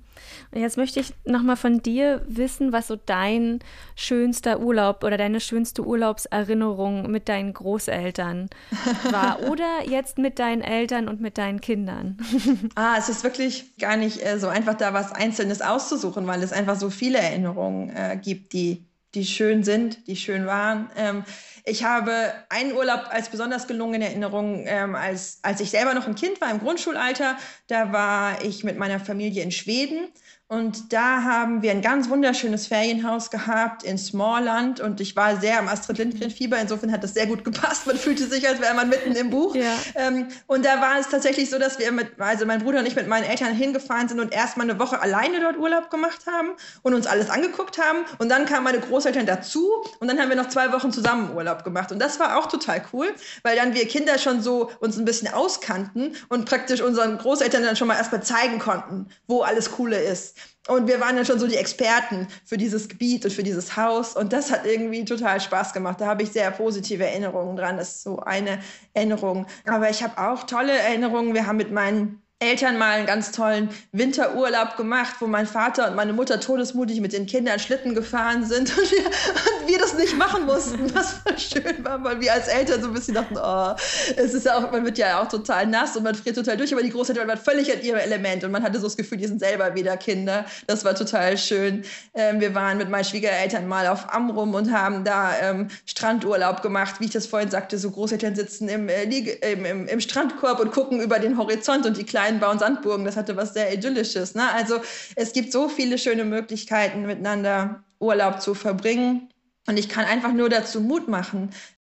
Und 0.51 0.61
jetzt 0.61 0.77
möchte 0.77 0.99
ich 0.99 1.13
nochmal 1.25 1.57
von 1.57 1.81
dir 1.81 2.23
wissen, 2.27 2.71
was 2.71 2.87
so 2.87 2.95
dein 2.95 3.59
schönster 3.95 4.59
Urlaub 4.61 5.03
oder 5.03 5.17
deine 5.17 5.39
schönste 5.39 5.85
Urlaubserinnerung 5.85 7.09
mit 7.11 7.27
deinen 7.27 7.53
Großeltern 7.53 8.49
war 9.11 9.39
oder 9.49 9.87
jetzt 9.87 10.17
mit 10.17 10.39
deinen 10.39 10.61
Eltern 10.61 11.07
und 11.07 11.21
mit 11.21 11.37
deinen 11.37 11.59
Kindern. 11.59 12.17
ah, 12.75 12.95
es 12.97 13.09
ist 13.09 13.23
wirklich 13.23 13.77
gar 13.77 13.97
nicht 13.97 14.25
äh, 14.25 14.39
so 14.39 14.47
einfach, 14.47 14.75
da 14.75 14.93
was 14.93 15.11
Einzelnes 15.11 15.61
auszusuchen, 15.61 16.27
weil 16.27 16.43
es 16.43 16.53
einfach 16.53 16.77
so 16.77 16.89
viele 16.89 17.17
Erinnerungen 17.17 17.89
äh, 17.89 18.17
gibt, 18.21 18.53
die, 18.53 18.85
die 19.15 19.25
schön 19.25 19.63
sind, 19.63 20.07
die 20.07 20.15
schön 20.15 20.45
waren. 20.45 20.89
Ähm, 20.95 21.23
ich 21.65 21.83
habe 21.83 22.33
einen 22.49 22.73
Urlaub 22.73 23.05
als 23.09 23.29
besonders 23.29 23.67
gelungen 23.67 23.95
in 23.95 24.01
Erinnerung, 24.01 24.63
ähm, 24.67 24.95
als, 24.95 25.39
als 25.41 25.59
ich 25.61 25.69
selber 25.69 25.93
noch 25.93 26.07
ein 26.07 26.15
Kind 26.15 26.41
war 26.41 26.51
im 26.51 26.59
Grundschulalter. 26.59 27.37
Da 27.67 27.91
war 27.91 28.43
ich 28.43 28.63
mit 28.63 28.77
meiner 28.77 28.99
Familie 28.99 29.43
in 29.43 29.51
Schweden 29.51 30.09
und 30.51 30.91
da 30.91 31.23
haben 31.23 31.61
wir 31.61 31.71
ein 31.71 31.81
ganz 31.81 32.09
wunderschönes 32.09 32.67
Ferienhaus 32.67 33.31
gehabt 33.31 33.83
in 33.83 33.97
Smallland 33.97 34.81
und 34.81 34.99
ich 34.99 35.15
war 35.15 35.39
sehr 35.39 35.57
am 35.57 35.69
Astrid 35.69 35.97
Lindgren-Fieber. 35.97 36.59
Insofern 36.59 36.91
hat 36.91 37.05
das 37.05 37.13
sehr 37.13 37.25
gut 37.25 37.45
gepasst. 37.45 37.87
Man 37.87 37.95
fühlte 37.95 38.27
sich, 38.27 38.45
als 38.45 38.59
wäre 38.59 38.73
man 38.73 38.89
mitten 38.89 39.15
im 39.15 39.29
Buch. 39.29 39.55
Ja. 39.55 39.73
Ähm, 39.95 40.27
und 40.47 40.65
da 40.65 40.81
war 40.81 40.99
es 40.99 41.07
tatsächlich 41.07 41.49
so, 41.49 41.57
dass 41.57 41.79
wir 41.79 41.93
mit, 41.93 42.19
also 42.19 42.45
mein 42.45 42.61
Bruder 42.61 42.79
und 42.79 42.85
ich 42.85 42.97
mit 42.97 43.07
meinen 43.07 43.23
Eltern 43.23 43.53
hingefahren 43.53 44.09
sind 44.09 44.19
und 44.19 44.33
erstmal 44.33 44.69
eine 44.69 44.77
Woche 44.77 45.01
alleine 45.01 45.39
dort 45.39 45.57
Urlaub 45.57 45.89
gemacht 45.89 46.25
haben 46.27 46.49
und 46.81 46.95
uns 46.95 47.07
alles 47.07 47.29
angeguckt 47.29 47.77
haben. 47.77 47.99
Und 48.17 48.27
dann 48.27 48.45
kamen 48.45 48.65
meine 48.65 48.81
Großeltern 48.81 49.25
dazu 49.25 49.71
und 50.01 50.09
dann 50.09 50.19
haben 50.19 50.27
wir 50.27 50.35
noch 50.35 50.49
zwei 50.49 50.73
Wochen 50.73 50.91
zusammen 50.91 51.33
Urlaub 51.33 51.63
gemacht. 51.63 51.93
Und 51.93 51.99
das 51.99 52.19
war 52.19 52.37
auch 52.37 52.47
total 52.47 52.83
cool, 52.91 53.07
weil 53.43 53.55
dann 53.55 53.73
wir 53.73 53.87
Kinder 53.87 54.17
schon 54.17 54.41
so 54.41 54.69
uns 54.81 54.97
ein 54.97 55.05
bisschen 55.05 55.33
auskannten 55.33 56.13
und 56.27 56.43
praktisch 56.43 56.81
unseren 56.81 57.17
Großeltern 57.19 57.63
dann 57.63 57.77
schon 57.77 57.87
mal 57.87 57.95
erstmal 57.95 58.21
zeigen 58.21 58.59
konnten, 58.59 59.07
wo 59.27 59.43
alles 59.43 59.71
Coole 59.71 59.97
ist. 59.97 60.40
Und 60.67 60.87
wir 60.87 60.99
waren 60.99 61.17
ja 61.17 61.25
schon 61.25 61.39
so 61.39 61.47
die 61.47 61.55
Experten 61.55 62.27
für 62.45 62.55
dieses 62.55 62.87
Gebiet 62.87 63.25
und 63.25 63.31
für 63.31 63.41
dieses 63.41 63.75
Haus. 63.75 64.15
Und 64.15 64.31
das 64.31 64.51
hat 64.51 64.65
irgendwie 64.65 65.03
total 65.05 65.41
Spaß 65.41 65.73
gemacht. 65.73 65.99
Da 65.99 66.05
habe 66.05 66.21
ich 66.21 66.31
sehr 66.31 66.51
positive 66.51 67.03
Erinnerungen 67.03 67.55
dran. 67.55 67.77
Das 67.77 67.95
ist 67.95 68.03
so 68.03 68.19
eine 68.19 68.59
Erinnerung. 68.93 69.47
Aber 69.65 69.89
ich 69.89 70.03
habe 70.03 70.21
auch 70.21 70.43
tolle 70.43 70.77
Erinnerungen. 70.77 71.33
Wir 71.33 71.47
haben 71.47 71.57
mit 71.57 71.71
meinen 71.71 72.20
Eltern 72.41 72.77
mal 72.79 72.97
einen 72.97 73.05
ganz 73.05 73.31
tollen 73.31 73.69
Winterurlaub 73.91 74.75
gemacht, 74.75 75.15
wo 75.19 75.27
mein 75.27 75.45
Vater 75.45 75.87
und 75.87 75.95
meine 75.95 76.11
Mutter 76.11 76.39
todesmutig 76.39 76.99
mit 76.99 77.13
den 77.13 77.27
Kindern 77.27 77.59
Schlitten 77.59 77.93
gefahren 77.93 78.43
sind 78.43 78.75
und 78.77 78.91
wir, 78.91 79.05
und 79.05 79.67
wir 79.67 79.77
das 79.77 79.93
nicht 79.93 80.17
machen 80.17 80.47
mussten, 80.47 80.93
was 80.95 81.13
voll 81.13 81.37
schön 81.37 81.85
war, 81.85 82.03
weil 82.03 82.19
wir 82.19 82.33
als 82.33 82.47
Eltern 82.47 82.81
so 82.81 82.87
ein 82.87 82.93
bisschen 82.93 83.13
dachten, 83.13 83.37
oh, 83.37 83.75
es 84.15 84.33
ist 84.33 84.49
auch, 84.49 84.71
man 84.71 84.83
wird 84.83 84.97
ja 84.97 85.21
auch 85.21 85.27
total 85.27 85.67
nass 85.67 85.95
und 85.95 86.03
man 86.03 86.15
friert 86.15 86.35
total 86.35 86.57
durch, 86.57 86.73
aber 86.73 86.81
die 86.81 86.89
Großeltern 86.89 87.27
waren 87.27 87.37
völlig 87.37 87.71
in 87.71 87.81
ihrem 87.81 87.99
Element 87.99 88.43
und 88.43 88.51
man 88.51 88.63
hatte 88.63 88.79
so 88.79 88.87
das 88.87 88.97
Gefühl, 88.97 89.19
die 89.19 89.27
sind 89.27 89.39
selber 89.39 89.75
wieder 89.75 89.95
Kinder. 89.97 90.45
Das 90.65 90.83
war 90.83 90.95
total 90.95 91.37
schön. 91.37 91.83
Ähm, 92.15 92.41
wir 92.41 92.55
waren 92.55 92.79
mit 92.79 92.89
meinen 92.89 93.05
Schwiegereltern 93.05 93.67
mal 93.67 93.85
auf 93.85 94.11
Amrum 94.11 94.55
und 94.55 94.71
haben 94.71 95.03
da 95.03 95.31
ähm, 95.41 95.67
Strandurlaub 95.85 96.63
gemacht, 96.63 96.95
wie 96.99 97.05
ich 97.05 97.11
das 97.11 97.27
vorhin 97.27 97.51
sagte, 97.51 97.77
so 97.77 97.91
Großeltern 97.91 98.33
sitzen 98.33 98.67
im, 98.67 98.89
äh, 98.89 99.03
im, 99.03 99.65
im, 99.65 99.87
im 99.87 99.99
Strandkorb 99.99 100.59
und 100.59 100.71
gucken 100.71 101.01
über 101.01 101.19
den 101.19 101.37
Horizont 101.37 101.85
und 101.85 101.97
die 101.97 102.03
kleinen 102.03 102.30
Weinbau 102.31 102.51
und 102.51 102.59
Sandburgen. 102.59 103.05
Das 103.05 103.17
hatte 103.17 103.35
was 103.35 103.53
sehr 103.53 103.73
Idyllisches. 103.73 104.35
Ne? 104.35 104.49
Also 104.53 104.79
es 105.15 105.33
gibt 105.33 105.51
so 105.51 105.67
viele 105.69 105.97
schöne 105.97 106.23
Möglichkeiten, 106.23 107.05
miteinander 107.05 107.83
Urlaub 107.99 108.41
zu 108.41 108.53
verbringen. 108.53 109.29
Und 109.67 109.77
ich 109.77 109.89
kann 109.89 110.05
einfach 110.05 110.33
nur 110.33 110.49
dazu 110.49 110.81
Mut 110.81 111.07
machen, 111.07 111.51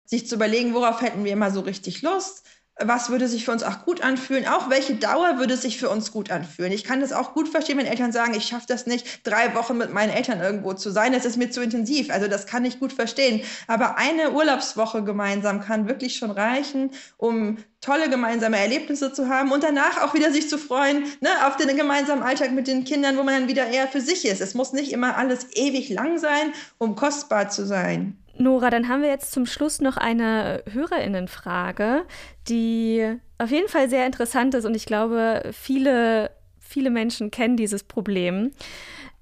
sich 0.06 0.28
zu 0.28 0.36
überlegen, 0.36 0.74
worauf 0.74 1.02
hätten 1.02 1.24
wir 1.24 1.34
immer 1.34 1.52
so 1.52 1.62
richtig 1.62 2.02
Lust 2.02 2.44
was 2.78 3.10
würde 3.10 3.28
sich 3.28 3.46
für 3.46 3.52
uns 3.52 3.64
auch 3.64 3.86
gut 3.86 4.02
anfühlen, 4.02 4.46
auch 4.48 4.70
welche 4.70 4.96
Dauer 4.96 5.38
würde 5.38 5.56
sich 5.56 5.78
für 5.78 5.90
uns 5.90 6.12
gut 6.12 6.30
anfühlen. 6.30 6.74
Ich 6.74 6.84
kann 6.84 7.00
das 7.00 7.14
auch 7.14 7.34
gut 7.34 7.48
verstehen, 7.48 7.78
wenn 7.78 7.86
Eltern 7.86 8.12
sagen, 8.12 8.34
ich 8.36 8.46
schaffe 8.46 8.66
das 8.68 8.86
nicht, 8.86 9.22
drei 9.24 9.56
Wochen 9.56 9.78
mit 9.78 9.94
meinen 9.94 10.10
Eltern 10.12 10.42
irgendwo 10.42 10.74
zu 10.74 10.92
sein, 10.92 11.14
das 11.14 11.24
ist 11.24 11.38
mir 11.38 11.50
zu 11.50 11.62
intensiv. 11.62 12.12
Also 12.12 12.28
das 12.28 12.48
kann 12.48 12.66
ich 12.66 12.80
gut 12.80 12.92
verstehen. 12.92 13.42
Aber 13.68 13.98
eine 13.98 14.32
Urlaubswoche 14.32 15.04
gemeinsam 15.04 15.62
kann 15.62 15.88
wirklich 15.88 16.18
schon 16.18 16.32
reichen, 16.32 16.92
um 17.18 17.60
tolle 17.80 18.10
gemeinsame 18.10 18.58
Erlebnisse 18.58 19.14
zu 19.14 19.30
haben 19.30 19.52
und 19.52 19.64
danach 19.64 20.02
auch 20.02 20.14
wieder 20.14 20.32
sich 20.32 20.50
zu 20.50 20.58
freuen 20.58 21.04
ne, 21.22 21.30
auf 21.46 21.56
den 21.56 21.78
gemeinsamen 21.78 22.24
Alltag 22.24 22.52
mit 22.52 22.68
den 22.68 22.84
Kindern, 22.84 23.16
wo 23.16 23.24
man 23.24 23.36
dann 23.36 23.48
wieder 23.48 23.68
eher 23.68 23.88
für 23.88 24.02
sich 24.02 24.26
ist. 24.26 24.42
Es 24.42 24.54
muss 24.54 24.74
nicht 24.74 24.92
immer 24.92 25.16
alles 25.16 25.48
ewig 25.56 25.90
lang 25.90 26.18
sein, 26.18 26.52
um 26.78 26.96
kostbar 26.96 27.50
zu 27.50 27.66
sein. 27.66 28.18
Nora, 28.38 28.70
dann 28.70 28.90
haben 28.90 29.02
wir 29.02 29.10
jetzt 29.10 29.32
zum 29.32 29.46
Schluss 29.46 29.80
noch 29.80 29.98
eine 29.98 30.64
Hörerinnenfrage, 30.72 32.06
die 32.48 33.18
auf 33.38 33.50
jeden 33.50 33.70
Fall 33.70 33.90
sehr 33.90 34.06
interessant 34.06 34.54
ist 34.56 34.66
und 34.66 34.76
ich 34.76 34.86
glaube, 34.86 35.52
viele, 35.54 36.32
viele 36.60 36.90
Menschen 36.90 37.32
kennen 37.32 37.58
dieses 37.58 37.84
Problem. 37.84 38.52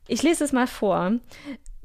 Ich 0.08 0.23
lese 0.23 0.43
es 0.43 0.52
mal 0.52 0.67
vor. 0.67 1.13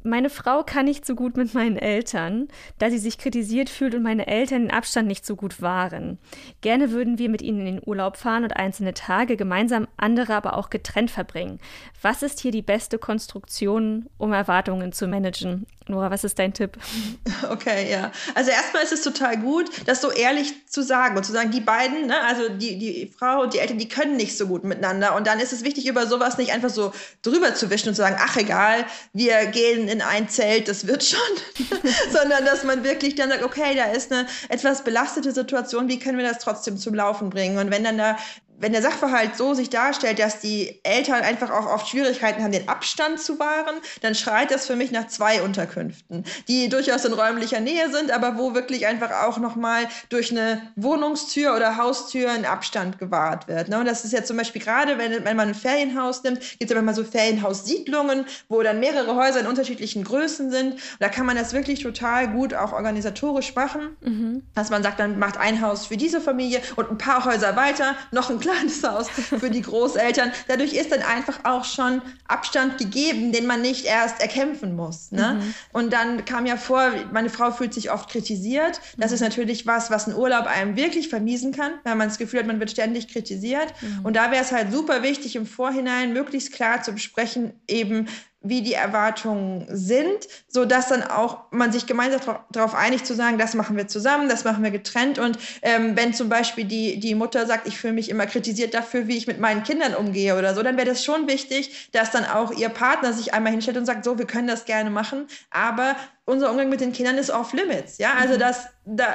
Meine 0.05 0.31
Frau 0.31 0.63
kann 0.63 0.87
nicht 0.87 1.05
so 1.05 1.15
gut 1.15 1.37
mit 1.37 1.55
meinen 1.55 1.77
Eltern, 1.77 2.49
da 2.79 2.89
sie 2.89 2.99
sich 2.99 3.19
kritisiert 3.19 3.69
fühlt 3.69 3.95
und 3.95 4.03
meine 4.03 4.27
Eltern 4.27 4.65
in 4.65 4.71
Abstand 4.71 5.09
nicht 5.09 5.27
so 5.27 5.35
gut 5.35 5.61
waren. 5.61 6.19
Gerne 6.61 6.93
würden 6.93 7.19
wir 7.19 7.29
mit 7.29 7.43
ihnen 7.43 7.61
in 7.61 7.67
den 7.67 7.83
Urlaub 7.85 8.17
fahren 8.17 8.45
und 8.45 8.57
einzelne 8.57 8.95
Tage 8.95 9.37
gemeinsam, 9.37 9.89
andere 9.97 10.35
aber 10.35 10.57
auch 10.57 10.71
getrennt 10.71 11.11
verbringen. 11.11 11.59
Was 12.01 12.23
ist 12.23 12.41
hier 12.41 12.53
die 12.53 12.63
beste 12.63 12.99
Konstruktion, 12.99 14.09
um 14.19 14.33
Erwartungen 14.33 14.93
zu 14.93 15.09
managen? 15.09 15.67
Nora, 15.89 16.11
was 16.11 16.25
ist 16.25 16.39
dein 16.39 16.53
Tipp? 16.53 16.77
Okay, 17.51 17.91
ja. 17.91 18.11
Also 18.35 18.51
erstmal 18.51 18.83
ist 18.83 18.93
es 18.93 19.03
total 19.03 19.39
gut, 19.39 19.71
das 19.87 20.01
so 20.01 20.11
ehrlich 20.11 20.67
zu 20.69 20.83
sagen 20.83 21.17
und 21.17 21.25
zu 21.25 21.33
sagen, 21.33 21.51
die 21.51 21.61
beiden, 21.61 22.07
ne, 22.07 22.21
also 22.23 22.49
die, 22.49 22.79
die 22.79 23.13
Frau 23.17 23.43
und 23.43 23.55
die 23.55 23.59
Eltern, 23.59 23.79
die 23.79 23.89
können 23.89 24.17
nicht 24.17 24.37
so 24.37 24.49
gut 24.49 24.65
miteinander. 24.65 25.15
Und 25.15 25.27
dann 25.27 25.39
ist 25.41 25.53
es 25.53 25.65
wichtig, 25.65 25.87
über 25.87 26.07
sowas 26.07 26.37
nicht 26.37 26.53
einfach 26.53 26.69
so 26.69 26.93
drüber 27.23 27.55
zu 27.55 27.71
wischen 27.71 27.89
und 27.89 27.95
zu 27.95 28.03
sagen, 28.03 28.17
ach 28.19 28.37
egal, 28.37 28.85
wir 29.13 29.47
gehen 29.47 29.89
in 29.89 30.03
ein 30.03 30.29
Zelt, 30.29 30.69
das 30.69 30.87
wird 30.87 31.05
schon. 31.05 31.21
Sondern 32.13 32.45
dass 32.45 32.65
man 32.65 32.85
wirklich 32.85 33.15
dann 33.15 33.31
sagt, 33.31 33.43
okay, 33.43 33.75
da 33.77 33.85
ist 33.85 34.13
eine 34.13 34.27
etwas 34.49 34.85
belastete 34.85 35.33
Situation, 35.33 35.89
wie 35.89 35.99
können 35.99 36.19
wir 36.19 36.29
das 36.29 36.39
trotzdem 36.39 36.77
zum 36.77 36.95
Laufen 36.95 37.31
bringen? 37.31 37.59
Und 37.59 37.71
wenn 37.71 37.85
dann 37.85 37.99
da 37.99 38.19
wenn 38.61 38.73
der 38.73 38.83
Sachverhalt 38.83 39.37
so 39.37 39.55
sich 39.55 39.71
darstellt, 39.71 40.19
dass 40.19 40.41
die 40.41 40.81
Eltern 40.83 41.23
einfach 41.23 41.51
auch 41.51 41.67
oft 41.67 41.89
Schwierigkeiten 41.89 42.43
haben, 42.43 42.53
den 42.53 42.69
Abstand 42.69 43.21
zu 43.21 43.39
wahren, 43.39 43.77
dann 44.03 44.15
schreit 44.15 44.51
das 44.51 44.67
für 44.67 44.77
mich 44.77 44.91
nach 44.91 45.07
zwei 45.09 45.43
Unterkünften, 45.43 46.25
die 46.49 46.69
durchaus 46.69 47.05
in 47.05 47.13
räumlicher 47.13 47.61
Nähe 47.61 47.91
sind, 47.91 48.11
aber 48.11 48.37
wo 48.37 48.55
wirklich 48.55 48.87
einfach 48.87 49.11
auch 49.23 49.39
nochmal 49.39 49.89
durch 50.09 50.31
eine 50.31 50.63
Wohnungstür 50.77 51.55
oder 51.55 51.77
Haustür 51.77 52.33
ein 52.33 52.45
Abstand 52.45 52.99
gewahrt 52.99 53.49
wird. 53.49 53.69
Ne? 53.69 53.79
Und 53.79 53.87
das 53.87 54.05
ist 54.05 54.13
ja 54.13 54.25
zum 54.25 54.37
Beispiel 54.37 54.63
gerade, 54.63 54.99
wenn, 54.99 55.25
wenn 55.25 55.37
man 55.37 55.49
ein 55.49 55.55
Ferienhaus 55.55 56.23
nimmt, 56.23 56.41
gibt 56.59 56.71
es 56.71 56.73
aber 56.73 56.83
mal 56.83 56.95
so 56.95 57.05
Ferienhaussiedlungen, 57.05 58.27
wo 58.49 58.63
dann 58.63 58.81
mehrere 58.81 59.15
Häuser 59.15 59.41
in 59.41 59.47
unterschiedlichen 59.47 60.05
Größen 60.05 60.51
sind. 60.51 60.73
Und 60.73 60.81
da 61.01 61.09
kann 61.09 61.27
man 61.27 61.37
das 61.37 61.53
wirklich 61.53 61.83
total 61.83 62.29
gut 62.29 62.55
auch 62.55 62.73
organisatorisch 62.73 63.55
machen, 63.55 63.97
mhm. 64.01 64.43
dass 64.55 64.71
man 64.71 64.83
sagt, 64.83 64.99
dann 64.99 65.19
macht 65.19 65.37
ein 65.37 65.61
Haus 65.61 65.87
für 65.87 65.97
diese 65.97 66.21
Familie 66.21 66.61
und 66.77 66.91
ein 66.91 66.99
paar 66.99 67.25
Häuser 67.25 67.55
weiter 67.57 67.95
noch 68.11 68.31
ein 68.31 68.41
kleines 68.49 68.83
Haus 68.83 69.09
für 69.11 69.51
die 69.51 69.63
Großeltern. 69.63 70.33
Dadurch 70.49 70.73
ist 70.73 70.93
dann 70.93 71.03
einfach 71.03 71.41
auch 71.45 71.65
schon 71.65 72.03
Abstand 72.27 72.79
gegeben, 72.79 73.33
den 73.33 73.47
man 73.47 73.61
nicht 73.63 73.85
erst 73.85 74.21
erkämpfen 74.21 74.75
muss. 74.75 75.13
Ne? 75.13 75.41
Mhm. 75.41 75.55
Und 75.73 75.93
dann 75.93 76.25
kam 76.25 76.47
ja 76.47 76.57
vor, 76.57 76.91
meine 77.13 77.31
Frau 77.31 77.51
fühlt 77.51 77.75
sich 77.75 77.91
oft 77.91 78.11
kritisiert. 78.11 78.81
Das 78.97 79.13
ist 79.13 79.21
natürlich 79.21 79.67
was, 79.67 79.91
was 79.91 80.07
ein 80.07 80.15
Urlaub 80.15 80.47
einem 80.47 80.77
wirklich 80.77 81.09
vermiesen 81.09 81.53
kann, 81.53 81.73
weil 81.85 81.95
man 81.95 82.09
das 82.09 82.19
Gefühl 82.19 82.41
hat, 82.41 82.47
man 82.47 82.61
wird 82.61 82.71
ständig 82.71 83.09
kritisiert. 83.09 83.75
Mhm. 83.81 84.01
Und 84.05 84.17
da 84.17 84.31
wäre 84.31 84.43
es 84.43 84.53
halt 84.53 84.73
super 84.73 85.03
wichtig, 85.03 85.37
im 85.37 85.47
Vorhinein 85.47 86.13
möglichst 86.13 86.53
klar 86.53 86.83
zu 86.83 86.93
besprechen, 86.93 87.53
eben 87.67 88.09
wie 88.41 88.63
die 88.63 88.75
Erwartungen 88.75 89.67
sind, 89.69 90.29
so 90.47 90.65
dass 90.65 90.89
dann 90.89 91.03
auch 91.03 91.51
man 91.51 91.73
sich 91.73 91.87
gemeinsam 91.87 92.39
darauf 92.51 92.75
einigt 92.75 93.05
zu 93.05 93.15
sagen, 93.15 93.37
das 93.37 93.55
machen 93.55 93.77
wir 93.77 93.89
zusammen, 93.89 94.29
das 94.29 94.45
machen 94.45 94.63
wir 94.63 94.71
getrennt. 94.71 95.19
Und 95.19 95.39
ähm, 95.63 95.97
wenn 95.97 96.15
zum 96.15 96.29
Beispiel 96.29 96.65
die, 96.65 97.01
die 97.01 97.17
Mutter 97.17 97.47
sagt, 97.47 97.67
ich 97.67 97.77
fühle 97.77 97.95
mich 97.95 98.09
immer 98.09 98.27
kritisiert 98.27 98.75
dafür, 98.75 99.09
wie 99.09 99.17
ich 99.17 99.27
mit 99.27 99.41
meinen 99.41 99.65
Kindern 99.65 99.95
umgehe 99.95 100.39
oder 100.39 100.55
so, 100.55 100.63
dann 100.63 100.77
wäre 100.77 100.87
das 100.87 101.05
schon 101.05 101.27
wichtig, 101.27 101.89
dass 101.93 102.13
dann 102.13 102.25
auch 102.27 102.53
ihr 102.53 102.69
Partner 102.69 103.13
sich 103.13 103.35
einmal 103.35 103.51
hinstellt 103.51 103.77
und 103.77 103.87
sagt, 103.87 104.05
so, 104.05 104.19
wir 104.19 104.27
können 104.27 104.47
das 104.47 104.67
gerne 104.67 104.91
machen, 104.91 105.27
aber 105.51 105.97
unser 106.25 106.51
Umgang 106.51 106.69
mit 106.69 106.81
den 106.81 106.93
Kindern 106.93 107.17
ist 107.17 107.31
off 107.31 107.53
limits. 107.55 107.99
Ja, 107.99 108.13
also 108.21 108.35
mhm. 108.35 108.39
das, 108.39 108.67
da, 108.85 109.07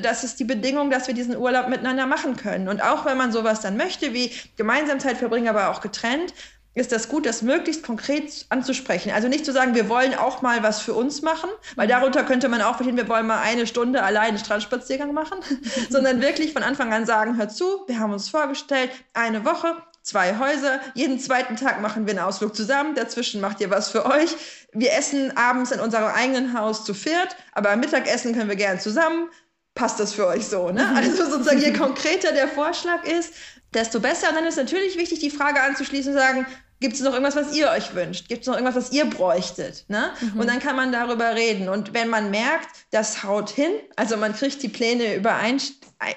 das 0.00 0.24
ist 0.24 0.40
die 0.40 0.44
Bedingung, 0.44 0.88
dass 0.88 1.06
wir 1.06 1.14
diesen 1.14 1.36
Urlaub 1.36 1.68
miteinander 1.68 2.06
machen 2.06 2.36
können. 2.36 2.68
Und 2.68 2.80
auch 2.80 3.04
wenn 3.04 3.18
man 3.18 3.32
sowas 3.32 3.60
dann 3.60 3.76
möchte, 3.76 4.14
wie 4.14 4.32
gemeinsam 4.56 5.00
Zeit 5.00 5.18
verbringen, 5.18 5.48
aber 5.48 5.70
auch 5.70 5.80
getrennt, 5.80 6.32
ist 6.74 6.92
das 6.92 7.08
gut, 7.08 7.26
das 7.26 7.42
möglichst 7.42 7.82
konkret 7.82 8.46
anzusprechen. 8.48 9.10
Also 9.12 9.28
nicht 9.28 9.44
zu 9.44 9.52
sagen, 9.52 9.74
wir 9.74 9.88
wollen 9.88 10.14
auch 10.14 10.40
mal 10.40 10.62
was 10.62 10.80
für 10.80 10.94
uns 10.94 11.20
machen, 11.22 11.50
weil 11.76 11.86
mhm. 11.86 11.90
darunter 11.90 12.22
könnte 12.24 12.48
man 12.48 12.62
auch 12.62 12.76
verstehen, 12.76 12.96
wir 12.96 13.08
wollen 13.08 13.26
mal 13.26 13.40
eine 13.40 13.66
Stunde 13.66 14.02
alleine 14.02 14.38
Strandspaziergang 14.38 15.12
machen, 15.12 15.38
sondern 15.90 16.22
wirklich 16.22 16.52
von 16.52 16.62
Anfang 16.62 16.92
an 16.92 17.06
sagen, 17.06 17.36
hör 17.36 17.48
zu, 17.48 17.84
wir 17.86 17.98
haben 17.98 18.12
uns 18.12 18.28
vorgestellt, 18.28 18.90
eine 19.14 19.44
Woche, 19.44 19.76
zwei 20.02 20.38
Häuser, 20.38 20.80
jeden 20.94 21.18
zweiten 21.18 21.56
Tag 21.56 21.80
machen 21.80 22.06
wir 22.06 22.12
einen 22.12 22.24
Ausflug 22.24 22.54
zusammen, 22.54 22.94
dazwischen 22.94 23.40
macht 23.40 23.60
ihr 23.60 23.70
was 23.70 23.90
für 23.90 24.06
euch. 24.06 24.36
Wir 24.72 24.92
essen 24.92 25.36
abends 25.36 25.72
in 25.72 25.80
unserem 25.80 26.06
eigenen 26.06 26.58
Haus 26.58 26.84
zu 26.84 26.94
viert, 26.94 27.36
aber 27.52 27.70
am 27.70 27.80
Mittagessen 27.80 28.34
können 28.34 28.48
wir 28.48 28.56
gern 28.56 28.80
zusammen. 28.80 29.28
Passt 29.74 30.00
das 30.00 30.12
für 30.12 30.26
euch 30.26 30.46
so? 30.46 30.70
Ne? 30.70 30.86
Also 30.96 31.24
sozusagen, 31.28 31.60
je 31.60 31.72
konkreter 31.72 32.32
der 32.32 32.48
Vorschlag 32.48 33.04
ist, 33.04 33.34
desto 33.74 34.00
besser. 34.00 34.28
Und 34.30 34.36
dann 34.36 34.46
ist 34.46 34.56
natürlich 34.56 34.96
wichtig, 34.96 35.20
die 35.20 35.30
Frage 35.30 35.60
anzuschließen 35.60 36.12
und 36.12 36.18
sagen, 36.18 36.46
gibt 36.80 36.94
es 36.94 37.00
noch 37.00 37.12
irgendwas, 37.12 37.36
was 37.36 37.54
ihr 37.54 37.70
euch 37.70 37.94
wünscht? 37.94 38.28
Gibt 38.28 38.42
es 38.42 38.46
noch 38.46 38.54
irgendwas, 38.54 38.76
was 38.76 38.92
ihr 38.92 39.04
bräuchtet? 39.04 39.84
Ne? 39.88 40.10
Mhm. 40.20 40.40
Und 40.40 40.46
dann 40.48 40.60
kann 40.60 40.76
man 40.76 40.92
darüber 40.92 41.34
reden. 41.34 41.68
Und 41.68 41.94
wenn 41.94 42.08
man 42.08 42.30
merkt, 42.30 42.68
das 42.90 43.22
haut 43.22 43.50
hin, 43.50 43.72
also 43.96 44.16
man 44.16 44.34
kriegt 44.34 44.62
die 44.62 44.68
Pläne 44.68 45.14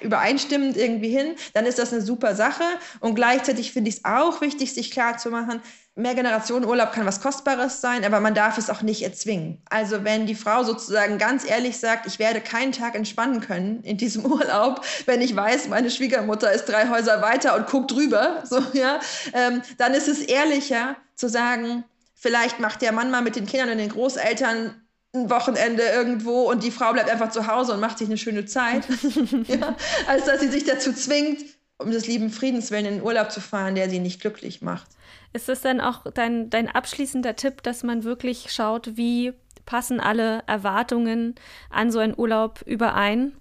übereinstimmend 0.02 0.76
irgendwie 0.76 1.10
hin, 1.10 1.34
dann 1.52 1.66
ist 1.66 1.78
das 1.78 1.92
eine 1.92 2.02
super 2.02 2.34
Sache. 2.34 2.64
Und 3.00 3.14
gleichzeitig 3.14 3.72
finde 3.72 3.90
ich 3.90 3.96
es 3.96 4.04
auch 4.04 4.40
wichtig, 4.40 4.72
sich 4.74 4.90
klar 4.90 5.18
zu 5.18 5.30
machen, 5.30 5.60
Mehrgenerationenurlaub 5.96 6.92
kann 6.92 7.06
was 7.06 7.20
Kostbares 7.20 7.80
sein, 7.80 8.04
aber 8.04 8.18
man 8.18 8.34
darf 8.34 8.58
es 8.58 8.68
auch 8.68 8.82
nicht 8.82 9.02
erzwingen. 9.02 9.62
Also 9.70 10.02
wenn 10.02 10.26
die 10.26 10.34
Frau 10.34 10.64
sozusagen 10.64 11.18
ganz 11.18 11.48
ehrlich 11.48 11.78
sagt, 11.78 12.06
ich 12.06 12.18
werde 12.18 12.40
keinen 12.40 12.72
Tag 12.72 12.96
entspannen 12.96 13.40
können 13.40 13.80
in 13.84 13.96
diesem 13.96 14.24
Urlaub, 14.30 14.84
wenn 15.06 15.22
ich 15.22 15.36
weiß, 15.36 15.68
meine 15.68 15.90
Schwiegermutter 15.90 16.52
ist 16.52 16.64
drei 16.64 16.88
Häuser 16.88 17.22
weiter 17.22 17.54
und 17.54 17.68
guckt 17.68 17.92
drüber, 17.92 18.42
so 18.44 18.60
ja, 18.72 18.98
ähm, 19.32 19.62
dann 19.78 19.94
ist 19.94 20.08
es 20.08 20.20
ehrlicher 20.20 20.96
zu 21.14 21.28
sagen, 21.28 21.84
vielleicht 22.14 22.58
macht 22.58 22.82
der 22.82 22.90
Mann 22.90 23.12
mal 23.12 23.22
mit 23.22 23.36
den 23.36 23.46
Kindern 23.46 23.70
und 23.70 23.78
den 23.78 23.90
Großeltern 23.90 24.83
ein 25.14 25.30
Wochenende 25.30 25.82
irgendwo 25.82 26.42
und 26.50 26.62
die 26.62 26.70
Frau 26.70 26.92
bleibt 26.92 27.10
einfach 27.10 27.30
zu 27.30 27.46
Hause 27.46 27.72
und 27.72 27.80
macht 27.80 27.98
sich 27.98 28.08
eine 28.08 28.18
schöne 28.18 28.44
Zeit, 28.44 28.86
ja, 29.46 29.76
als 30.06 30.24
dass 30.24 30.40
sie 30.40 30.48
sich 30.48 30.64
dazu 30.64 30.92
zwingt, 30.92 31.44
um 31.78 31.90
des 31.90 32.06
lieben 32.06 32.30
Friedens 32.30 32.70
willen 32.70 32.86
in 32.86 32.94
den 32.94 33.02
Urlaub 33.02 33.30
zu 33.30 33.40
fahren, 33.40 33.74
der 33.74 33.88
sie 33.88 34.00
nicht 34.00 34.20
glücklich 34.20 34.62
macht. 34.62 34.86
Ist 35.32 35.48
das 35.48 35.60
dann 35.60 35.80
auch 35.80 36.04
dein, 36.12 36.50
dein 36.50 36.68
abschließender 36.68 37.36
Tipp, 37.36 37.62
dass 37.62 37.82
man 37.82 38.04
wirklich 38.04 38.52
schaut, 38.52 38.96
wie 38.96 39.32
passen 39.66 40.00
alle 40.00 40.42
Erwartungen 40.46 41.34
an 41.70 41.90
so 41.90 41.98
einen 41.98 42.16
Urlaub 42.16 42.62
überein? 42.66 43.32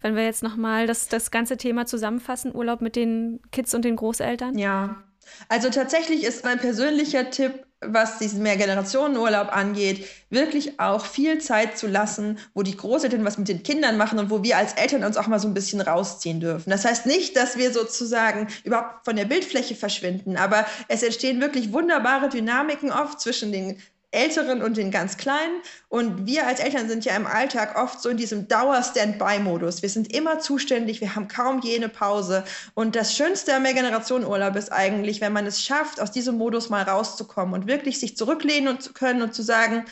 Wenn 0.00 0.16
wir 0.16 0.24
jetzt 0.24 0.42
nochmal 0.42 0.86
das, 0.86 1.08
das 1.08 1.30
ganze 1.30 1.56
Thema 1.56 1.86
zusammenfassen, 1.86 2.54
Urlaub 2.54 2.80
mit 2.80 2.96
den 2.96 3.40
Kids 3.52 3.74
und 3.74 3.84
den 3.84 3.96
Großeltern? 3.96 4.56
Ja, 4.56 5.02
also 5.48 5.68
tatsächlich 5.70 6.24
ist 6.24 6.44
mein 6.44 6.58
persönlicher 6.58 7.30
Tipp, 7.30 7.66
was 7.80 8.18
diesen 8.18 8.42
Mehrgenerationenurlaub 8.42 9.54
angeht, 9.56 10.06
wirklich 10.28 10.78
auch 10.78 11.06
viel 11.06 11.38
Zeit 11.40 11.78
zu 11.78 11.86
lassen, 11.86 12.38
wo 12.54 12.62
die 12.62 12.76
Großeltern 12.76 13.24
was 13.24 13.38
mit 13.38 13.48
den 13.48 13.62
Kindern 13.62 13.96
machen 13.96 14.18
und 14.18 14.30
wo 14.30 14.42
wir 14.42 14.58
als 14.58 14.74
Eltern 14.74 15.02
uns 15.02 15.16
auch 15.16 15.26
mal 15.26 15.40
so 15.40 15.48
ein 15.48 15.54
bisschen 15.54 15.80
rausziehen 15.80 16.40
dürfen. 16.40 16.70
Das 16.70 16.84
heißt 16.84 17.06
nicht, 17.06 17.36
dass 17.36 17.56
wir 17.56 17.72
sozusagen 17.72 18.48
überhaupt 18.64 19.04
von 19.04 19.16
der 19.16 19.24
Bildfläche 19.24 19.74
verschwinden, 19.74 20.36
aber 20.36 20.66
es 20.88 21.02
entstehen 21.02 21.40
wirklich 21.40 21.72
wunderbare 21.72 22.28
Dynamiken 22.28 22.92
oft 22.92 23.20
zwischen 23.20 23.50
den 23.50 23.78
Älteren 24.12 24.62
und 24.62 24.76
den 24.76 24.90
ganz 24.90 25.16
Kleinen. 25.16 25.60
Und 25.88 26.26
wir 26.26 26.46
als 26.46 26.60
Eltern 26.60 26.88
sind 26.88 27.04
ja 27.04 27.14
im 27.14 27.26
Alltag 27.26 27.76
oft 27.80 28.02
so 28.02 28.08
in 28.08 28.16
diesem 28.16 28.48
Dauer-Standby-Modus. 28.48 29.82
Wir 29.82 29.88
sind 29.88 30.12
immer 30.12 30.40
zuständig, 30.40 31.00
wir 31.00 31.14
haben 31.14 31.28
kaum 31.28 31.60
jene 31.60 31.88
Pause. 31.88 32.44
Und 32.74 32.96
das 32.96 33.14
Schönste 33.16 33.54
am 33.54 33.62
Mehrgenerationenurlaub 33.62 34.56
ist 34.56 34.72
eigentlich, 34.72 35.20
wenn 35.20 35.32
man 35.32 35.46
es 35.46 35.62
schafft, 35.62 36.00
aus 36.00 36.10
diesem 36.10 36.36
Modus 36.36 36.70
mal 36.70 36.82
rauszukommen 36.82 37.54
und 37.54 37.68
wirklich 37.68 38.00
sich 38.00 38.16
zurücklehnen 38.16 38.80
zu 38.80 38.92
können 38.92 39.22
und 39.22 39.34
zu 39.34 39.42
sagen, 39.42 39.84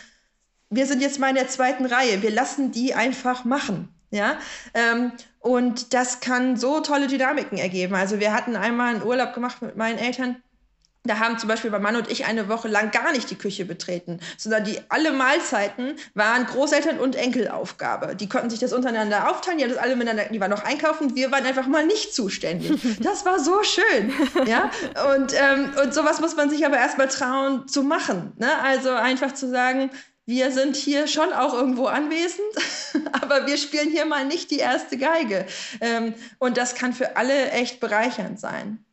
wir 0.70 0.86
sind 0.86 1.00
jetzt 1.00 1.18
mal 1.18 1.30
in 1.30 1.36
der 1.36 1.48
zweiten 1.48 1.86
Reihe, 1.86 2.20
wir 2.20 2.30
lassen 2.30 2.72
die 2.72 2.94
einfach 2.94 3.44
machen. 3.44 3.88
Ja, 4.10 4.38
ähm, 4.72 5.12
und 5.40 5.92
das 5.92 6.20
kann 6.20 6.56
so 6.56 6.80
tolle 6.80 7.08
Dynamiken 7.08 7.58
ergeben. 7.58 7.94
Also 7.94 8.20
wir 8.20 8.32
hatten 8.32 8.56
einmal 8.56 8.94
einen 8.94 9.02
Urlaub 9.02 9.34
gemacht 9.34 9.60
mit 9.60 9.76
meinen 9.76 9.98
Eltern 9.98 10.42
da 11.04 11.18
haben 11.18 11.38
zum 11.38 11.48
Beispiel 11.48 11.70
mein 11.70 11.82
Mann 11.82 11.96
und 11.96 12.10
ich 12.10 12.26
eine 12.26 12.48
Woche 12.48 12.68
lang 12.68 12.90
gar 12.90 13.12
nicht 13.12 13.30
die 13.30 13.36
Küche 13.36 13.64
betreten, 13.64 14.20
sondern 14.36 14.64
die 14.64 14.78
alle 14.88 15.12
Mahlzeiten 15.12 15.96
waren 16.14 16.44
Großeltern 16.46 16.98
und 16.98 17.16
Enkelaufgabe. 17.16 18.14
Die 18.16 18.28
konnten 18.28 18.50
sich 18.50 18.58
das 18.58 18.72
untereinander 18.72 19.30
aufteilen, 19.30 19.58
die 19.58 19.64
haben 19.64 19.70
das 19.70 19.78
alle 19.78 19.96
miteinander, 19.96 20.24
die 20.30 20.40
waren 20.40 20.50
noch 20.50 20.64
einkaufen, 20.64 21.14
wir 21.14 21.32
waren 21.32 21.46
einfach 21.46 21.66
mal 21.66 21.86
nicht 21.86 22.14
zuständig. 22.14 22.72
Das 23.00 23.24
war 23.24 23.38
so 23.38 23.62
schön, 23.62 24.12
ja. 24.46 24.70
Und 25.14 25.32
ähm, 25.32 25.70
und 25.82 25.94
sowas 25.94 26.20
muss 26.20 26.36
man 26.36 26.50
sich 26.50 26.66
aber 26.66 26.76
erstmal 26.76 27.08
trauen 27.08 27.68
zu 27.68 27.82
machen. 27.82 28.32
Ne? 28.36 28.48
Also 28.62 28.90
einfach 28.90 29.32
zu 29.32 29.48
sagen, 29.48 29.90
wir 30.26 30.50
sind 30.50 30.76
hier 30.76 31.06
schon 31.06 31.32
auch 31.32 31.54
irgendwo 31.54 31.86
anwesend, 31.86 32.52
aber 33.12 33.46
wir 33.46 33.56
spielen 33.56 33.90
hier 33.90 34.04
mal 34.04 34.26
nicht 34.26 34.50
die 34.50 34.58
erste 34.58 34.98
Geige. 34.98 35.46
Ähm, 35.80 36.14
und 36.38 36.56
das 36.58 36.74
kann 36.74 36.92
für 36.92 37.16
alle 37.16 37.50
echt 37.52 37.80
bereichernd 37.80 38.38
sein. 38.38 38.84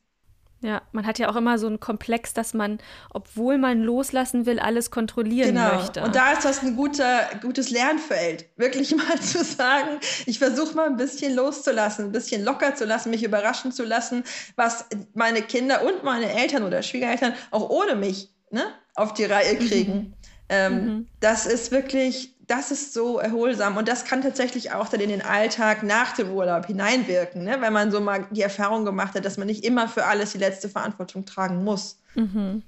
Ja, 0.66 0.82
man 0.92 1.06
hat 1.06 1.20
ja 1.20 1.30
auch 1.30 1.36
immer 1.36 1.60
so 1.60 1.68
einen 1.68 1.80
Komplex, 1.80 2.34
dass 2.34 2.56
man, 2.56 2.80
obwohl 3.14 3.60
man 3.60 3.84
loslassen 3.84 4.48
will, 4.48 4.60
alles 4.60 4.90
kontrollieren 4.90 5.54
genau. 5.54 5.76
möchte. 5.76 6.02
Und 6.02 6.16
da 6.16 6.32
ist 6.32 6.44
das 6.44 6.64
ein 6.64 6.76
guter, 6.76 7.30
gutes 7.40 7.70
Lernfeld. 7.70 8.50
Wirklich 8.58 8.96
mal 8.96 9.20
zu 9.22 9.44
sagen, 9.44 10.00
ich 10.26 10.40
versuche 10.40 10.76
mal 10.76 10.88
ein 10.88 10.98
bisschen 10.98 11.36
loszulassen, 11.36 12.06
ein 12.06 12.12
bisschen 12.12 12.44
locker 12.44 12.74
zu 12.74 12.86
lassen, 12.86 13.12
mich 13.12 13.24
überraschen 13.24 13.72
zu 13.72 13.84
lassen, 13.84 14.24
was 14.56 14.86
meine 15.14 15.44
Kinder 15.44 15.84
und 15.86 16.04
meine 16.04 16.34
Eltern 16.34 16.64
oder 16.64 16.82
Schwiegereltern 16.82 17.34
auch 17.52 17.70
ohne 17.70 17.96
mich 17.96 18.34
ne, 18.50 18.64
auf 18.96 19.14
die 19.14 19.26
Reihe 19.26 19.58
kriegen. 19.58 19.94
Mhm. 19.94 20.14
Ähm, 20.50 20.74
mhm. 20.74 21.08
Das 21.20 21.46
ist 21.46 21.72
wirklich, 21.72 22.35
das 22.48 22.72
ist 22.72 22.94
so 22.94 23.18
erholsam 23.18 23.78
und 23.78 23.88
das 23.88 24.06
kann 24.06 24.22
tatsächlich 24.22 24.74
auch 24.74 24.88
dann 24.90 25.00
in 25.00 25.10
den 25.10 25.22
Alltag 25.22 25.84
nach 25.84 26.14
dem 26.14 26.32
Urlaub 26.32 26.66
hineinwirken, 26.68 27.44
ne? 27.44 27.58
wenn 27.60 27.74
man 27.74 27.92
so 27.92 28.00
mal 28.00 28.28
die 28.32 28.42
Erfahrung 28.42 28.86
gemacht 28.86 29.16
hat, 29.16 29.26
dass 29.26 29.38
man 29.38 29.48
nicht 29.48 29.64
immer 29.64 29.88
für 29.88 30.06
alles 30.06 30.34
die 30.34 30.38
letzte 30.38 30.70
Verantwortung 30.70 31.26
tragen 31.26 31.64
muss. 31.64 32.00
Mhm. 32.16 32.64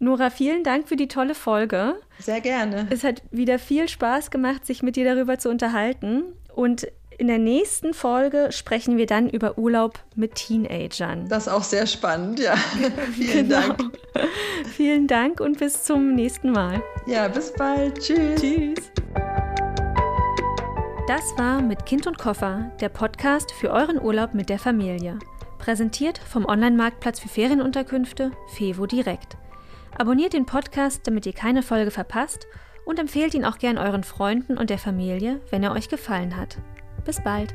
Nora, 0.00 0.30
vielen 0.30 0.62
Dank 0.62 0.88
für 0.88 0.96
die 0.96 1.08
tolle 1.08 1.34
Folge. 1.34 1.96
Sehr 2.20 2.40
gerne. 2.40 2.86
Es 2.90 3.02
hat 3.02 3.22
wieder 3.30 3.58
viel 3.58 3.88
Spaß 3.88 4.30
gemacht, 4.30 4.64
sich 4.64 4.82
mit 4.82 4.94
dir 4.94 5.04
darüber 5.04 5.38
zu 5.38 5.48
unterhalten. 5.48 6.22
Und 6.54 6.86
in 7.18 7.26
der 7.26 7.38
nächsten 7.38 7.94
Folge 7.94 8.50
sprechen 8.52 8.96
wir 8.96 9.06
dann 9.06 9.28
über 9.28 9.58
Urlaub 9.58 9.98
mit 10.14 10.36
Teenagern. 10.36 11.28
Das 11.28 11.48
ist 11.48 11.52
auch 11.52 11.64
sehr 11.64 11.86
spannend, 11.88 12.38
ja. 12.38 12.54
Vielen 13.12 13.48
genau. 13.48 13.60
Dank. 13.60 13.98
Vielen 14.76 15.06
Dank 15.08 15.40
und 15.40 15.58
bis 15.58 15.82
zum 15.82 16.14
nächsten 16.14 16.52
Mal. 16.52 16.80
Ja, 17.06 17.26
bis 17.26 17.52
bald. 17.52 17.98
Tschüss. 17.98 18.40
Tschüss. 18.40 18.92
Das 21.08 21.22
war 21.36 21.60
mit 21.60 21.86
Kind 21.86 22.06
und 22.06 22.18
Koffer, 22.18 22.70
der 22.80 22.88
Podcast 22.88 23.50
für 23.50 23.70
euren 23.70 24.00
Urlaub 24.00 24.32
mit 24.32 24.48
der 24.48 24.60
Familie. 24.60 25.18
Präsentiert 25.58 26.18
vom 26.18 26.44
Online-Marktplatz 26.44 27.18
für 27.18 27.28
Ferienunterkünfte 27.28 28.30
Fevo 28.54 28.86
Direkt. 28.86 29.36
Abonniert 29.98 30.34
den 30.34 30.46
Podcast, 30.46 31.00
damit 31.04 31.26
ihr 31.26 31.32
keine 31.32 31.64
Folge 31.64 31.90
verpasst 31.90 32.46
und 32.84 33.00
empfehlt 33.00 33.34
ihn 33.34 33.44
auch 33.44 33.58
gern 33.58 33.76
euren 33.76 34.04
Freunden 34.04 34.56
und 34.56 34.70
der 34.70 34.78
Familie, 34.78 35.40
wenn 35.50 35.64
er 35.64 35.72
euch 35.72 35.88
gefallen 35.88 36.36
hat. 36.36 36.58
Bis 37.08 37.22
bald! 37.22 37.54